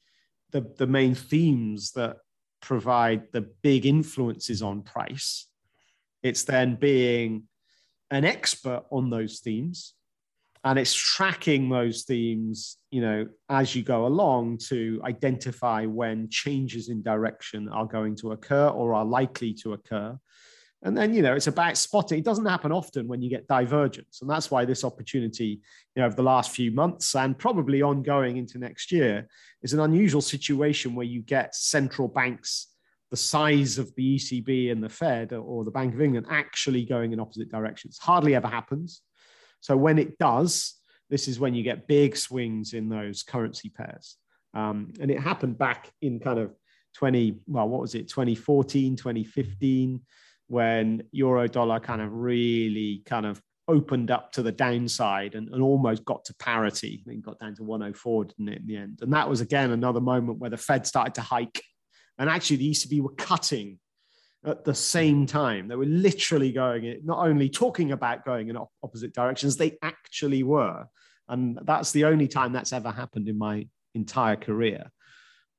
the, 0.53 0.73
the 0.79 0.87
main 0.87 1.15
themes 1.15 1.93
that 1.93 2.17
provide 2.63 3.33
the 3.33 3.43
big 3.63 3.85
influences 3.85 4.63
on 4.63 4.83
price. 4.83 5.47
It's 6.23 6.45
then 6.45 6.77
being 6.77 7.45
an 8.11 8.25
expert 8.25 8.85
on 8.91 9.11
those 9.11 9.41
themes 9.41 9.95
and 10.67 10.81
it's 10.81 10.95
tracking 10.95 11.69
those 11.69 12.03
themes 12.03 12.79
you 12.91 13.01
know 13.01 13.27
as 13.49 13.75
you 13.75 13.83
go 13.83 14.07
along 14.07 14.59
to 14.59 15.01
identify 15.05 15.87
when 15.87 16.29
changes 16.29 16.89
in 16.89 17.03
direction 17.03 17.69
are 17.69 17.87
going 17.87 18.15
to 18.17 18.33
occur 18.33 18.69
or 18.69 18.95
are 18.95 19.05
likely 19.05 19.53
to 19.55 19.73
occur 19.73 20.17
and 20.83 20.97
then, 20.97 21.15
you 21.15 21.23
know, 21.23 21.35
it's 21.35 21.47
about 21.47 21.77
spotting. 21.77 22.19
It 22.19 22.25
doesn't 22.25 22.45
happen 22.45 22.71
often 22.71 23.09
when 23.09 23.23
you 23.23 23.31
get 23.31 23.49
divergence. 23.49 24.21
And 24.21 24.31
that's 24.31 24.51
why 24.51 24.65
this 24.65 24.85
opportunity, 24.85 25.61
you 25.95 26.01
know, 26.01 26.07
over 26.07 26.15
the 26.15 26.23
last 26.23 26.51
few 26.51 26.71
months 26.71 27.15
and 27.15 27.37
probably 27.37 27.83
ongoing 27.83 28.37
into 28.37 28.59
next 28.59 28.93
year 28.93 29.27
is 29.63 29.73
an 29.73 29.81
unusual 29.81 30.21
situation 30.21 30.95
where 30.95 31.07
you 31.07 31.23
get 31.23 31.55
central 31.55 32.09
banks 32.09 32.69
the 33.11 33.17
size 33.17 33.79
of 33.79 33.95
the 33.95 34.17
ECB 34.17 34.71
and 34.73 34.83
the 34.83 34.89
Fed 34.89 35.33
or 35.33 35.65
the 35.65 35.71
Bank 35.71 35.95
of 35.95 36.01
England 36.01 36.27
actually 36.29 36.85
going 36.85 37.13
in 37.13 37.21
opposite 37.21 37.51
directions. 37.51 37.99
Hardly 37.99 38.35
ever 38.35 38.49
happens. 38.49 39.03
So 39.61 39.77
when 39.77 39.99
it 39.99 40.19
does, 40.19 40.75
this 41.09 41.29
is 41.29 41.39
when 41.39 41.55
you 41.55 41.63
get 41.63 41.87
big 41.87 42.17
swings 42.17 42.73
in 42.75 42.89
those 42.89 43.23
currency 43.23 43.69
pairs. 43.69 44.17
Um, 44.55 44.93
and 45.01 45.11
it 45.11 45.21
happened 45.21 45.57
back 45.57 45.91
in 46.03 46.19
kind 46.19 46.39
of 46.39 46.53
20, 46.95 47.41
well, 47.47 47.69
what 47.69 47.81
was 47.81 47.95
it, 47.95 48.09
2014, 48.09 48.97
2015 48.97 50.01
when 50.49 51.03
euro 51.11 51.49
dollar 51.49 51.81
kind 51.81 52.01
of 52.01 52.13
really 52.13 53.03
kind 53.07 53.27
of 53.27 53.41
opened 53.69 54.11
up 54.11 54.33
to 54.33 54.43
the 54.43 54.53
downside 54.53 55.35
and, 55.35 55.49
and 55.49 55.63
almost 55.63 56.05
got 56.05 56.25
to 56.25 56.35
parity. 56.37 57.03
I 57.05 57.11
think 57.11 57.25
got 57.25 57.41
down 57.41 57.55
to 57.57 57.65
104 57.65 58.25
didn't 58.27 58.49
it, 58.49 58.61
in 58.61 58.67
the 58.67 58.77
end. 58.77 58.99
And 59.03 59.13
that 59.13 59.29
was 59.29 59.41
again 59.41 59.73
another 59.73 60.01
moment 60.01 60.39
where 60.39 60.51
the 60.51 60.57
Fed 60.57 60.87
started 60.87 61.15
to 61.15 61.21
hike. 61.21 61.63
And 62.19 62.31
actually 62.31 62.59
the 62.59 62.71
ECB 62.71 63.01
were 63.01 63.15
cutting 63.15 63.79
at 64.45 64.65
the 64.65 64.75
same 64.75 65.27
time. 65.27 65.69
They 65.69 65.75
were 65.75 65.85
literally 65.85 66.53
going, 66.53 67.01
not 67.05 67.27
only 67.27 67.49
talking 67.49 67.93
about 67.93 68.25
going 68.25 68.49
in 68.49 68.57
opposite 68.83 69.13
directions, 69.13 69.57
they 69.57 69.77
actually 69.83 70.45
were. 70.45 70.87
And 71.29 71.59
that's 71.65 71.91
the 71.91 72.05
only 72.05 72.29
time 72.29 72.53
that's 72.53 72.73
ever 72.73 72.93
happened 72.93 73.29
in 73.29 73.37
my 73.37 73.67
entire 73.95 74.37
career 74.37 74.93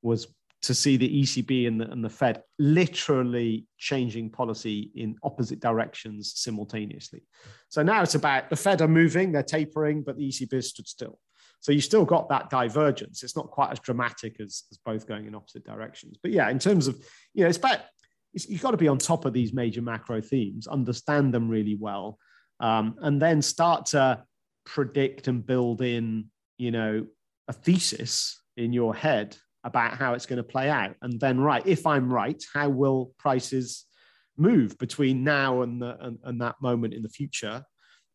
was 0.00 0.28
to 0.62 0.74
see 0.74 0.96
the 0.96 1.22
ECB 1.22 1.68
and 1.68 1.80
the, 1.80 1.90
and 1.90 2.04
the 2.04 2.10
Fed 2.10 2.42
literally 2.58 3.66
changing 3.78 4.30
policy 4.30 4.90
in 4.94 5.16
opposite 5.22 5.60
directions 5.60 6.32
simultaneously. 6.36 7.22
So 7.68 7.82
now 7.82 8.02
it's 8.02 8.16
about 8.16 8.50
the 8.50 8.56
Fed 8.56 8.82
are 8.82 8.88
moving, 8.88 9.30
they're 9.30 9.42
tapering, 9.42 10.02
but 10.02 10.16
the 10.16 10.28
ECB 10.28 10.62
stood 10.64 10.88
still. 10.88 11.18
So 11.60 11.72
you 11.72 11.80
still 11.80 12.04
got 12.04 12.28
that 12.28 12.50
divergence. 12.50 13.22
It's 13.22 13.36
not 13.36 13.50
quite 13.50 13.72
as 13.72 13.80
dramatic 13.80 14.40
as, 14.40 14.64
as 14.70 14.78
both 14.84 15.06
going 15.06 15.26
in 15.26 15.34
opposite 15.34 15.64
directions. 15.64 16.16
But 16.22 16.32
yeah, 16.32 16.48
in 16.50 16.58
terms 16.58 16.86
of, 16.86 16.96
you 17.34 17.42
know, 17.42 17.48
it's 17.48 17.58
about, 17.58 17.80
it's, 18.34 18.48
you've 18.48 18.62
got 18.62 18.72
to 18.72 18.76
be 18.76 18.88
on 18.88 18.98
top 18.98 19.24
of 19.24 19.32
these 19.32 19.52
major 19.52 19.82
macro 19.82 20.20
themes, 20.20 20.66
understand 20.66 21.34
them 21.34 21.48
really 21.48 21.76
well, 21.78 22.18
um, 22.60 22.96
and 23.02 23.20
then 23.20 23.42
start 23.42 23.86
to 23.86 24.22
predict 24.66 25.28
and 25.28 25.44
build 25.44 25.82
in, 25.82 26.26
you 26.58 26.70
know, 26.70 27.06
a 27.48 27.52
thesis 27.52 28.40
in 28.56 28.72
your 28.72 28.94
head 28.94 29.36
about 29.68 29.96
how 29.96 30.14
it's 30.14 30.26
going 30.26 30.38
to 30.38 30.42
play 30.42 30.68
out. 30.68 30.96
And 31.02 31.20
then, 31.20 31.38
right, 31.38 31.64
if 31.66 31.86
I'm 31.86 32.12
right, 32.12 32.42
how 32.52 32.70
will 32.70 33.12
prices 33.18 33.84
move 34.36 34.76
between 34.78 35.22
now 35.22 35.62
and, 35.62 35.80
the, 35.80 35.96
and, 36.00 36.18
and 36.24 36.40
that 36.40 36.56
moment 36.60 36.94
in 36.94 37.02
the 37.02 37.08
future? 37.08 37.62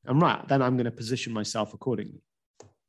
And 0.06 0.22
right, 0.22 0.45
then 0.47 0.62
I'm 0.62 0.76
going 0.76 0.86
to 0.86 0.91
position 0.91 1.32
myself 1.32 1.74
accordingly. 1.74 2.22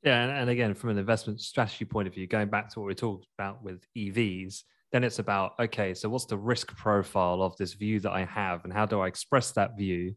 Yeah, 0.03 0.23
and, 0.25 0.33
and 0.33 0.51
again, 0.51 0.75
from 0.75 0.91
an 0.91 0.99
investment 0.99 1.41
strategy 1.41 1.85
point 1.85 2.09
of 2.09 2.15
view, 2.15 2.27
going 2.27 2.49
back 2.49 2.71
to 2.71 2.81
what 2.81 2.87
we 2.87 2.95
talked 2.95 3.27
about 3.39 3.63
with 3.63 3.85
EVs, 3.97 4.63
then 4.93 5.05
it's 5.05 5.19
about 5.19 5.53
okay, 5.59 5.93
so 5.93 6.09
what's 6.09 6.27
the 6.27 6.37
risk 6.37 6.77
profile 6.77 7.43
of 7.43 7.57
this 7.57 7.75
view 7.75 8.01
that 8.01 8.13
I 8.13 8.25
have, 8.25 8.65
and 8.65 8.73
how 8.73 8.87
do 8.87 9.01
I 9.01 9.09
express 9.09 9.53
that 9.53 9.77
view 9.77 10.15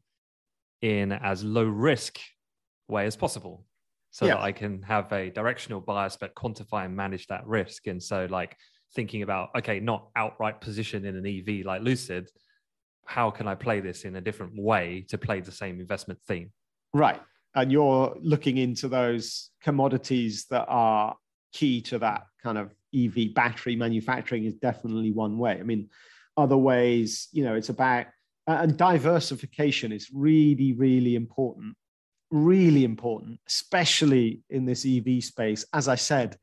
in 0.82 1.12
as 1.12 1.44
low 1.44 1.64
risk 1.64 2.20
way 2.88 3.06
as 3.06 3.16
possible, 3.16 3.66
so 4.18 4.26
yeah. 4.26 4.34
that 4.34 4.42
I 4.42 4.52
can 4.52 4.82
have 4.82 5.12
a 5.12 5.30
directional 5.30 5.80
bias, 5.80 6.18
but 6.20 6.34
quantify 6.36 6.86
and 6.86 6.96
manage 6.96 7.28
that 7.28 7.46
risk. 7.46 7.88
And 7.88 8.02
so, 8.02 8.28
like 8.30 8.56
thinking 8.96 9.22
about 9.22 9.50
okay, 9.58 9.80
not 9.80 10.10
outright 10.16 10.62
position 10.62 11.06
in 11.06 11.16
an 11.16 11.26
EV 11.26 11.66
like 11.66 11.82
Lucid, 11.82 12.30
how 13.06 13.30
can 13.30 13.48
I 13.48 13.56
play 13.56 13.80
this 13.80 14.06
in 14.06 14.16
a 14.16 14.22
different 14.22 14.54
way 14.56 15.06
to 15.10 15.18
play 15.18 15.42
the 15.42 15.52
same 15.52 15.80
investment 15.80 16.20
theme? 16.28 16.52
Right 16.94 17.22
and 17.58 17.72
you're 17.72 18.16
looking 18.22 18.58
into 18.58 18.88
those 18.88 19.50
commodities 19.64 20.46
that 20.52 20.66
are 20.68 21.16
key 21.54 21.82
to 21.82 21.98
that 21.98 22.28
kind 22.44 22.58
of 22.58 22.72
EV 22.96 23.34
battery 23.34 23.76
manufacturing 23.76 24.46
is 24.46 24.54
definitely 24.54 25.12
one 25.12 25.40
way. 25.40 25.54
I 25.60 25.64
mean, 25.64 25.90
other 26.38 26.56
ways, 26.56 27.30
you 27.32 27.44
know, 27.44 27.56
it's 27.56 27.70
about 27.70 28.06
and 28.46 28.78
diversification 28.78 29.92
is 29.92 30.10
really, 30.14 30.74
really 30.74 31.16
important, 31.16 31.76
really 32.32 32.84
important, 32.84 33.40
especially 33.48 34.42
in 34.50 34.66
this 34.66 34.86
EV 34.86 35.24
space. 35.24 35.66
As 35.74 35.88
I 35.88 35.96
said, 35.96 36.38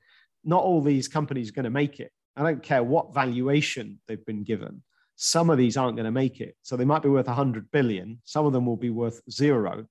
not 0.45 0.63
all 0.63 0.81
these 0.81 1.09
companies 1.09 1.51
are 1.51 1.55
going 1.55 1.65
to 1.65 1.71
make 1.71 2.01
it. 2.01 2.13
I 2.37 2.43
don't 2.43 2.63
care 2.63 2.83
what 2.83 3.15
valuation 3.15 4.01
they've 4.07 4.25
been 4.25 4.43
given. 4.43 4.83
Some 5.17 5.51
of 5.51 5.59
these 5.59 5.77
aren't 5.77 5.97
going 5.97 6.07
to 6.07 6.11
make 6.11 6.41
it. 6.41 6.57
So 6.63 6.77
they 6.77 6.85
might 6.85 7.03
be 7.03 7.09
worth 7.09 7.27
100 7.27 7.71
billion. 7.71 8.21
Some 8.25 8.47
of 8.47 8.53
them 8.53 8.67
will 8.67 8.77
be 8.77 8.91
worth 8.91 9.21
zero 9.31 9.87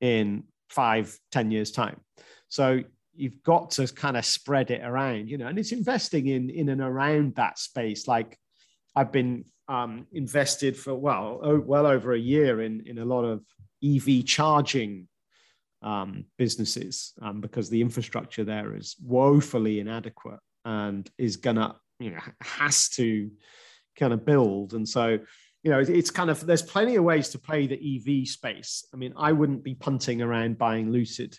in 0.00 0.44
five, 0.70 1.18
ten 1.32 1.50
years' 1.50 1.72
time. 1.72 2.00
So 2.48 2.82
you've 3.14 3.42
got 3.42 3.70
to 3.72 3.86
kind 3.88 4.16
of 4.16 4.24
spread 4.24 4.70
it 4.70 4.82
around, 4.82 5.28
you 5.28 5.38
know, 5.38 5.46
and 5.46 5.58
it's 5.58 5.72
investing 5.72 6.28
in 6.28 6.50
in 6.50 6.68
and 6.68 6.80
around 6.80 7.34
that 7.36 7.58
space. 7.58 8.06
Like 8.06 8.38
I've 8.94 9.10
been 9.10 9.44
um, 9.68 10.06
invested 10.12 10.76
for 10.76 10.94
well, 10.94 11.40
oh, 11.42 11.58
well 11.58 11.86
over 11.86 12.12
a 12.12 12.18
year 12.18 12.62
in 12.62 12.82
in 12.86 12.98
a 12.98 13.04
lot 13.04 13.24
of 13.24 13.42
EV 13.84 14.24
charging 14.24 15.08
um, 15.82 16.24
businesses 16.38 17.12
um, 17.22 17.40
because 17.40 17.68
the 17.70 17.80
infrastructure 17.80 18.44
there 18.44 18.76
is 18.76 18.96
woefully 19.02 19.80
inadequate 19.80 20.40
and 20.64 21.08
is 21.18 21.36
gonna 21.36 21.76
you 21.98 22.10
know 22.10 22.20
has 22.40 22.88
to 22.90 23.30
kind 23.96 24.12
of 24.12 24.24
build, 24.24 24.74
and 24.74 24.88
so 24.88 25.18
you 25.66 25.72
know, 25.72 25.80
it's 25.80 26.12
kind 26.12 26.30
of 26.30 26.46
there's 26.46 26.62
plenty 26.62 26.94
of 26.94 27.02
ways 27.02 27.30
to 27.30 27.40
play 27.40 27.66
the 27.66 27.74
EV 27.74 28.28
space. 28.28 28.84
I 28.94 28.96
mean, 28.96 29.12
I 29.16 29.32
wouldn't 29.32 29.64
be 29.64 29.74
punting 29.74 30.22
around 30.22 30.58
buying 30.58 30.92
Lucid, 30.92 31.36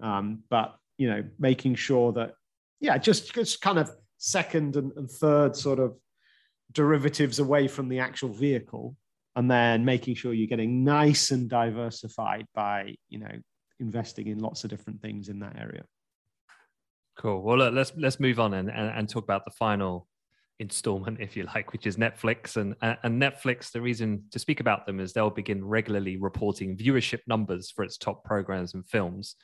um, 0.00 0.44
but 0.48 0.76
you 0.96 1.10
know, 1.10 1.24
making 1.40 1.74
sure 1.74 2.12
that 2.12 2.34
yeah, 2.78 2.98
just 2.98 3.34
just 3.34 3.60
kind 3.60 3.80
of 3.80 3.90
second 4.16 4.76
and, 4.76 4.92
and 4.96 5.10
third 5.10 5.56
sort 5.56 5.80
of 5.80 5.96
derivatives 6.70 7.40
away 7.40 7.66
from 7.66 7.88
the 7.88 7.98
actual 7.98 8.28
vehicle, 8.28 8.94
and 9.36 9.50
then 9.50 9.84
making 9.84 10.14
sure 10.14 10.32
you're 10.32 10.46
getting 10.46 10.84
nice 10.84 11.30
and 11.30 11.48
diversified 11.48 12.46
by 12.54 12.94
you 13.08 13.18
know 13.18 13.32
investing 13.80 14.28
in 14.28 14.38
lots 14.38 14.64
of 14.64 14.70
different 14.70 15.00
things 15.02 15.28
in 15.28 15.40
that 15.40 15.56
area. 15.58 15.84
Cool. 17.16 17.42
Well, 17.42 17.58
look, 17.58 17.74
let's 17.74 17.92
let's 17.96 18.20
move 18.20 18.40
on 18.40 18.54
and, 18.54 18.70
and, 18.70 18.90
and 18.90 19.08
talk 19.08 19.24
about 19.24 19.44
the 19.44 19.50
final 19.52 20.08
installment, 20.60 21.20
if 21.20 21.36
you 21.36 21.44
like, 21.54 21.72
which 21.72 21.86
is 21.86 21.96
Netflix. 21.96 22.56
And, 22.56 22.74
and 22.80 23.20
Netflix, 23.20 23.72
the 23.72 23.80
reason 23.80 24.24
to 24.30 24.38
speak 24.38 24.60
about 24.60 24.86
them 24.86 25.00
is 25.00 25.12
they'll 25.12 25.30
begin 25.30 25.64
regularly 25.64 26.16
reporting 26.16 26.76
viewership 26.76 27.20
numbers 27.26 27.70
for 27.70 27.84
its 27.84 27.98
top 27.98 28.24
programs 28.24 28.74
and 28.74 28.86
films. 28.86 29.36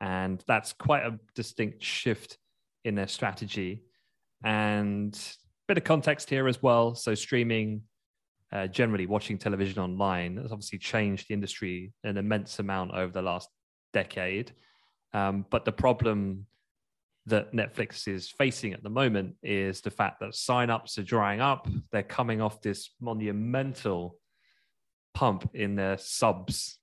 And 0.00 0.42
that's 0.46 0.72
quite 0.72 1.04
a 1.04 1.18
distinct 1.34 1.82
shift 1.82 2.38
in 2.84 2.94
their 2.94 3.08
strategy. 3.08 3.84
And 4.44 5.18
bit 5.68 5.78
of 5.78 5.84
context 5.84 6.28
here 6.28 6.48
as 6.48 6.62
well. 6.62 6.94
So, 6.94 7.14
streaming, 7.14 7.82
uh, 8.52 8.66
generally 8.66 9.06
watching 9.06 9.38
television 9.38 9.80
online, 9.80 10.36
has 10.36 10.52
obviously 10.52 10.78
changed 10.78 11.28
the 11.28 11.34
industry 11.34 11.92
an 12.04 12.16
immense 12.16 12.58
amount 12.58 12.92
over 12.92 13.12
the 13.12 13.22
last 13.22 13.48
decade. 13.92 14.52
Um, 15.14 15.46
but 15.50 15.64
the 15.64 15.72
problem 15.72 16.46
that 17.26 17.52
Netflix 17.52 18.08
is 18.08 18.28
facing 18.28 18.72
at 18.72 18.82
the 18.82 18.90
moment 18.90 19.36
is 19.42 19.80
the 19.80 19.90
fact 19.90 20.20
that 20.20 20.30
signups 20.30 20.98
are 20.98 21.04
drying 21.04 21.40
up. 21.40 21.68
They're 21.92 22.02
coming 22.02 22.40
off 22.40 22.60
this 22.60 22.90
monumental 23.00 24.16
pump 25.14 25.50
in 25.54 25.76
their 25.76 25.98
subs, 25.98 26.78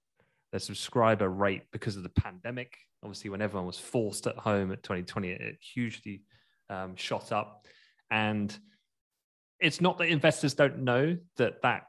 their 0.51 0.59
subscriber 0.59 1.29
rate 1.29 1.63
because 1.71 1.97
of 1.97 2.03
the 2.03 2.09
pandemic. 2.09 2.77
Obviously, 3.03 3.29
when 3.29 3.41
everyone 3.41 3.67
was 3.67 3.77
forced 3.77 4.27
at 4.27 4.37
home 4.37 4.71
at 4.71 4.83
2020, 4.83 5.29
it 5.29 5.57
hugely 5.59 6.23
um, 6.69 6.95
shot 6.95 7.31
up. 7.31 7.65
And 8.09 8.57
it's 9.59 9.81
not 9.81 9.97
that 9.97 10.07
investors 10.07 10.53
don't 10.53 10.79
know 10.79 11.17
that 11.37 11.61
that 11.63 11.83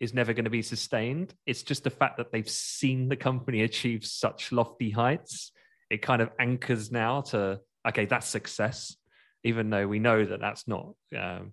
is 0.00 0.14
never 0.14 0.32
going 0.32 0.44
to 0.44 0.50
be 0.50 0.62
sustained. 0.62 1.34
It's 1.46 1.62
just 1.62 1.84
the 1.84 1.90
fact 1.90 2.16
that 2.18 2.32
they've 2.32 2.48
seen 2.48 3.08
the 3.08 3.16
company 3.16 3.62
achieve 3.62 4.04
such 4.04 4.52
lofty 4.52 4.90
heights. 4.90 5.52
It 5.90 6.02
kind 6.02 6.20
of 6.20 6.30
anchors 6.38 6.90
now 6.90 7.22
to 7.22 7.60
okay, 7.86 8.06
that's 8.06 8.26
success, 8.26 8.96
even 9.44 9.70
though 9.70 9.86
we 9.86 9.98
know 9.98 10.24
that 10.24 10.40
that's 10.40 10.66
not 10.66 10.94
um, 11.16 11.52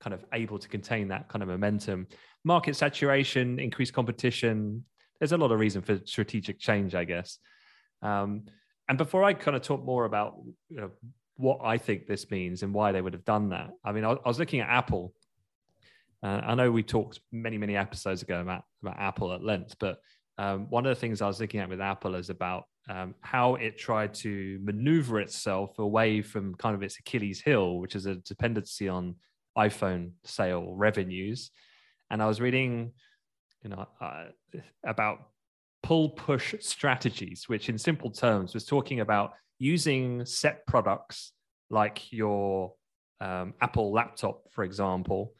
kind 0.00 0.14
of 0.14 0.24
able 0.32 0.58
to 0.58 0.68
contain 0.68 1.08
that 1.08 1.28
kind 1.28 1.42
of 1.42 1.48
momentum. 1.48 2.06
Market 2.44 2.76
saturation, 2.76 3.58
increased 3.58 3.92
competition. 3.92 4.84
There's 5.20 5.32
a 5.32 5.36
lot 5.36 5.52
of 5.52 5.58
reason 5.58 5.82
for 5.82 6.00
strategic 6.04 6.58
change, 6.58 6.94
I 6.94 7.04
guess. 7.04 7.38
Um, 8.02 8.46
and 8.88 8.98
before 8.98 9.22
I 9.22 9.34
kind 9.34 9.56
of 9.56 9.62
talk 9.62 9.84
more 9.84 10.04
about 10.04 10.34
you 10.68 10.80
know, 10.80 10.90
what 11.38 11.60
I 11.62 11.78
think 11.78 12.06
this 12.06 12.30
means 12.30 12.62
and 12.62 12.74
why 12.74 12.92
they 12.92 13.00
would 13.00 13.14
have 13.14 13.24
done 13.24 13.48
that, 13.50 13.70
I 13.84 13.92
mean, 13.92 14.04
I, 14.04 14.10
I 14.10 14.28
was 14.28 14.38
looking 14.38 14.60
at 14.60 14.68
Apple. 14.68 15.14
Uh, 16.22 16.40
I 16.44 16.54
know 16.56 16.70
we 16.70 16.82
talked 16.82 17.20
many, 17.32 17.56
many 17.56 17.76
episodes 17.76 18.22
ago 18.22 18.40
about, 18.40 18.64
about 18.82 18.98
Apple 18.98 19.32
at 19.32 19.42
length, 19.42 19.76
but 19.78 20.00
um, 20.36 20.66
one 20.68 20.84
of 20.84 20.90
the 20.90 21.00
things 21.00 21.22
I 21.22 21.26
was 21.28 21.40
looking 21.40 21.60
at 21.60 21.68
with 21.68 21.80
Apple 21.80 22.16
is 22.16 22.28
about 22.28 22.64
um, 22.88 23.14
how 23.20 23.54
it 23.54 23.78
tried 23.78 24.14
to 24.14 24.58
maneuver 24.62 25.20
itself 25.20 25.78
away 25.78 26.22
from 26.22 26.54
kind 26.56 26.74
of 26.74 26.82
its 26.82 26.98
Achilles 26.98 27.40
heel, 27.40 27.78
which 27.78 27.94
is 27.94 28.06
a 28.06 28.16
dependency 28.16 28.88
on 28.88 29.14
iPhone 29.56 30.12
sale 30.24 30.74
revenues. 30.74 31.50
And 32.10 32.22
I 32.22 32.26
was 32.26 32.40
reading, 32.40 32.92
you 33.62 33.70
know, 33.70 33.86
uh, 34.00 34.24
about 34.84 35.18
pull 35.82 36.10
push 36.10 36.54
strategies, 36.60 37.48
which 37.48 37.68
in 37.68 37.78
simple 37.78 38.10
terms 38.10 38.54
was 38.54 38.64
talking 38.64 39.00
about 39.00 39.32
using 39.58 40.24
set 40.24 40.66
products 40.66 41.32
like 41.70 42.12
your 42.12 42.72
um, 43.20 43.54
Apple 43.60 43.92
laptop, 43.92 44.42
for 44.50 44.64
example, 44.64 45.34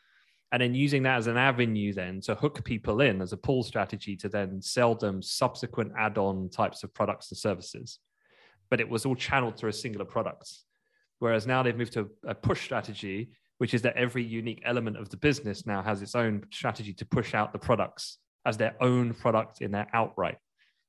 and 0.53 0.63
then 0.63 0.75
using 0.75 1.03
that 1.03 1.19
as 1.19 1.27
an 1.27 1.37
avenue 1.37 1.93
then 1.93 2.21
to 2.23 2.35
hook 2.35 2.65
people 2.65 3.01
in 3.01 3.21
as 3.21 3.33
a 3.33 3.37
pull 3.37 3.63
strategy 3.63 4.17
to 4.17 4.29
then 4.29 4.61
sell 4.63 4.95
them 4.95 5.23
subsequent 5.23 5.93
add-on 5.97 6.49
types 6.49 6.83
of 6.83 6.93
products 6.95 7.31
and 7.31 7.39
services. 7.39 7.99
But 8.71 8.81
it 8.81 8.89
was 8.89 9.05
all 9.05 9.15
channeled 9.15 9.57
through 9.57 9.71
a 9.71 9.75
singular 9.75 10.07
product. 10.07 10.51
Whereas 11.19 11.47
now 11.47 11.63
they've 11.63 11.77
moved 11.77 11.95
to 11.95 12.09
a 12.27 12.35
push 12.35 12.63
strategy 12.63 13.31
which 13.59 13.75
is 13.75 13.83
that 13.83 13.97
every 13.97 14.25
unique 14.25 14.63
element 14.65 14.97
of 14.97 15.09
the 15.11 15.17
business 15.17 15.67
now 15.67 15.83
has 15.83 16.01
its 16.01 16.15
own 16.15 16.45
strategy 16.51 16.93
to 16.95 17.05
push 17.05 17.35
out 17.35 17.53
the 17.53 17.59
products 17.59 18.19
as 18.45 18.57
their 18.57 18.77
own 18.81 19.15
product 19.15 19.61
in 19.61 19.71
their 19.71 19.89
outright. 19.93 20.39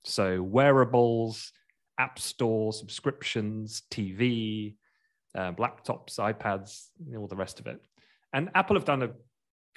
So 0.03 0.41
wearables 0.41 1.51
app 1.97 2.17
store 2.17 2.71
subscriptions 2.71 3.83
tv 3.91 4.75
uh, 5.35 5.51
laptops 5.53 6.17
ipads 6.17 6.87
all 7.15 7.27
the 7.27 7.35
rest 7.35 7.59
of 7.59 7.67
it. 7.67 7.79
And 8.33 8.49
apple 8.55 8.75
have 8.75 8.85
done 8.85 9.03
a 9.03 9.09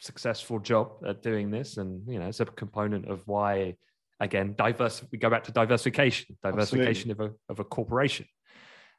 successful 0.00 0.58
job 0.58 0.92
at 1.06 1.22
doing 1.22 1.50
this, 1.50 1.76
and 1.76 2.02
you 2.10 2.18
know, 2.18 2.26
it's 2.26 2.40
a 2.40 2.46
component 2.46 3.08
of 3.08 3.26
why, 3.26 3.76
again, 4.20 4.54
diverse. 4.56 5.02
We 5.10 5.18
go 5.18 5.30
back 5.30 5.44
to 5.44 5.52
diversification, 5.52 6.36
diversification 6.42 7.10
of 7.10 7.20
a 7.20 7.30
of 7.48 7.60
a 7.60 7.64
corporation, 7.64 8.26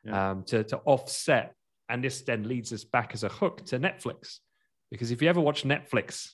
yeah. 0.03 0.31
um, 0.31 0.43
to 0.45 0.63
to 0.65 0.77
offset, 0.85 1.53
and 1.89 2.03
this 2.03 2.21
then 2.21 2.47
leads 2.47 2.73
us 2.73 2.83
back 2.83 3.11
as 3.13 3.23
a 3.23 3.29
hook 3.29 3.65
to 3.67 3.79
Netflix, 3.79 4.39
because 4.91 5.11
if 5.11 5.21
you 5.21 5.29
ever 5.29 5.41
watch 5.41 5.63
Netflix 5.63 6.29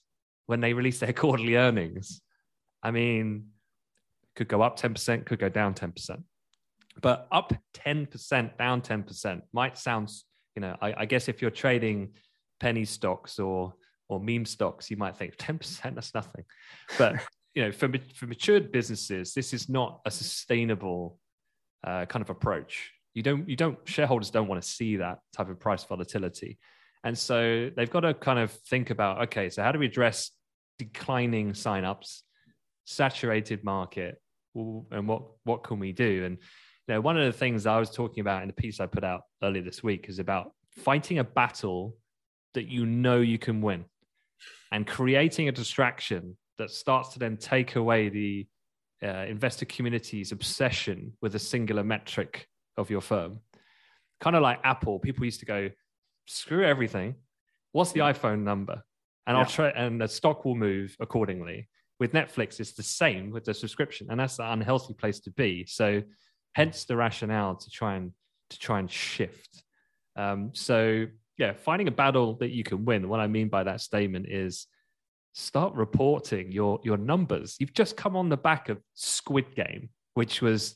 when 0.45 0.61
they 0.61 0.73
release 0.73 0.99
their 0.99 1.13
quarterly 1.21 1.55
earnings, 1.55 2.21
I 2.81 2.91
mean, 2.91 3.47
could 4.35 4.47
go 4.47 4.61
up 4.61 4.75
ten 4.77 4.93
percent, 4.93 5.25
could 5.25 5.39
go 5.39 5.49
down 5.49 5.73
ten 5.73 5.91
percent, 5.91 6.21
but 7.01 7.27
up 7.31 7.53
ten 7.73 8.05
percent, 8.05 8.57
down 8.57 8.81
ten 8.81 9.03
percent 9.03 9.43
might 9.53 9.77
sound, 9.77 10.11
you 10.55 10.61
know, 10.61 10.75
I, 10.81 10.93
I 10.97 11.05
guess 11.05 11.27
if 11.27 11.41
you're 11.41 11.51
trading 11.51 12.13
penny 12.59 12.85
stocks 12.85 13.39
or 13.39 13.73
or 14.09 14.19
meme 14.19 14.45
stocks, 14.45 14.89
you 14.91 14.97
might 14.97 15.15
think 15.15 15.35
10%, 15.37 15.95
that's 15.95 16.13
nothing. 16.13 16.43
But 16.97 17.15
you 17.55 17.63
know, 17.63 17.71
for, 17.71 17.89
for 18.15 18.25
matured 18.25 18.71
businesses, 18.71 19.33
this 19.33 19.53
is 19.53 19.69
not 19.69 20.01
a 20.05 20.11
sustainable 20.11 21.19
uh, 21.85 22.05
kind 22.05 22.21
of 22.21 22.29
approach. 22.29 22.91
You 23.13 23.23
don't, 23.23 23.47
you 23.47 23.55
don't, 23.55 23.77
shareholders 23.85 24.29
don't 24.29 24.47
want 24.47 24.61
to 24.61 24.67
see 24.67 24.97
that 24.97 25.19
type 25.33 25.49
of 25.49 25.59
price 25.59 25.83
volatility. 25.83 26.57
And 27.03 27.17
so 27.17 27.69
they've 27.75 27.89
got 27.89 28.01
to 28.01 28.13
kind 28.13 28.39
of 28.39 28.51
think 28.51 28.89
about, 28.89 29.23
okay, 29.23 29.49
so 29.49 29.63
how 29.63 29.71
do 29.71 29.79
we 29.79 29.85
address 29.85 30.31
declining 30.77 31.53
signups, 31.53 32.21
saturated 32.89 33.63
market, 33.63 34.21
and 34.55 35.07
what, 35.07 35.23
what 35.43 35.63
can 35.63 35.79
we 35.79 35.91
do? 35.91 36.25
And 36.25 36.37
you 36.87 36.95
know, 36.95 37.01
one 37.01 37.17
of 37.17 37.25
the 37.25 37.37
things 37.37 37.65
I 37.65 37.79
was 37.79 37.91
talking 37.91 38.21
about 38.21 38.41
in 38.41 38.47
the 38.47 38.53
piece 38.53 38.79
I 38.79 38.87
put 38.87 39.03
out 39.03 39.21
earlier 39.43 39.61
this 39.61 39.83
week 39.83 40.09
is 40.09 40.19
about 40.19 40.51
fighting 40.71 41.19
a 41.19 41.23
battle 41.23 41.95
that 42.55 42.67
you 42.67 42.85
know 42.85 43.19
you 43.19 43.37
can 43.37 43.61
win 43.61 43.85
and 44.71 44.87
creating 44.87 45.47
a 45.47 45.51
distraction 45.51 46.35
that 46.57 46.71
starts 46.71 47.09
to 47.13 47.19
then 47.19 47.37
take 47.37 47.75
away 47.75 48.09
the 48.09 48.47
uh, 49.03 49.25
investor 49.27 49.65
community's 49.65 50.31
obsession 50.31 51.13
with 51.21 51.35
a 51.35 51.39
singular 51.39 51.83
metric 51.83 52.47
of 52.75 52.89
your 52.89 53.01
firm. 53.01 53.39
Kind 54.19 54.35
of 54.35 54.41
like 54.41 54.59
Apple, 54.63 54.99
people 54.99 55.25
used 55.25 55.39
to 55.39 55.45
go, 55.45 55.69
screw 56.25 56.65
everything. 56.65 57.15
What's 57.71 57.91
the 57.91 58.01
iPhone 58.01 58.41
number? 58.43 58.83
And 59.27 59.35
yeah. 59.35 59.41
I'll 59.41 59.45
try, 59.45 59.69
and 59.69 60.01
the 60.01 60.07
stock 60.07 60.43
will 60.43 60.55
move 60.55 60.95
accordingly. 60.99 61.69
With 61.99 62.13
Netflix, 62.13 62.59
it's 62.59 62.73
the 62.73 62.83
same 62.83 63.31
with 63.31 63.45
the 63.45 63.53
subscription, 63.53 64.07
and 64.09 64.19
that's 64.19 64.37
the 64.37 64.51
unhealthy 64.51 64.93
place 64.93 65.19
to 65.21 65.31
be. 65.31 65.65
So, 65.67 66.01
hence 66.53 66.85
the 66.85 66.95
rationale 66.95 67.55
to 67.55 67.69
try 67.69 67.95
and 67.95 68.13
to 68.51 68.59
try 68.59 68.79
and 68.79 68.89
shift. 68.89 69.63
Um, 70.15 70.51
so, 70.53 71.05
yeah, 71.37 71.53
finding 71.53 71.87
a 71.87 71.91
battle 71.91 72.35
that 72.35 72.51
you 72.51 72.63
can 72.63 72.85
win. 72.85 73.09
What 73.09 73.19
I 73.19 73.27
mean 73.27 73.49
by 73.49 73.63
that 73.63 73.81
statement 73.81 74.27
is 74.27 74.67
start 75.33 75.73
reporting 75.73 76.51
your 76.51 76.79
your 76.83 76.97
numbers. 76.97 77.57
You've 77.59 77.73
just 77.73 77.97
come 77.97 78.15
on 78.15 78.29
the 78.29 78.37
back 78.37 78.69
of 78.69 78.79
Squid 78.93 79.55
Game, 79.55 79.89
which 80.13 80.41
was 80.41 80.75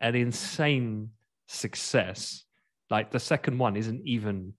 an 0.00 0.14
insane 0.14 1.10
success. 1.48 2.44
Like 2.90 3.10
the 3.10 3.20
second 3.20 3.58
one 3.58 3.76
isn't 3.76 4.02
even 4.06 4.54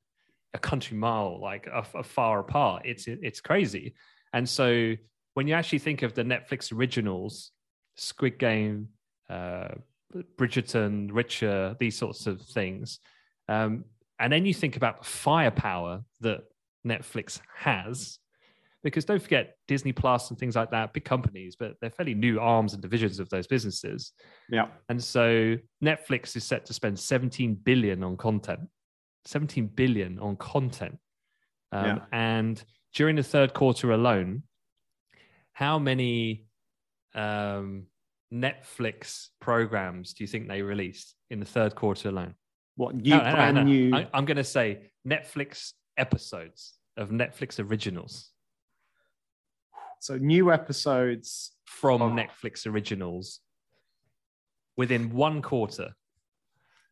a 0.54 0.60
country 0.60 0.98
mile 0.98 1.40
like 1.40 1.68
a, 1.68 1.86
a 1.96 2.04
far 2.04 2.40
apart. 2.40 2.84
It's 2.86 3.08
it's 3.08 3.42
crazy. 3.42 3.96
And 4.34 4.48
so 4.48 4.96
when 5.40 5.48
you 5.48 5.54
actually 5.54 5.80
think 5.80 6.02
of 6.02 6.14
the 6.14 6.24
Netflix 6.24 6.74
originals, 6.74 7.52
Squid 7.96 8.38
Game, 8.38 8.90
uh, 9.30 9.70
Bridgerton, 10.38 11.14
Witcher, 11.14 11.78
these 11.80 11.96
sorts 11.96 12.28
of 12.28 12.42
things, 12.42 13.00
um, 13.48 13.86
and 14.20 14.34
then 14.34 14.46
you 14.46 14.54
think 14.54 14.76
about 14.76 14.98
the 14.98 15.06
firepower 15.06 16.02
that 16.20 16.42
Netflix 16.86 17.40
has 17.56 18.20
because 18.84 19.06
don't 19.06 19.22
forget 19.22 19.56
Disney 19.66 19.94
Plus 19.94 20.30
and 20.30 20.38
things 20.38 20.58
like 20.58 20.72
that, 20.72 20.92
big 20.92 21.06
companies, 21.06 21.56
but 21.56 21.76
they're 21.80 21.90
fairly 21.90 22.16
new 22.16 22.42
arms 22.42 22.74
and 22.74 22.82
divisions 22.82 23.22
of 23.22 23.30
those 23.30 23.48
businesses. 23.48 24.12
Yeah. 24.50 24.68
And 24.90 25.02
so 25.02 25.56
Netflix 25.82 26.36
is 26.36 26.44
set 26.44 26.66
to 26.66 26.74
spend 26.74 27.00
17 27.00 27.56
billion 27.64 28.04
on 28.04 28.18
content, 28.18 28.68
17 29.24 29.68
billion 29.68 30.20
on 30.20 30.36
content. 30.36 30.98
Um, 31.72 31.86
yeah. 31.86 31.98
And 32.12 32.62
during 32.94 33.16
the 33.16 33.24
third 33.24 33.54
quarter 33.54 33.94
alone, 33.94 34.44
how 35.60 35.78
many 35.78 36.46
um, 37.14 37.84
Netflix 38.34 39.28
programs 39.42 40.14
do 40.14 40.24
you 40.24 40.28
think 40.30 40.48
they 40.48 40.62
released 40.62 41.16
in 41.30 41.42
the 41.42 41.46
third 41.46 41.76
quarter 41.76 42.08
alone? 42.08 42.34
What 42.78 42.96
new 42.96 43.18
no, 43.18 43.20
brand 43.20 43.56
no, 43.56 43.64
no, 43.64 43.68
new? 43.68 43.94
I, 43.94 44.08
I'm 44.14 44.24
going 44.24 44.38
to 44.38 44.44
say 44.46 44.84
Netflix 45.06 45.74
episodes 45.98 46.76
of 46.96 47.10
Netflix 47.10 47.60
originals. 47.60 48.32
So 50.00 50.16
new 50.16 50.54
episodes 50.54 51.52
from 51.66 52.02
oh. 52.02 52.10
Netflix 52.10 52.66
originals 52.66 53.42
within 54.78 55.12
one 55.12 55.42
quarter. 55.42 55.90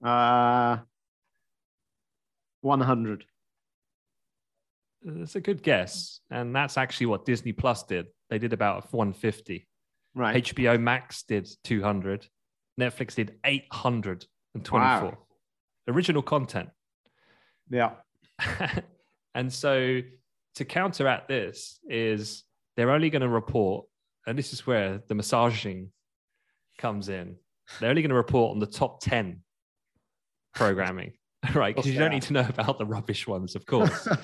Uh, 0.04 0.80
100. 2.60 3.24
That's 5.04 5.36
a 5.36 5.42
good 5.42 5.64
guess. 5.64 6.20
And 6.32 6.56
that's 6.56 6.78
actually 6.78 7.08
what 7.08 7.26
Disney 7.26 7.54
Plus 7.54 7.84
did. 7.84 8.08
They 8.30 8.40
did 8.40 8.54
about 8.54 8.92
150. 8.94 9.68
Right. 10.16 10.44
HBO 10.44 10.80
Max 10.80 11.24
did 11.24 11.48
200. 11.64 12.28
Netflix 12.80 13.16
did 13.16 13.36
824. 13.44 14.80
Wow. 14.80 15.18
Original 15.88 16.22
content. 16.22 16.70
Yeah. 17.70 17.92
and 19.36 19.52
so 19.52 20.02
to 20.56 20.66
counteract 20.66 21.28
this 21.28 21.80
is 21.88 22.44
they're 22.76 22.92
only 22.92 23.10
going 23.10 23.22
to 23.22 23.30
report, 23.30 23.86
and 24.26 24.38
this 24.38 24.54
is 24.54 24.66
where 24.66 25.02
the 25.08 25.16
massaging 25.16 25.92
comes 26.78 27.10
in. 27.10 27.36
They're 27.80 27.90
only 27.90 28.02
going 28.02 28.10
to 28.10 28.16
report 28.16 28.54
on 28.54 28.60
the 28.60 28.68
top 28.68 29.02
10 29.02 29.42
programming, 30.56 31.14
right? 31.54 31.76
Because 31.76 31.90
you 31.90 32.00
don't 32.00 32.12
need 32.12 32.24
to 32.24 32.34
know 32.34 32.46
about 32.48 32.78
the 32.78 32.86
rubbish 32.86 33.28
ones, 33.28 33.56
of 33.56 33.66
course. 33.66 34.08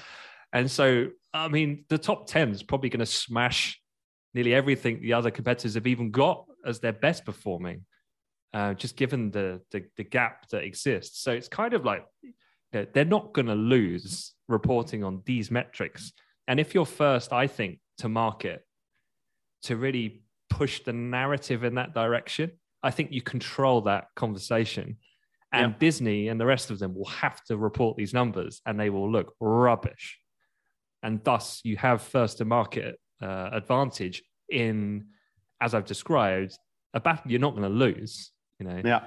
and 0.54 0.70
so, 0.70 1.08
I 1.34 1.47
mean, 1.47 1.86
the 1.89 1.97
top 1.97 2.28
10 2.28 2.51
is 2.51 2.62
probably 2.62 2.89
going 2.89 2.99
to 2.99 3.06
smash 3.08 3.82
nearly 4.36 4.54
everything 4.54 5.01
the 5.01 5.14
other 5.14 5.32
competitors 5.32 5.74
have 5.74 5.88
even 5.88 6.12
got 6.12 6.45
as 6.66 6.80
their 6.80 6.93
best 6.93 7.26
performing, 7.26 7.86
uh, 8.54 8.76
just 8.76 8.95
given 8.95 9.32
the, 9.32 9.62
the, 9.72 9.84
the 9.97 10.04
gap 10.04 10.47
that 10.49 10.64
exists. 10.64 11.22
So 11.22 11.32
it's 11.32 11.47
kind 11.47 11.74
of 11.74 11.86
like 11.86 12.06
they're 12.72 13.06
not 13.06 13.34
going 13.34 13.47
to 13.47 13.56
lose 13.56 14.34
reporting 14.47 15.04
on 15.04 15.22
these 15.26 15.51
metrics. 15.51 16.14
And 16.47 16.60
if 16.60 16.74
you're 16.74 16.86
first, 16.86 17.34
I 17.34 17.47
think 17.47 17.80
to 17.99 18.10
market 18.10 18.64
to 19.64 19.76
really 19.76 20.24
push 20.49 20.84
the 20.84 20.93
narrative 20.93 21.64
in 21.64 21.76
that 21.76 21.93
direction, 21.93 22.51
I 22.84 22.91
think 22.91 23.12
you 23.12 23.22
control 23.22 23.82
that 23.82 24.06
conversation. 24.16 24.97
And 25.51 25.74
yeah. 25.74 25.78
Disney 25.80 26.28
and 26.28 26.39
the 26.39 26.45
rest 26.45 26.72
of 26.72 26.80
them 26.80 26.95
will 26.95 27.06
have 27.06 27.43
to 27.45 27.58
report 27.58 27.95
these 27.95 28.14
numbers 28.14 28.62
and 28.66 28.80
they 28.80 28.89
will 28.89 29.12
look 29.12 29.34
rubbish. 29.39 30.20
And 31.04 31.24
thus, 31.24 31.62
you 31.64 31.78
have 31.78 32.01
first 32.01 32.39
to 32.39 32.45
market 32.45 32.99
uh, 33.22 33.49
advantage 33.51 34.24
in, 34.49 35.06
as 35.62 35.74
I've 35.74 35.86
described, 35.86 36.58
a 36.93 36.99
battle 36.99 37.30
you're 37.30 37.39
not 37.39 37.56
going 37.56 37.64
to 37.64 37.70
lose. 37.70 38.32
You 38.60 38.68
know. 38.68 38.82
Yeah, 38.84 39.04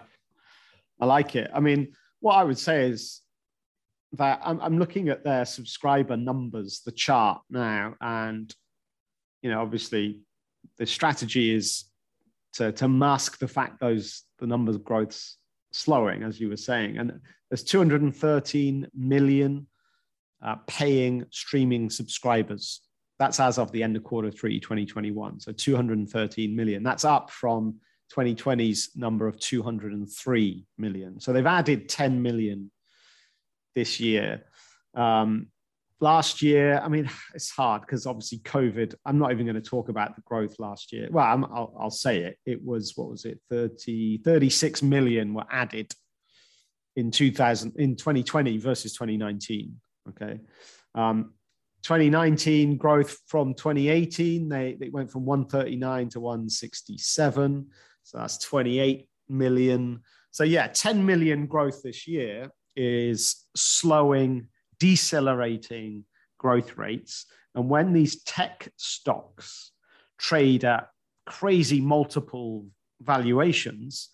I 1.00 1.06
like 1.06 1.34
it. 1.34 1.50
I 1.54 1.60
mean, 1.60 1.92
what 2.20 2.34
I 2.34 2.44
would 2.44 2.58
say 2.58 2.88
is 2.88 3.22
that 4.12 4.40
I'm, 4.44 4.60
I'm 4.60 4.78
looking 4.78 5.08
at 5.08 5.24
their 5.24 5.44
subscriber 5.44 6.16
numbers, 6.16 6.82
the 6.84 6.92
chart 6.92 7.40
now, 7.50 7.94
and 8.00 8.54
you 9.42 9.50
know, 9.50 9.62
obviously 9.62 10.20
the 10.78 10.86
strategy 10.86 11.54
is 11.54 11.84
to, 12.54 12.72
to 12.72 12.88
mask 12.88 13.38
the 13.38 13.48
fact 13.48 13.80
those 13.80 14.22
the 14.38 14.46
numbers 14.46 14.76
growth's 14.76 15.38
slowing, 15.72 16.22
as 16.22 16.40
you 16.40 16.48
were 16.48 16.56
saying. 16.56 16.98
And 16.98 17.20
there's 17.50 17.62
213 17.62 18.88
million 18.94 19.66
uh, 20.42 20.56
paying 20.66 21.24
streaming 21.30 21.90
subscribers. 21.90 22.82
That's 23.18 23.40
as 23.40 23.58
of 23.58 23.72
the 23.72 23.82
end 23.82 23.96
of 23.96 24.04
quarter 24.04 24.30
three, 24.30 24.60
2021. 24.60 25.40
So 25.40 25.52
213 25.52 26.54
million. 26.54 26.82
That's 26.82 27.04
up 27.04 27.30
from 27.30 27.76
2020's 28.14 28.90
number 28.94 29.26
of 29.26 29.38
203 29.40 30.66
million. 30.78 31.20
So 31.20 31.32
they've 31.32 31.46
added 31.46 31.88
10 31.88 32.22
million 32.22 32.70
this 33.74 33.98
year. 34.00 34.44
Um, 34.94 35.48
last 36.00 36.42
year, 36.42 36.78
I 36.78 36.88
mean, 36.88 37.10
it's 37.34 37.50
hard 37.50 37.82
because 37.82 38.06
obviously 38.06 38.38
COVID. 38.38 38.94
I'm 39.04 39.18
not 39.18 39.32
even 39.32 39.46
going 39.46 39.60
to 39.60 39.62
talk 39.62 39.88
about 39.88 40.14
the 40.14 40.22
growth 40.22 40.58
last 40.58 40.92
year. 40.92 41.08
Well, 41.10 41.24
i 41.24 41.82
will 41.82 41.90
say 41.90 42.18
it. 42.20 42.38
It 42.44 42.64
was 42.64 42.92
what 42.96 43.10
was 43.10 43.24
it? 43.24 43.40
30, 43.50 44.18
36 44.18 44.82
million 44.82 45.34
were 45.34 45.46
added 45.50 45.92
in 46.96 47.10
2000 47.10 47.74
in 47.76 47.96
2020 47.96 48.58
versus 48.58 48.92
2019. 48.94 49.80
Okay. 50.08 50.40
Um, 50.94 51.34
2019 51.82 52.78
growth 52.78 53.16
from 53.26 53.54
2018, 53.54 54.48
they, 54.48 54.76
they 54.78 54.88
went 54.88 55.10
from 55.10 55.24
139 55.24 56.08
to 56.10 56.20
167. 56.20 57.66
So 58.02 58.18
that's 58.18 58.38
28 58.38 59.08
million. 59.28 60.00
So, 60.30 60.44
yeah, 60.44 60.66
10 60.66 61.06
million 61.06 61.46
growth 61.46 61.82
this 61.82 62.08
year 62.08 62.50
is 62.74 63.46
slowing 63.54 64.48
decelerating 64.78 66.04
growth 66.38 66.76
rates. 66.76 67.26
And 67.54 67.68
when 67.68 67.92
these 67.92 68.22
tech 68.24 68.68
stocks 68.76 69.72
trade 70.18 70.64
at 70.64 70.88
crazy 71.24 71.80
multiple 71.80 72.66
valuations, 73.00 74.10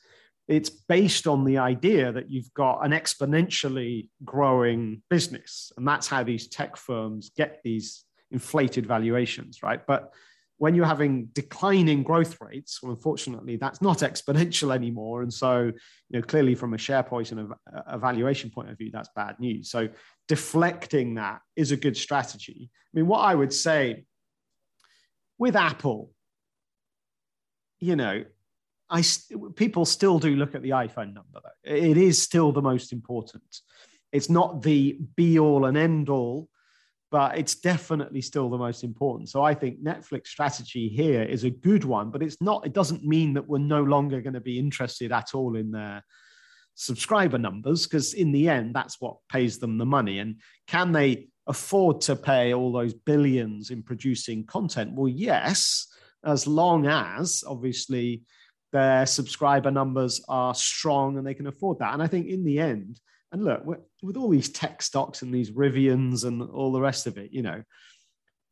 it's 0.52 0.70
based 0.70 1.26
on 1.26 1.44
the 1.44 1.58
idea 1.58 2.12
that 2.12 2.30
you've 2.30 2.52
got 2.54 2.80
an 2.84 2.92
exponentially 2.92 4.08
growing 4.24 5.02
business. 5.08 5.72
And 5.76 5.86
that's 5.86 6.08
how 6.08 6.22
these 6.22 6.48
tech 6.48 6.76
firms 6.76 7.30
get 7.36 7.60
these 7.64 8.04
inflated 8.30 8.86
valuations, 8.86 9.62
right? 9.62 9.80
But 9.86 10.12
when 10.58 10.74
you're 10.74 10.86
having 10.86 11.26
declining 11.32 12.02
growth 12.02 12.40
rates, 12.40 12.82
well, 12.82 12.92
unfortunately, 12.92 13.56
that's 13.56 13.82
not 13.82 13.98
exponential 14.10 14.74
anymore. 14.74 15.22
And 15.22 15.32
so, 15.32 15.64
you 15.64 15.72
know, 16.10 16.22
clearly 16.22 16.54
from 16.54 16.74
a 16.74 16.78
share 16.78 17.02
point 17.02 17.32
and 17.32 17.52
a, 17.86 17.98
valuation 17.98 18.50
point 18.50 18.70
of 18.70 18.78
view, 18.78 18.90
that's 18.92 19.08
bad 19.16 19.40
news. 19.40 19.70
So 19.70 19.88
deflecting 20.28 21.14
that 21.14 21.40
is 21.56 21.72
a 21.72 21.76
good 21.76 21.96
strategy. 21.96 22.70
I 22.72 22.90
mean, 22.92 23.06
what 23.06 23.20
I 23.20 23.34
would 23.34 23.52
say 23.52 24.04
with 25.38 25.56
Apple, 25.56 26.10
you 27.80 27.96
know, 27.96 28.24
I 28.92 29.02
people 29.56 29.84
still 29.84 30.18
do 30.18 30.36
look 30.36 30.54
at 30.54 30.62
the 30.62 30.70
iPhone 30.70 31.14
number. 31.14 31.40
Though. 31.42 31.74
It 31.74 31.96
is 31.96 32.20
still 32.20 32.52
the 32.52 32.62
most 32.62 32.92
important. 32.92 33.42
It's 34.12 34.28
not 34.28 34.62
the 34.62 34.98
be 35.16 35.38
all 35.38 35.64
and 35.64 35.76
end 35.76 36.08
all 36.08 36.48
but 37.10 37.36
it's 37.36 37.56
definitely 37.56 38.22
still 38.22 38.48
the 38.48 38.56
most 38.56 38.82
important. 38.82 39.28
So 39.28 39.42
I 39.42 39.52
think 39.52 39.84
Netflix 39.84 40.28
strategy 40.28 40.88
here 40.88 41.22
is 41.22 41.44
a 41.44 41.50
good 41.50 41.84
one, 41.84 42.10
but 42.10 42.22
it's 42.22 42.40
not, 42.40 42.64
it 42.64 42.72
doesn't 42.72 43.04
mean 43.04 43.34
that 43.34 43.46
we're 43.46 43.58
no 43.58 43.82
longer 43.82 44.22
going 44.22 44.32
to 44.32 44.40
be 44.40 44.58
interested 44.58 45.12
at 45.12 45.34
all 45.34 45.56
in 45.56 45.72
their 45.72 46.02
subscriber 46.74 47.36
numbers 47.38 47.86
because 47.86 48.14
in 48.14 48.32
the 48.32 48.48
end 48.48 48.74
that's 48.74 49.00
what 49.00 49.16
pays 49.30 49.58
them 49.58 49.76
the 49.76 49.84
money 49.84 50.20
and 50.20 50.40
can 50.66 50.92
they 50.92 51.28
afford 51.46 52.00
to 52.00 52.16
pay 52.16 52.54
all 52.54 52.72
those 52.72 52.94
billions 52.94 53.70
in 53.70 53.82
producing 53.82 54.44
content 54.46 54.92
well 54.94 55.08
yes 55.08 55.88
as 56.24 56.46
long 56.46 56.86
as 56.86 57.44
obviously 57.46 58.22
their 58.72 59.06
subscriber 59.06 59.70
numbers 59.70 60.20
are 60.28 60.54
strong 60.54 61.18
and 61.18 61.26
they 61.26 61.34
can 61.34 61.46
afford 61.46 61.78
that 61.78 61.92
and 61.92 62.02
i 62.02 62.06
think 62.06 62.26
in 62.26 62.44
the 62.44 62.58
end 62.58 63.00
and 63.32 63.44
look 63.44 63.64
with 63.64 64.16
all 64.16 64.28
these 64.28 64.50
tech 64.50 64.82
stocks 64.82 65.22
and 65.22 65.32
these 65.32 65.50
rivians 65.50 66.24
and 66.24 66.42
all 66.42 66.72
the 66.72 66.80
rest 66.80 67.06
of 67.06 67.16
it 67.18 67.32
you 67.32 67.42
know 67.42 67.62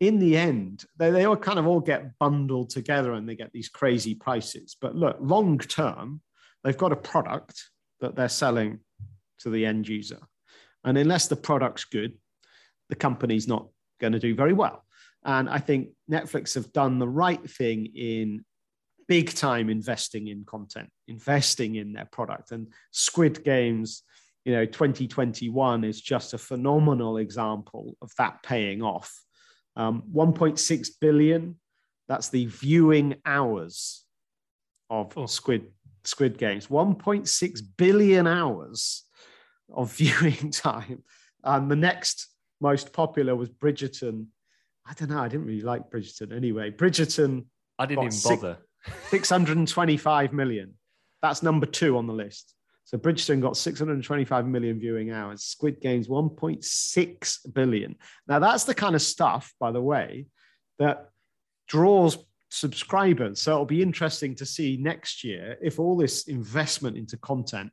in 0.01 0.18
the 0.18 0.37
end, 0.37 0.85
they, 0.97 1.11
they 1.11 1.27
all 1.27 1.37
kind 1.37 1.59
of 1.59 1.66
all 1.66 1.81
get 1.81 2.18
bundled 2.18 2.71
together 2.71 3.12
and 3.12 3.29
they 3.29 3.37
get 3.37 3.53
these 3.53 3.68
crazy 3.68 4.14
prices. 4.14 4.77
But 4.81 4.97
look, 4.97 5.18
long 5.21 5.59
term, 5.59 6.23
they've 6.64 6.77
got 6.77 6.93
a 6.93 6.97
product 6.97 7.62
that 8.01 8.16
they're 8.16 8.31
selling 8.31 8.81
to 9.41 9.51
the 9.51 9.66
end 9.66 9.87
user. 9.87 10.18
And 10.85 10.97
unless 10.97 11.29
the 11.29 11.37
product's 11.37 11.85
good, 11.85 12.14
the 12.89 12.97
company's 12.97 13.47
not 13.47 13.68
going 14.01 14.14
to 14.14 14.18
do 14.18 14.35
very 14.35 14.55
well. 14.55 14.85
And 15.23 15.51
I 15.51 15.59
think 15.59 15.91
Netflix 16.11 16.55
have 16.55 16.73
done 16.73 16.99
the 16.99 17.09
right 17.09 17.49
thing 17.49 17.87
in 17.95 18.43
big 19.11 19.34
time 19.34 19.68
investing 19.68 20.28
in 20.28 20.44
content, 20.44 20.88
investing 21.08 21.74
in 21.74 21.92
their 21.92 22.08
product. 22.12 22.52
And 22.52 22.68
Squid 22.92 23.42
Games, 23.42 24.04
you 24.44 24.52
know, 24.52 24.64
2021 24.64 25.82
is 25.82 26.00
just 26.00 26.32
a 26.32 26.38
phenomenal 26.38 27.16
example 27.16 27.96
of 28.00 28.12
that 28.18 28.40
paying 28.44 28.82
off 28.82 29.12
um, 29.74 30.04
1.6 30.14 30.88
billion, 31.00 31.56
that's 32.06 32.28
the 32.28 32.46
viewing 32.46 33.16
hours 33.26 34.04
of 34.88 35.12
oh. 35.18 35.26
Squid, 35.26 35.66
Squid 36.04 36.38
Games. 36.38 36.68
1.6 36.68 37.61
billion 37.76 38.28
hours 38.28 39.04
of 39.72 39.92
viewing 39.96 40.52
time. 40.52 41.02
And 41.42 41.68
the 41.68 41.76
next 41.76 42.28
most 42.61 42.92
popular 42.92 43.34
was 43.34 43.48
Bridgerton. 43.48 44.26
I 44.86 44.92
don't 44.94 45.11
know. 45.11 45.18
I 45.18 45.26
didn't 45.26 45.46
really 45.46 45.62
like 45.62 45.90
Bridgerton 45.90 46.32
anyway. 46.32 46.70
Bridgerton. 46.70 47.46
I 47.76 47.86
didn't 47.86 48.04
even 48.04 48.18
bother. 48.22 48.58
625 49.09 50.33
million. 50.33 50.74
That's 51.22 51.43
number 51.43 51.66
two 51.66 51.97
on 51.97 52.07
the 52.07 52.12
list. 52.12 52.55
So 52.85 52.99
Bridgerton 52.99 53.41
got 53.41 53.57
625 53.57 54.47
million 54.49 54.81
viewing 54.81 55.12
hours. 55.12 55.45
Squid 55.45 55.81
Games 55.81 56.09
1.6 56.09 57.55
billion. 57.55 57.95
Now 58.26 58.39
that's 58.39 58.64
the 58.64 58.74
kind 58.74 58.95
of 58.95 59.03
stuff, 59.03 59.55
by 59.61 59.70
the 59.70 59.81
way, 59.81 60.26
that 60.78 61.11
draws 61.68 62.18
subscribers. 62.49 63.41
So 63.41 63.53
it'll 63.53 63.64
be 63.64 63.83
interesting 63.83 64.35
to 64.37 64.47
see 64.47 64.76
next 64.76 65.22
year 65.22 65.57
if 65.62 65.78
all 65.78 65.97
this 65.97 66.26
investment 66.26 66.97
into 66.97 67.16
content, 67.18 67.70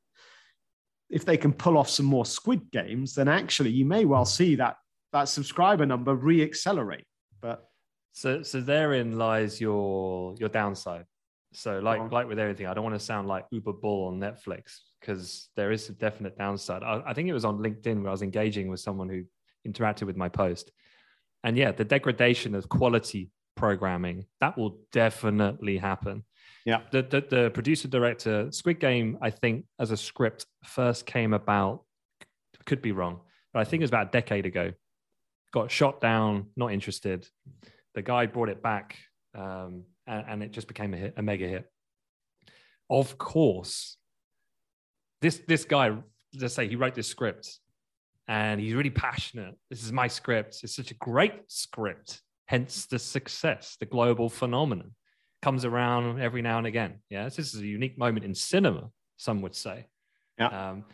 if 1.10 1.26
they 1.26 1.38
can 1.38 1.54
pull 1.54 1.78
off 1.78 1.90
some 1.90 2.06
more 2.06 2.26
Squid 2.26 2.70
Games, 2.72 3.16
then 3.16 3.28
actually 3.28 3.72
you 3.72 3.86
may 3.86 4.06
well 4.06 4.26
see 4.26 4.56
that 4.56 4.76
that 5.14 5.30
subscriber 5.30 5.86
number 5.86 6.14
re-accelerate. 6.14 7.06
But 7.42 7.68
so 8.18 8.42
so 8.42 8.60
therein 8.62 9.16
lies 9.16 9.62
your 9.62 10.34
your 10.40 10.50
downside. 10.50 11.06
So 11.54 11.78
like 11.78 12.00
uh-huh. 12.00 12.10
like 12.12 12.28
with 12.28 12.40
everything, 12.40 12.66
I 12.66 12.74
don't 12.74 12.84
want 12.84 12.96
to 12.96 13.06
sound 13.12 13.28
like 13.28 13.46
Uber 13.52 13.74
Bull 13.74 14.08
on 14.08 14.20
Netflix 14.20 14.80
because 15.00 15.50
there 15.56 15.72
is 15.72 15.88
a 15.90 15.94
definite 15.94 16.36
downside. 16.36 16.82
I, 16.82 17.04
I, 17.06 17.14
think 17.14 17.30
it 17.30 17.34
was 17.34 17.46
on 17.46 17.60
LinkedIn 17.60 18.02
where 18.02 18.08
I 18.08 18.12
was 18.12 18.24
engaging 18.24 18.70
with 18.70 18.80
someone 18.80 19.08
who 19.08 19.24
interacted 19.70 20.08
with 20.08 20.18
my 20.18 20.30
post. 20.30 20.72
And 21.44 21.56
yeah, 21.56 21.72
the 21.72 21.86
degradation 21.86 22.56
of 22.56 22.68
quality 22.68 23.30
programming, 23.56 24.26
that 24.42 24.58
will 24.58 24.80
definitely 24.92 25.78
happen. 25.78 26.24
Yeah. 26.66 26.82
The, 26.92 27.04
the, 27.04 27.22
the 27.30 27.52
producer 27.52 27.88
director, 27.88 28.52
Squid 28.52 28.80
Game, 28.80 29.20
I 29.22 29.30
think 29.30 29.66
as 29.80 29.92
a 29.92 29.98
script 29.98 30.48
first 30.64 31.06
came 31.06 31.34
about, 31.34 31.84
could 32.66 32.82
be 32.82 32.94
wrong, 32.94 33.20
but 33.54 33.60
I 33.60 33.64
think 33.64 33.82
it 33.82 33.84
was 33.84 33.92
about 33.92 34.08
a 34.08 34.12
decade 34.12 34.48
ago. 34.48 34.72
Got 35.54 35.70
shot 35.70 36.02
down, 36.02 36.48
not 36.56 36.74
interested. 36.74 37.28
The 37.98 38.04
guy 38.04 38.28
brought 38.28 38.50
it 38.50 38.62
back 38.62 38.96
um, 39.34 39.82
and, 40.06 40.26
and 40.30 40.44
it 40.44 40.52
just 40.52 40.68
became 40.68 40.94
a 40.94 40.98
hit, 40.98 41.16
a 41.18 41.24
mega 41.24 41.48
hit. 41.48 41.66
Of 42.92 43.18
course, 43.18 43.98
this 45.20 45.42
this 45.48 45.66
guy, 45.66 45.98
let's 46.40 46.54
say 46.54 46.68
he 46.68 46.76
wrote 46.76 46.94
this 46.94 47.08
script 47.08 47.58
and 48.28 48.62
he's 48.62 48.76
really 48.76 48.92
passionate. 48.92 49.56
This 49.72 49.84
is 49.84 49.92
my 49.92 50.06
script. 50.06 50.60
It's 50.62 50.76
such 50.76 50.92
a 50.92 50.94
great 50.94 51.34
script. 51.48 52.22
Hence 52.46 52.86
the 52.86 53.00
success, 53.00 53.78
the 53.80 53.88
global 53.88 54.30
phenomenon 54.30 54.92
comes 55.42 55.66
around 55.66 56.22
every 56.22 56.44
now 56.44 56.60
and 56.60 56.68
again. 56.68 57.00
Yeah, 57.10 57.24
this 57.24 57.40
is 57.40 57.56
a 57.56 57.66
unique 57.66 57.98
moment 57.98 58.26
in 58.26 58.36
cinema, 58.36 58.92
some 59.16 59.42
would 59.42 59.56
say. 59.56 59.88
Yeah. 60.38 60.70
Um, 60.70 60.86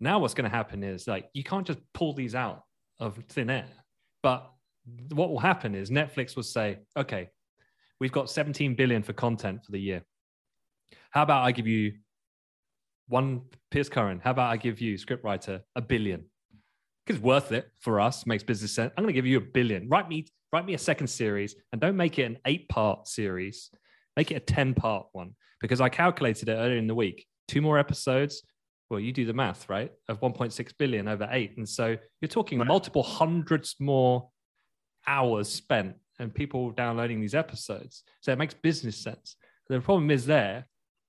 now 0.00 0.18
what's 0.20 0.32
going 0.32 0.50
to 0.50 0.56
happen 0.56 0.82
is 0.82 1.06
like 1.06 1.28
you 1.34 1.44
can't 1.44 1.66
just 1.66 1.80
pull 1.92 2.14
these 2.14 2.34
out 2.34 2.62
of 2.98 3.22
thin 3.28 3.50
air. 3.50 3.68
But 4.22 4.50
what 5.12 5.30
will 5.30 5.38
happen 5.38 5.74
is 5.74 5.90
Netflix 5.90 6.36
will 6.36 6.42
say, 6.42 6.78
okay, 6.96 7.28
we've 8.00 8.12
got 8.12 8.30
17 8.30 8.74
billion 8.74 9.02
for 9.02 9.12
content 9.12 9.64
for 9.64 9.72
the 9.72 9.80
year. 9.80 10.02
How 11.10 11.22
about 11.22 11.44
I 11.44 11.52
give 11.52 11.66
you 11.66 11.94
one 13.08 13.42
Piers 13.70 13.88
Curran. 13.88 14.20
How 14.22 14.30
about 14.32 14.52
I 14.52 14.56
give 14.56 14.80
you, 14.80 14.94
scriptwriter, 14.94 15.62
a 15.74 15.80
billion? 15.80 16.24
Because 17.04 17.18
it's 17.18 17.24
worth 17.24 17.52
it 17.52 17.70
for 17.80 18.00
us, 18.00 18.26
makes 18.26 18.42
business 18.42 18.72
sense. 18.72 18.92
I'm 18.96 19.04
going 19.04 19.14
to 19.14 19.18
give 19.18 19.26
you 19.26 19.38
a 19.38 19.40
billion. 19.40 19.88
Write 19.88 20.08
me, 20.08 20.26
write 20.52 20.66
me 20.66 20.74
a 20.74 20.78
second 20.78 21.06
series, 21.06 21.54
and 21.72 21.80
don't 21.80 21.96
make 21.96 22.18
it 22.18 22.24
an 22.24 22.38
eight-part 22.46 23.06
series. 23.06 23.70
Make 24.16 24.32
it 24.32 24.36
a 24.36 24.40
ten-part 24.40 25.06
one. 25.12 25.34
Because 25.60 25.80
I 25.80 25.88
calculated 25.88 26.48
it 26.48 26.54
earlier 26.54 26.78
in 26.78 26.86
the 26.86 26.94
week. 26.94 27.26
Two 27.48 27.60
more 27.60 27.78
episodes. 27.78 28.42
Well, 28.90 29.00
you 29.00 29.12
do 29.12 29.24
the 29.24 29.32
math, 29.32 29.68
right? 29.68 29.92
Of 30.08 30.20
1.6 30.20 30.72
billion 30.78 31.08
over 31.08 31.28
eight, 31.30 31.56
and 31.56 31.68
so 31.68 31.96
you're 32.20 32.28
talking 32.28 32.58
right. 32.58 32.68
multiple 32.68 33.02
hundreds 33.02 33.76
more 33.80 34.28
hours 35.06 35.48
spent 35.48 35.96
and 36.18 36.34
people 36.34 36.70
downloading 36.70 37.20
these 37.20 37.34
episodes. 37.34 38.02
So 38.20 38.32
it 38.32 38.38
makes 38.38 38.54
business 38.54 38.96
sense. 38.96 39.36
The 39.68 39.80
problem 39.80 40.10
is 40.10 40.26
there 40.26 40.66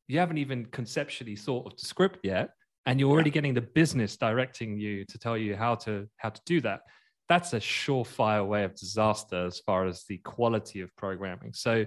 you 0.07 0.19
haven't 0.19 0.37
even 0.37 0.65
conceptually 0.67 1.35
thought 1.35 1.67
of 1.67 1.77
the 1.77 1.85
script 1.85 2.19
yet 2.23 2.51
and 2.85 2.99
you're 2.99 3.11
already 3.11 3.29
yeah. 3.29 3.35
getting 3.35 3.53
the 3.53 3.61
business 3.61 4.15
directing 4.17 4.79
you 4.79 5.03
to 5.05 5.17
tell 5.17 5.37
you 5.37 5.55
how 5.55 5.75
to 5.75 6.07
how 6.17 6.29
to 6.29 6.41
do 6.45 6.61
that 6.61 6.81
that's 7.29 7.53
a 7.53 7.59
surefire 7.59 8.45
way 8.45 8.63
of 8.63 8.73
disaster 8.75 9.45
as 9.45 9.59
far 9.59 9.85
as 9.85 10.05
the 10.07 10.17
quality 10.19 10.81
of 10.81 10.95
programming 10.95 11.53
so 11.53 11.85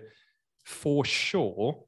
for 0.65 1.05
sure 1.05 1.83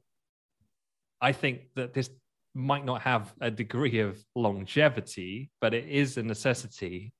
i 1.21 1.31
think 1.31 1.61
that 1.75 1.93
this 1.93 2.09
might 2.55 2.85
not 2.85 3.01
have 3.01 3.33
a 3.41 3.49
degree 3.49 3.99
of 3.99 4.23
longevity 4.35 5.49
but 5.61 5.73
it 5.73 5.87
is 5.87 6.17
a 6.17 6.23
necessity 6.23 7.13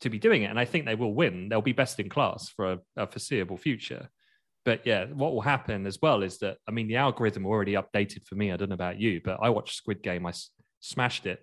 to 0.00 0.10
be 0.10 0.18
doing 0.18 0.42
it 0.42 0.50
and 0.50 0.58
i 0.58 0.64
think 0.64 0.84
they 0.84 0.94
will 0.94 1.14
win 1.14 1.48
they'll 1.48 1.60
be 1.60 1.72
best 1.72 2.00
in 2.00 2.08
class 2.08 2.48
for 2.48 2.72
a, 2.72 2.78
a 2.96 3.06
foreseeable 3.06 3.56
future 3.56 4.08
but 4.64 4.86
yeah, 4.86 5.06
what 5.06 5.32
will 5.32 5.40
happen 5.40 5.86
as 5.86 5.98
well 6.02 6.22
is 6.22 6.38
that 6.38 6.58
I 6.68 6.70
mean 6.70 6.88
the 6.88 6.96
algorithm 6.96 7.46
already 7.46 7.74
updated 7.74 8.24
for 8.26 8.34
me. 8.34 8.52
I 8.52 8.56
don't 8.56 8.68
know 8.68 8.74
about 8.74 9.00
you, 9.00 9.20
but 9.24 9.38
I 9.40 9.50
watched 9.50 9.74
Squid 9.74 10.02
Game. 10.02 10.26
I 10.26 10.30
s- 10.30 10.50
smashed 10.80 11.26
it 11.26 11.40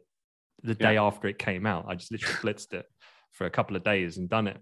the 0.63 0.75
day 0.75 0.95
yeah. 0.95 1.03
after 1.03 1.27
it 1.27 1.39
came 1.39 1.65
out. 1.65 1.85
I 1.87 1.95
just 1.95 2.11
literally 2.11 2.35
blitzed 2.41 2.73
it 2.73 2.85
for 3.31 3.45
a 3.45 3.49
couple 3.49 3.75
of 3.75 3.83
days 3.83 4.17
and 4.17 4.29
done 4.29 4.47
it. 4.47 4.57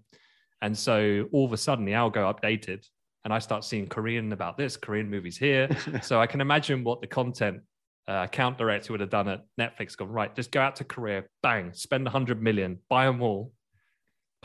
And 0.62 0.76
so 0.76 1.28
all 1.32 1.44
of 1.44 1.52
a 1.52 1.56
sudden 1.56 1.84
the 1.84 1.92
algo 1.92 2.32
updated, 2.32 2.84
and 3.24 3.34
I 3.34 3.40
start 3.40 3.64
seeing 3.64 3.86
Korean 3.86 4.32
about 4.32 4.56
this, 4.56 4.76
Korean 4.76 5.10
movies 5.10 5.36
here. 5.36 5.68
so 6.02 6.20
I 6.20 6.26
can 6.26 6.40
imagine 6.40 6.82
what 6.82 7.00
the 7.02 7.06
content 7.06 7.60
uh, 8.08 8.22
account 8.24 8.56
director 8.56 8.92
would 8.92 9.00
have 9.00 9.10
done 9.10 9.28
at 9.28 9.42
Netflix. 9.60 9.96
Gone 9.96 10.08
right, 10.08 10.34
just 10.34 10.50
go 10.50 10.60
out 10.60 10.76
to 10.76 10.84
Korea, 10.84 11.24
bang, 11.42 11.72
spend 11.74 12.06
a 12.06 12.10
hundred 12.10 12.40
million, 12.40 12.78
buy 12.88 13.04
them 13.04 13.20
all, 13.20 13.52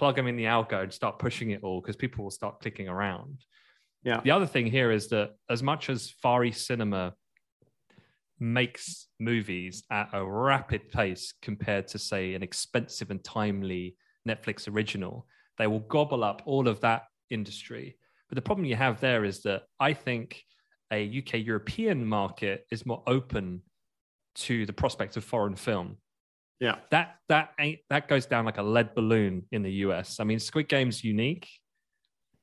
plug 0.02 0.16
them 0.16 0.26
in 0.26 0.36
the 0.36 0.46
algo, 0.46 0.82
and 0.82 0.92
start 0.92 1.20
pushing 1.20 1.52
it 1.52 1.62
all 1.62 1.80
because 1.80 1.96
people 1.96 2.24
will 2.24 2.32
start 2.32 2.60
clicking 2.60 2.90
around. 2.90 3.46
Yeah. 4.02 4.20
The 4.24 4.32
other 4.32 4.48
thing 4.48 4.66
here 4.66 4.92
is 4.92 5.10
that 5.10 5.36
as 5.48 5.62
much 5.62 5.92
as 5.92 6.10
Far 6.24 6.44
East 6.44 6.66
Cinema 6.66 7.14
makes 8.40 9.06
movies 9.20 9.84
at 9.92 10.10
a 10.12 10.26
rapid 10.26 10.90
pace 10.90 11.36
compared 11.44 11.88
to, 11.90 12.00
say, 12.00 12.34
an 12.34 12.42
expensive 12.42 13.12
and 13.12 13.24
timely 13.24 13.96
Netflix 14.28 14.68
original, 14.68 15.28
they 15.60 15.68
will 15.68 15.82
gobble 15.82 16.24
up 16.24 16.42
all 16.48 16.68
of 16.68 16.80
that 16.80 17.04
industry. 17.30 17.96
But 18.28 18.38
the 18.38 18.42
problem 18.42 18.66
you 18.66 18.78
have 18.78 19.00
there 19.02 19.24
is 19.24 19.44
that 19.44 19.66
I 19.80 19.94
think 19.94 20.42
a 20.92 21.20
UK 21.20 21.46
European 21.46 22.04
market 22.04 22.66
is 22.72 22.88
more 22.88 23.04
open 23.06 23.62
to 24.34 24.66
the 24.66 24.74
prospect 24.74 25.16
of 25.16 25.24
foreign 25.24 25.56
film. 25.56 25.98
Yeah. 26.62 26.76
That 26.92 27.16
that 27.28 27.50
ain't 27.60 27.80
that 27.90 28.08
goes 28.08 28.28
down 28.28 28.46
like 28.46 28.60
a 28.60 28.64
lead 28.64 28.94
balloon 28.94 29.44
in 29.52 29.64
the 29.64 29.72
US. 29.86 30.20
I 30.20 30.24
mean, 30.24 30.40
Squid 30.40 30.70
Game's 30.70 31.04
unique, 31.04 31.50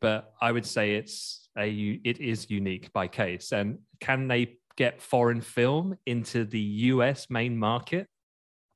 but 0.01 0.33
I 0.41 0.51
would 0.51 0.67
say 0.67 0.97
it's 0.97 1.49
a 1.57 1.71
it 2.05 2.21
is 2.21 2.51
unique 2.51 2.93
by 2.93 3.07
case. 3.07 3.53
And 3.53 3.79
can 4.01 4.27
they 4.27 4.59
get 4.77 5.01
foreign 5.01 5.41
film 5.41 5.97
into 6.05 6.45
the 6.45 6.61
US 6.61 7.31
main 7.31 7.57
market? 7.57 8.09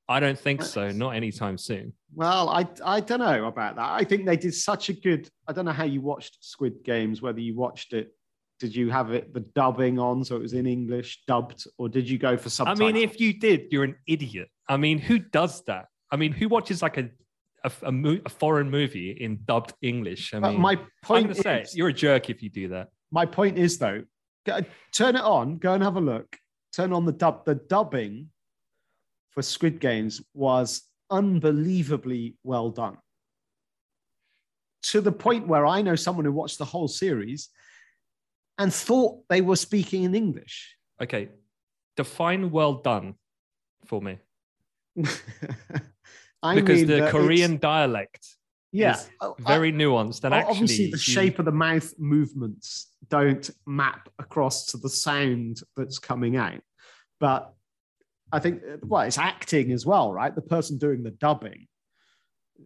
I 0.08 0.20
don't 0.20 0.38
think 0.38 0.62
so. 0.62 0.90
Not 0.90 1.16
anytime 1.16 1.58
soon. 1.58 1.92
Well, 2.14 2.48
I 2.48 2.68
I 2.84 3.00
don't 3.00 3.18
know 3.18 3.46
about 3.46 3.74
that. 3.76 3.90
I 3.90 4.04
think 4.04 4.26
they 4.26 4.36
did 4.36 4.54
such 4.54 4.90
a 4.90 4.92
good. 4.92 5.28
I 5.48 5.52
don't 5.52 5.64
know 5.64 5.72
how 5.72 5.84
you 5.84 6.00
watched 6.00 6.38
Squid 6.40 6.84
Games, 6.84 7.20
whether 7.20 7.40
you 7.40 7.56
watched 7.56 7.94
it 7.94 8.14
Did 8.62 8.76
you 8.76 8.90
have 8.90 9.10
it 9.10 9.34
the 9.34 9.40
dubbing 9.40 9.98
on 9.98 10.24
so 10.24 10.36
it 10.36 10.42
was 10.42 10.52
in 10.52 10.68
English 10.68 11.24
dubbed, 11.26 11.66
or 11.78 11.88
did 11.88 12.08
you 12.08 12.16
go 12.16 12.36
for 12.36 12.48
something? 12.48 12.80
I 12.80 12.92
mean, 12.92 12.96
if 12.96 13.18
you 13.18 13.32
did, 13.36 13.66
you're 13.72 13.82
an 13.82 13.96
idiot. 14.06 14.48
I 14.68 14.76
mean, 14.76 14.98
who 14.98 15.18
does 15.18 15.64
that? 15.64 15.86
I 16.12 16.16
mean, 16.16 16.30
who 16.30 16.48
watches 16.48 16.80
like 16.80 16.96
a 16.96 17.10
a, 17.64 17.72
a, 17.82 17.90
mo- 17.90 18.20
a 18.24 18.28
foreign 18.28 18.70
movie 18.70 19.10
in 19.10 19.40
dubbed 19.44 19.72
English? 19.82 20.32
I 20.32 20.38
But 20.38 20.52
mean, 20.52 20.60
my 20.60 20.76
point 21.02 21.26
going 21.26 21.42
say 21.42 21.62
is, 21.62 21.74
you're 21.76 21.88
a 21.88 21.92
jerk 21.92 22.30
if 22.30 22.40
you 22.40 22.50
do 22.50 22.68
that. 22.68 22.90
my 23.10 23.26
point 23.26 23.58
is 23.58 23.78
though, 23.78 24.04
go, 24.46 24.60
turn 24.92 25.16
it 25.16 25.22
on, 25.22 25.58
go 25.58 25.72
and 25.74 25.82
have 25.82 25.96
a 25.96 26.00
look. 26.00 26.36
Turn 26.72 26.92
on 26.92 27.04
the 27.04 27.10
dub. 27.12 27.44
The 27.44 27.56
dubbing 27.56 28.28
for 29.30 29.42
Squid 29.42 29.80
Games 29.80 30.22
was 30.34 30.82
unbelievably 31.10 32.36
well 32.44 32.70
done. 32.70 32.96
To 34.84 35.00
the 35.00 35.10
point 35.12 35.48
where 35.48 35.66
I 35.66 35.82
know 35.82 35.96
someone 35.96 36.24
who 36.26 36.32
watched 36.32 36.58
the 36.58 36.64
whole 36.64 36.86
series 36.88 37.48
and 38.58 38.72
thought 38.72 39.24
they 39.28 39.40
were 39.40 39.56
speaking 39.56 40.04
in 40.04 40.14
English. 40.14 40.76
Okay, 41.00 41.28
define 41.96 42.50
well 42.50 42.74
done 42.74 43.14
for 43.86 44.00
me. 44.00 44.18
I 46.42 46.56
because 46.56 46.86
the 46.86 47.08
Korean 47.10 47.58
dialect 47.58 48.26
yeah, 48.72 48.94
is 48.96 49.10
I- 49.20 49.32
very 49.38 49.72
nuanced 49.72 50.24
and 50.24 50.34
I- 50.34 50.38
actually 50.38 50.54
obviously 50.54 50.90
the 50.90 50.98
shape 50.98 51.38
of 51.38 51.44
the 51.44 51.52
mouth 51.52 51.92
movements 51.98 52.88
don't 53.08 53.48
map 53.66 54.08
across 54.18 54.66
to 54.66 54.76
the 54.76 54.88
sound 54.88 55.60
that's 55.76 55.98
coming 55.98 56.36
out. 56.36 56.60
But 57.20 57.52
i 58.34 58.38
think 58.38 58.62
uh, 58.62 58.78
well 58.82 59.02
it's 59.02 59.18
acting 59.18 59.72
as 59.72 59.84
well 59.84 60.12
right? 60.12 60.34
The 60.34 60.42
person 60.42 60.78
doing 60.78 61.02
the 61.02 61.10
dubbing 61.10 61.68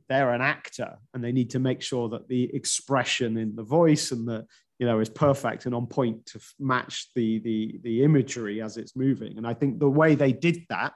they're 0.08 0.32
an 0.32 0.40
actor 0.40 0.98
and 1.12 1.22
they 1.22 1.32
need 1.32 1.50
to 1.50 1.58
make 1.58 1.82
sure 1.82 2.08
that 2.10 2.28
the 2.28 2.54
expression 2.54 3.36
in 3.36 3.56
the 3.56 3.62
voice 3.62 4.12
and 4.12 4.28
the 4.28 4.46
you 4.78 4.86
know 4.86 5.00
is 5.00 5.08
perfect 5.08 5.66
and 5.66 5.74
on 5.74 5.86
point 5.86 6.26
to 6.26 6.40
match 6.58 7.08
the 7.14 7.38
the 7.40 7.80
the 7.82 8.02
imagery 8.02 8.60
as 8.62 8.76
it's 8.76 8.96
moving. 8.96 9.36
And 9.36 9.46
i 9.46 9.54
think 9.54 9.78
the 9.78 9.90
way 9.90 10.14
they 10.14 10.32
did 10.32 10.64
that 10.68 10.92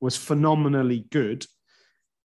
was 0.00 0.16
phenomenally 0.16 1.06
good. 1.10 1.44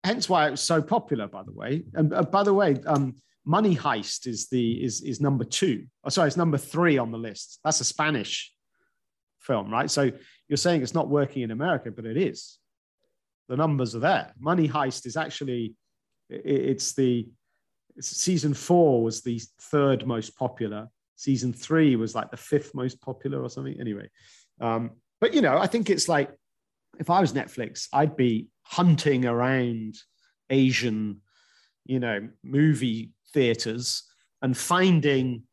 Hence 0.05 0.29
why 0.29 0.49
it 0.49 0.53
was 0.53 0.61
so 0.61 0.83
popular 0.83 1.27
by 1.29 1.43
the 1.43 1.53
way. 1.53 1.85
And 1.95 2.13
uh, 2.13 2.23
by 2.23 2.43
the 2.43 2.55
way 2.55 2.77
um 2.87 3.15
money 3.45 3.75
heist 3.77 4.27
is 4.27 4.49
the 4.49 4.85
is 4.85 5.03
is 5.03 5.21
number 5.21 5.45
two. 5.45 5.87
Oh, 6.05 6.11
sorry 6.11 6.29
it's 6.29 6.37
number 6.37 6.59
three 6.59 6.99
on 6.99 7.11
the 7.11 7.19
list. 7.19 7.61
That's 7.65 7.81
a 7.81 7.85
spanish 7.85 8.53
film 9.41 9.71
right? 9.71 9.91
So 9.91 10.11
you're 10.49 10.57
saying 10.57 10.83
it's 10.83 10.95
not 10.95 11.09
working 11.09 11.43
in 11.43 11.51
america 11.51 11.91
but 11.91 12.05
it 12.05 12.17
is. 12.17 12.59
The 13.49 13.57
numbers 13.57 13.95
are 13.95 14.01
there. 14.01 14.33
Money 14.39 14.69
heist 14.69 15.07
is 15.07 15.17
actually 15.17 15.75
it's 16.29 16.93
the 16.95 17.29
season 18.01 18.55
four 18.55 19.03
was 19.03 19.23
the 19.23 19.41
third 19.61 20.07
most 20.07 20.37
popular 20.37 20.89
season 21.17 21.53
three 21.53 21.95
was 21.97 22.15
like 22.15 22.31
the 22.31 22.37
fifth 22.37 22.75
most 22.75 23.01
popular 23.01 23.43
or 23.43 23.49
something 23.49 23.79
anyway 23.81 24.09
um 24.61 24.91
but 25.21 25.35
you 25.35 25.41
know 25.41 25.59
i 25.59 25.67
think 25.67 25.91
it's 25.91 26.09
like 26.09 26.31
if 26.99 27.11
I 27.11 27.21
was 27.21 27.33
Netflix, 27.33 27.89
I'd 27.93 28.17
be 28.17 28.49
hunting 28.65 29.25
around 29.25 29.97
Asian, 30.51 31.21
you 31.85 32.01
know, 32.01 32.29
movie 32.43 33.13
theaters 33.33 34.05
and 34.41 34.57
finding 34.57 35.45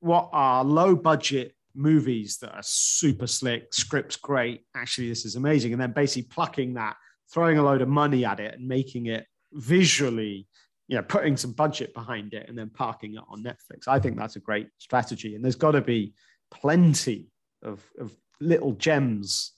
what 0.00 0.30
are 0.32 0.64
low 0.64 0.94
budget 0.94 1.54
movies 1.74 2.38
that 2.38 2.54
are 2.54 2.62
super 2.62 3.26
slick, 3.26 3.72
scripts 3.72 4.16
great. 4.16 4.64
Actually, 4.74 5.08
this 5.08 5.24
is 5.24 5.36
amazing. 5.36 5.72
And 5.72 5.80
then 5.80 5.92
basically 5.92 6.28
plucking 6.30 6.74
that, 6.74 6.96
throwing 7.32 7.58
a 7.58 7.62
load 7.62 7.82
of 7.82 7.88
money 7.88 8.24
at 8.24 8.40
it 8.40 8.54
and 8.54 8.66
making 8.66 9.06
it 9.06 9.26
visually, 9.52 10.46
you 10.90 10.96
know, 10.96 11.02
putting 11.02 11.36
some 11.36 11.52
budget 11.52 11.94
behind 11.94 12.34
it 12.34 12.48
and 12.48 12.58
then 12.58 12.68
parking 12.68 13.14
it 13.14 13.22
on 13.28 13.44
Netflix. 13.44 13.86
I 13.86 14.00
think 14.00 14.16
that's 14.18 14.34
a 14.34 14.40
great 14.40 14.66
strategy. 14.78 15.36
And 15.36 15.44
there's 15.44 15.54
got 15.54 15.70
to 15.72 15.80
be 15.80 16.14
plenty 16.50 17.28
of, 17.62 17.80
of 18.00 18.10
little 18.40 18.72
gems 18.72 19.52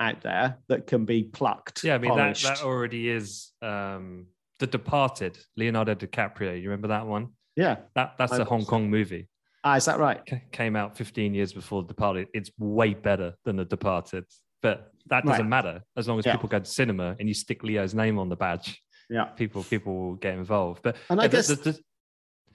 out 0.00 0.22
there 0.22 0.56
that 0.68 0.86
can 0.86 1.04
be 1.04 1.24
plucked. 1.24 1.82
yeah 1.84 1.96
i 1.96 1.98
mean 1.98 2.16
that, 2.16 2.36
that 2.38 2.62
already 2.62 3.10
is 3.10 3.50
um 3.62 4.26
the 4.60 4.66
departed 4.66 5.36
leonardo 5.56 5.92
dicaprio 5.94 6.54
you 6.54 6.68
remember 6.70 6.86
that 6.88 7.04
one 7.04 7.26
yeah. 7.56 7.76
that 7.96 8.14
that's 8.16 8.32
I 8.32 8.38
a 8.38 8.44
hong 8.44 8.64
kong 8.64 8.88
movie 8.88 9.28
Ah, 9.64 9.74
is 9.74 9.86
that 9.86 9.98
right? 9.98 10.24
ca- 10.24 10.40
came 10.52 10.76
out 10.76 10.96
15 10.96 11.34
years 11.34 11.52
before 11.52 11.82
The 11.82 11.88
Departed. 11.88 12.28
It's 12.32 12.50
way 12.58 12.94
better 12.94 13.34
than 13.44 13.56
The 13.56 13.64
Departed, 13.64 14.24
but 14.62 14.92
that 15.08 15.24
doesn't 15.26 15.42
Right. 15.42 15.48
matter 15.50 15.82
as 15.96 16.06
long 16.06 16.16
as 16.20 16.24
Yeah. 16.26 16.34
people 16.36 16.48
go 16.48 16.60
to 16.60 16.64
cinema 16.64 17.16
and 17.18 17.26
you 17.28 17.34
stick 17.34 17.64
Leo's 17.64 17.92
name 17.92 18.20
on 18.20 18.28
the 18.28 18.36
badge. 18.36 18.80
Yeah. 19.10 19.24
People 19.24 19.64
people 19.64 19.94
will 19.96 20.14
get 20.16 20.34
involved. 20.34 20.82
But 20.82 20.96
And 21.10 21.20
I 21.20 21.26
the- 21.26 21.36
guess- 21.36 21.48
the- 21.48 21.54
the- 21.56 21.80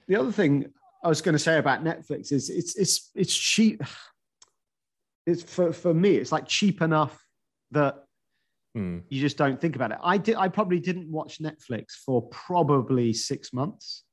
The 0.07 0.15
other 0.17 0.31
thing 0.31 0.71
I 1.03 1.07
was 1.07 1.21
going 1.21 1.33
to 1.33 1.39
say 1.39 1.57
about 1.57 1.83
Netflix 1.83 2.31
is 2.31 2.49
it's 2.49 2.75
it's 2.75 3.09
it's 3.15 3.33
cheap. 3.35 3.81
It's 5.25 5.43
for 5.43 5.71
for 5.73 5.93
me, 5.93 6.15
it's 6.17 6.31
like 6.31 6.47
cheap 6.47 6.81
enough 6.81 7.17
that 7.71 8.03
hmm, 8.75 8.99
you 9.09 9.21
just 9.21 9.37
don't 9.37 9.59
think 9.61 9.75
about 9.77 9.91
it. 9.91 9.99
I 10.03 10.17
did. 10.17 10.35
I 10.35 10.49
probably 10.49 10.79
didn't 10.79 11.09
watch 11.09 11.39
Netflix 11.39 11.91
for 12.05 12.27
probably 12.29 13.13
six 13.13 13.53
months. 13.53 14.03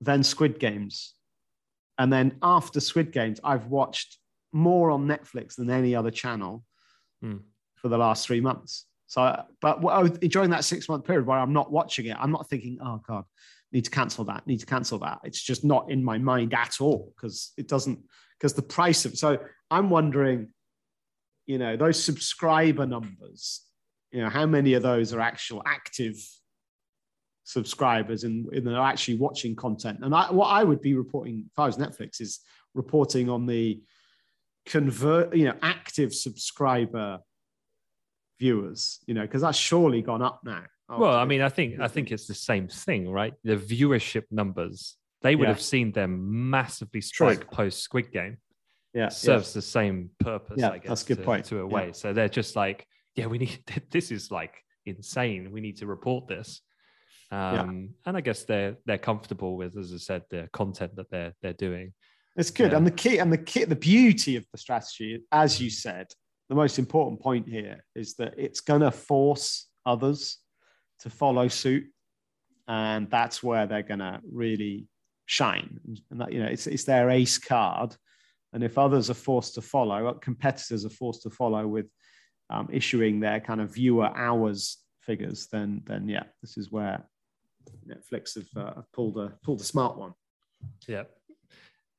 Then 0.00 0.22
Squid 0.22 0.58
Games, 0.60 1.14
and 1.98 2.12
then 2.12 2.38
after 2.42 2.78
Squid 2.80 3.10
Games, 3.12 3.40
I've 3.44 3.66
watched 3.66 4.18
more 4.52 4.90
on 4.92 5.06
Netflix 5.06 5.56
than 5.56 5.68
any 5.70 5.94
other 5.96 6.10
channel 6.12 6.64
Hmm. 7.20 7.38
for 7.76 7.88
the 7.88 7.98
last 7.98 8.26
three 8.26 8.40
months. 8.40 8.86
So, 9.10 9.42
but 9.60 9.82
was- 9.82 10.18
during 10.20 10.50
that 10.50 10.64
six 10.64 10.88
month 10.88 11.04
period 11.04 11.26
where 11.26 11.36
I'm 11.36 11.52
not 11.52 11.72
watching 11.72 12.06
it, 12.06 12.16
I'm 12.16 12.30
not 12.30 12.48
thinking, 12.48 12.78
oh 12.80 13.00
God, 13.04 13.24
need 13.72 13.84
to 13.86 13.90
cancel 13.90 14.24
that, 14.26 14.46
need 14.46 14.60
to 14.60 14.66
cancel 14.66 15.00
that. 15.00 15.18
It's 15.24 15.42
just 15.42 15.64
not 15.64 15.90
in 15.90 16.04
my 16.04 16.16
mind 16.18 16.54
at 16.54 16.80
all 16.80 17.12
because 17.16 17.52
it 17.56 17.66
doesn't, 17.66 17.98
because 18.38 18.54
the 18.54 18.62
price 18.62 19.04
of, 19.06 19.18
so 19.18 19.38
I'm 19.68 19.90
wondering, 19.90 20.50
you 21.46 21.58
know, 21.58 21.76
those 21.76 22.00
subscriber 22.00 22.86
numbers, 22.86 23.62
you 24.12 24.22
know, 24.22 24.28
how 24.28 24.46
many 24.46 24.74
of 24.74 24.84
those 24.84 25.12
are 25.12 25.20
actual 25.20 25.60
active 25.66 26.14
subscribers 27.42 28.22
and, 28.22 28.46
and 28.52 28.68
are 28.68 28.88
actually 28.88 29.16
watching 29.16 29.56
content? 29.56 29.98
And 30.02 30.14
I, 30.14 30.30
what 30.30 30.46
I 30.46 30.62
would 30.62 30.80
be 30.80 30.94
reporting, 30.94 31.46
if 31.50 31.58
I 31.58 31.66
was 31.66 31.78
Netflix, 31.78 32.20
is 32.20 32.38
reporting 32.74 33.28
on 33.28 33.46
the 33.46 33.82
convert, 34.66 35.34
you 35.34 35.46
know, 35.46 35.56
active 35.62 36.14
subscriber 36.14 37.18
viewers, 38.40 38.98
you 39.06 39.14
know, 39.14 39.22
because 39.22 39.42
that's 39.42 39.58
surely 39.58 40.02
gone 40.02 40.22
up 40.22 40.40
now. 40.44 40.64
well, 40.88 41.14
I 41.14 41.24
mean, 41.24 41.40
I 41.42 41.48
think 41.50 41.78
I 41.78 41.86
think 41.86 42.10
it's 42.10 42.26
the 42.26 42.34
same 42.34 42.66
thing, 42.66 43.08
right? 43.08 43.34
The 43.44 43.56
viewership 43.56 44.24
numbers 44.32 44.96
they 45.22 45.36
would 45.36 45.44
Yeah. 45.48 45.52
have 45.54 45.60
seen 45.60 45.92
them 45.92 46.50
massively 46.50 47.02
strike 47.02 47.50
post 47.50 47.82
Squid 47.82 48.10
Game. 48.10 48.38
yeah, 48.94 49.10
Serves 49.10 49.52
the 49.52 49.60
same 49.62 50.10
purpose, 50.18 50.56
Yeah, 50.58 50.70
I 50.70 50.78
guess. 50.78 50.88
that's 50.88 51.02
a 51.04 51.08
good 51.10 51.18
to, 51.18 51.22
point. 51.24 51.44
To 51.46 51.56
a 51.60 51.66
Yeah. 51.68 51.74
way, 51.76 51.92
so 51.92 52.12
they're 52.14 52.30
just 52.40 52.56
like, 52.56 52.86
yeah, 53.14 53.26
we 53.26 53.36
need 53.38 53.58
this 53.90 54.10
is 54.10 54.30
like 54.30 54.54
insane. 54.86 55.52
We 55.52 55.60
need 55.60 55.76
to 55.76 55.86
report 55.86 56.26
this. 56.26 56.62
Um, 57.30 57.90
and 58.06 58.16
I 58.16 58.22
guess 58.22 58.44
they're 58.44 58.76
they're 58.86 58.98
comfortable 59.10 59.56
with, 59.56 59.76
as 59.76 59.92
I 59.92 59.98
said, 59.98 60.22
the 60.30 60.48
content 60.52 60.96
that 60.96 61.10
they're 61.10 61.34
they're 61.42 61.52
doing. 61.68 61.92
It's 62.36 62.50
good. 62.50 62.70
Yeah. 62.72 62.78
And 62.78 62.86
the 62.86 62.90
key 63.02 63.18
and 63.18 63.30
the 63.32 63.38
key, 63.50 63.64
the 63.64 63.76
beauty 63.76 64.36
of 64.36 64.44
the 64.52 64.58
strategy, 64.58 65.20
as 65.30 65.60
you 65.60 65.68
said, 65.70 66.06
the 66.50 66.56
most 66.56 66.80
important 66.80 67.20
point 67.20 67.48
here 67.48 67.84
is 67.94 68.16
that 68.16 68.34
it's 68.36 68.58
going 68.60 68.80
to 68.80 68.90
force 68.90 69.68
others 69.86 70.38
to 70.98 71.08
follow 71.08 71.46
suit. 71.46 71.84
And 72.66 73.08
that's 73.08 73.40
where 73.40 73.68
they're 73.68 73.84
going 73.84 74.00
to 74.00 74.20
really 74.30 74.88
shine. 75.26 75.78
And 76.10 76.20
that, 76.20 76.32
you 76.32 76.42
know, 76.42 76.48
it's, 76.48 76.66
it's 76.66 76.82
their 76.82 77.08
ace 77.08 77.38
card. 77.38 77.94
And 78.52 78.64
if 78.64 78.78
others 78.78 79.10
are 79.10 79.14
forced 79.14 79.54
to 79.54 79.62
follow, 79.62 80.08
uh, 80.08 80.14
competitors 80.14 80.84
are 80.84 80.90
forced 80.90 81.22
to 81.22 81.30
follow 81.30 81.68
with 81.68 81.86
um, 82.50 82.68
issuing 82.72 83.20
their 83.20 83.38
kind 83.38 83.60
of 83.60 83.72
viewer 83.72 84.10
hours 84.16 84.78
figures, 85.02 85.46
then, 85.52 85.82
then 85.86 86.08
yeah, 86.08 86.24
this 86.42 86.58
is 86.58 86.72
where 86.72 87.08
Netflix 87.86 88.34
have, 88.34 88.66
uh, 88.66 88.82
pulled 88.92 89.18
a 89.18 89.34
pulled 89.44 89.60
a 89.60 89.64
smart 89.64 89.96
one. 89.96 90.14
Yeah. 90.88 91.04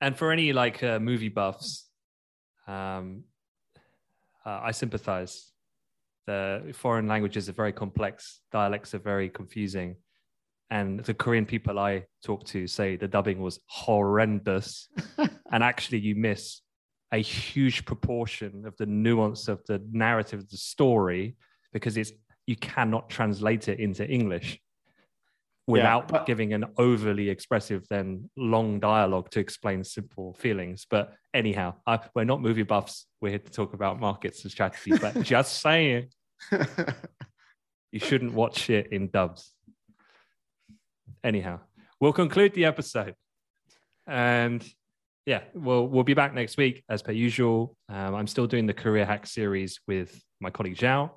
And 0.01 0.17
for 0.17 0.29
any 0.33 0.51
like 0.51 0.83
uh, 0.83 0.99
movie 0.99 1.29
buffs, 1.29 1.87
um, 2.67 3.23
uh, 4.45 4.59
I 4.63 4.71
sympathize. 4.71 5.51
The 6.27 6.73
foreign 6.73 7.07
languages 7.07 7.49
are 7.49 7.53
very 7.53 7.73
complex, 7.73 8.41
dialects 8.51 8.93
are 8.93 8.99
very 8.99 9.29
confusing. 9.29 9.95
And 10.69 11.03
the 11.03 11.13
Korean 11.13 11.45
people 11.45 11.79
I 11.79 12.05
talk 12.23 12.45
to 12.47 12.65
say 12.65 12.95
the 12.95 13.07
dubbing 13.07 13.41
was 13.41 13.59
horrendous. 13.65 14.87
and 15.51 15.63
actually, 15.63 15.99
you 15.99 16.15
miss 16.15 16.61
a 17.11 17.17
huge 17.17 17.83
proportion 17.85 18.65
of 18.65 18.77
the 18.77 18.85
nuance 18.85 19.49
of 19.49 19.65
the 19.65 19.81
narrative 19.91 20.39
of 20.39 20.49
the 20.49 20.57
story 20.57 21.35
because 21.73 21.97
it's 21.97 22.13
you 22.47 22.55
cannot 22.55 23.09
translate 23.09 23.67
it 23.67 23.79
into 23.79 24.07
English 24.07 24.59
without 25.67 26.07
but- 26.07 26.25
giving 26.25 26.53
an 26.53 26.65
overly 26.77 27.29
expressive 27.29 27.85
then 27.89 28.29
long 28.35 28.79
dialogue 28.79 29.29
to 29.31 29.39
explain 29.39 29.83
simple 29.83 30.33
feelings. 30.33 30.85
But 30.89 31.13
anyhow 31.33 31.75
I, 31.85 31.99
we're 32.15 32.23
not 32.23 32.41
movie 32.41 32.63
buffs. 32.63 33.05
We're 33.21 33.29
here 33.29 33.39
to 33.39 33.51
talk 33.51 33.73
about 33.73 33.99
markets 33.99 34.43
and 34.43 34.51
strategies 34.51 34.99
but 34.99 35.21
just 35.21 35.61
saying. 35.61 36.09
You 37.93 37.99
shouldn't 37.99 38.33
watch 38.33 38.69
it 38.69 38.93
in 38.93 39.09
dubs. 39.09 39.51
Anyhow 41.25 41.59
we'll 42.01 42.11
conclude 42.11 42.53
the 42.53 42.65
episode. 42.65 43.15
And 44.07 44.67
yeah, 45.25 45.43
well, 45.53 45.87
we'll 45.87 46.03
be 46.03 46.15
back 46.15 46.33
next 46.33 46.57
week 46.57 46.83
as 46.89 47.01
per 47.01 47.13
usual. 47.13 47.77
Um, 47.87 48.15
I'm 48.15 48.27
still 48.27 48.47
doing 48.47 48.65
the 48.65 48.73
career 48.73 49.05
hack 49.05 49.27
series 49.27 49.79
with 49.87 50.21
my 50.41 50.49
colleague 50.49 50.75
Zhao. 50.75 51.11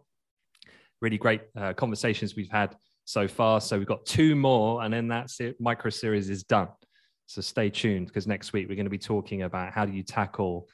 Really 1.01 1.19
great 1.19 1.41
uh, 1.57 1.73
conversations 1.73 2.37
we've 2.37 2.51
had 2.51 2.77
so 3.05 3.29
far. 3.29 3.61
So 3.61 3.79
we've 3.79 3.87
got 3.87 4.05
two 4.07 4.35
more, 4.35 4.83
and 4.83 4.93
then 4.93 5.09
that's 5.09 5.41
it. 5.41 5.61
micro 5.61 5.91
series 5.91 6.31
is 6.31 6.43
done. 6.43 6.69
So 7.27 7.41
stay 7.41 7.71
tuned 7.71 8.09
because 8.09 8.27
next 8.27 8.53
week 8.53 8.69
we're 8.69 8.77
going 8.77 8.87
to 8.87 8.91
be 8.91 8.99
talking 8.99 9.43
about 9.43 9.73
how 9.73 9.85
do 9.85 9.93
you 9.93 10.03
tackle 10.03 10.69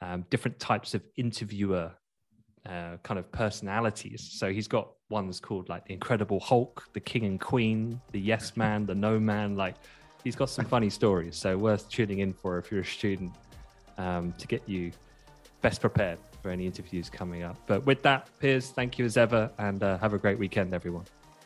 um, 0.00 0.24
different 0.30 0.58
types 0.58 0.94
of 0.94 1.02
interviewer 1.16 1.92
uh, 2.68 2.96
kind 3.02 3.18
of 3.18 3.30
personalities. 3.32 4.28
So 4.32 4.52
he's 4.52 4.68
got 4.68 4.90
ones 5.10 5.40
called 5.40 5.68
like 5.68 5.86
the 5.86 5.94
Incredible 5.94 6.38
Hulk, 6.40 6.84
the 6.92 7.00
King 7.00 7.24
and 7.24 7.40
Queen, 7.40 8.00
the 8.12 8.20
Yes 8.20 8.56
Man, 8.56 8.86
the 8.86 8.94
No 8.94 9.18
Man. 9.18 9.56
Like 9.56 9.74
he's 10.22 10.36
got 10.36 10.50
some 10.50 10.64
funny 10.64 10.90
stories. 10.90 11.36
So 11.36 11.56
worth 11.56 11.88
tuning 11.88 12.20
in 12.20 12.32
for 12.32 12.58
if 12.58 12.70
you're 12.70 12.82
a 12.82 12.84
student 12.84 13.32
um, 13.96 14.32
to 14.38 14.46
get 14.46 14.62
you 14.68 14.92
best 15.62 15.80
prepared 15.80 16.18
for 16.42 16.50
any 16.50 16.66
interviews 16.66 17.10
coming 17.10 17.42
up. 17.42 17.56
But 17.66 17.84
with 17.84 18.02
that, 18.02 18.28
Piers, 18.38 18.70
thank 18.70 18.98
you 18.98 19.04
as 19.04 19.16
ever, 19.16 19.50
and 19.58 19.82
uh, 19.82 19.98
have 19.98 20.14
a 20.14 20.18
great 20.18 20.38
weekend, 20.38 20.72
everyone. 20.72 21.04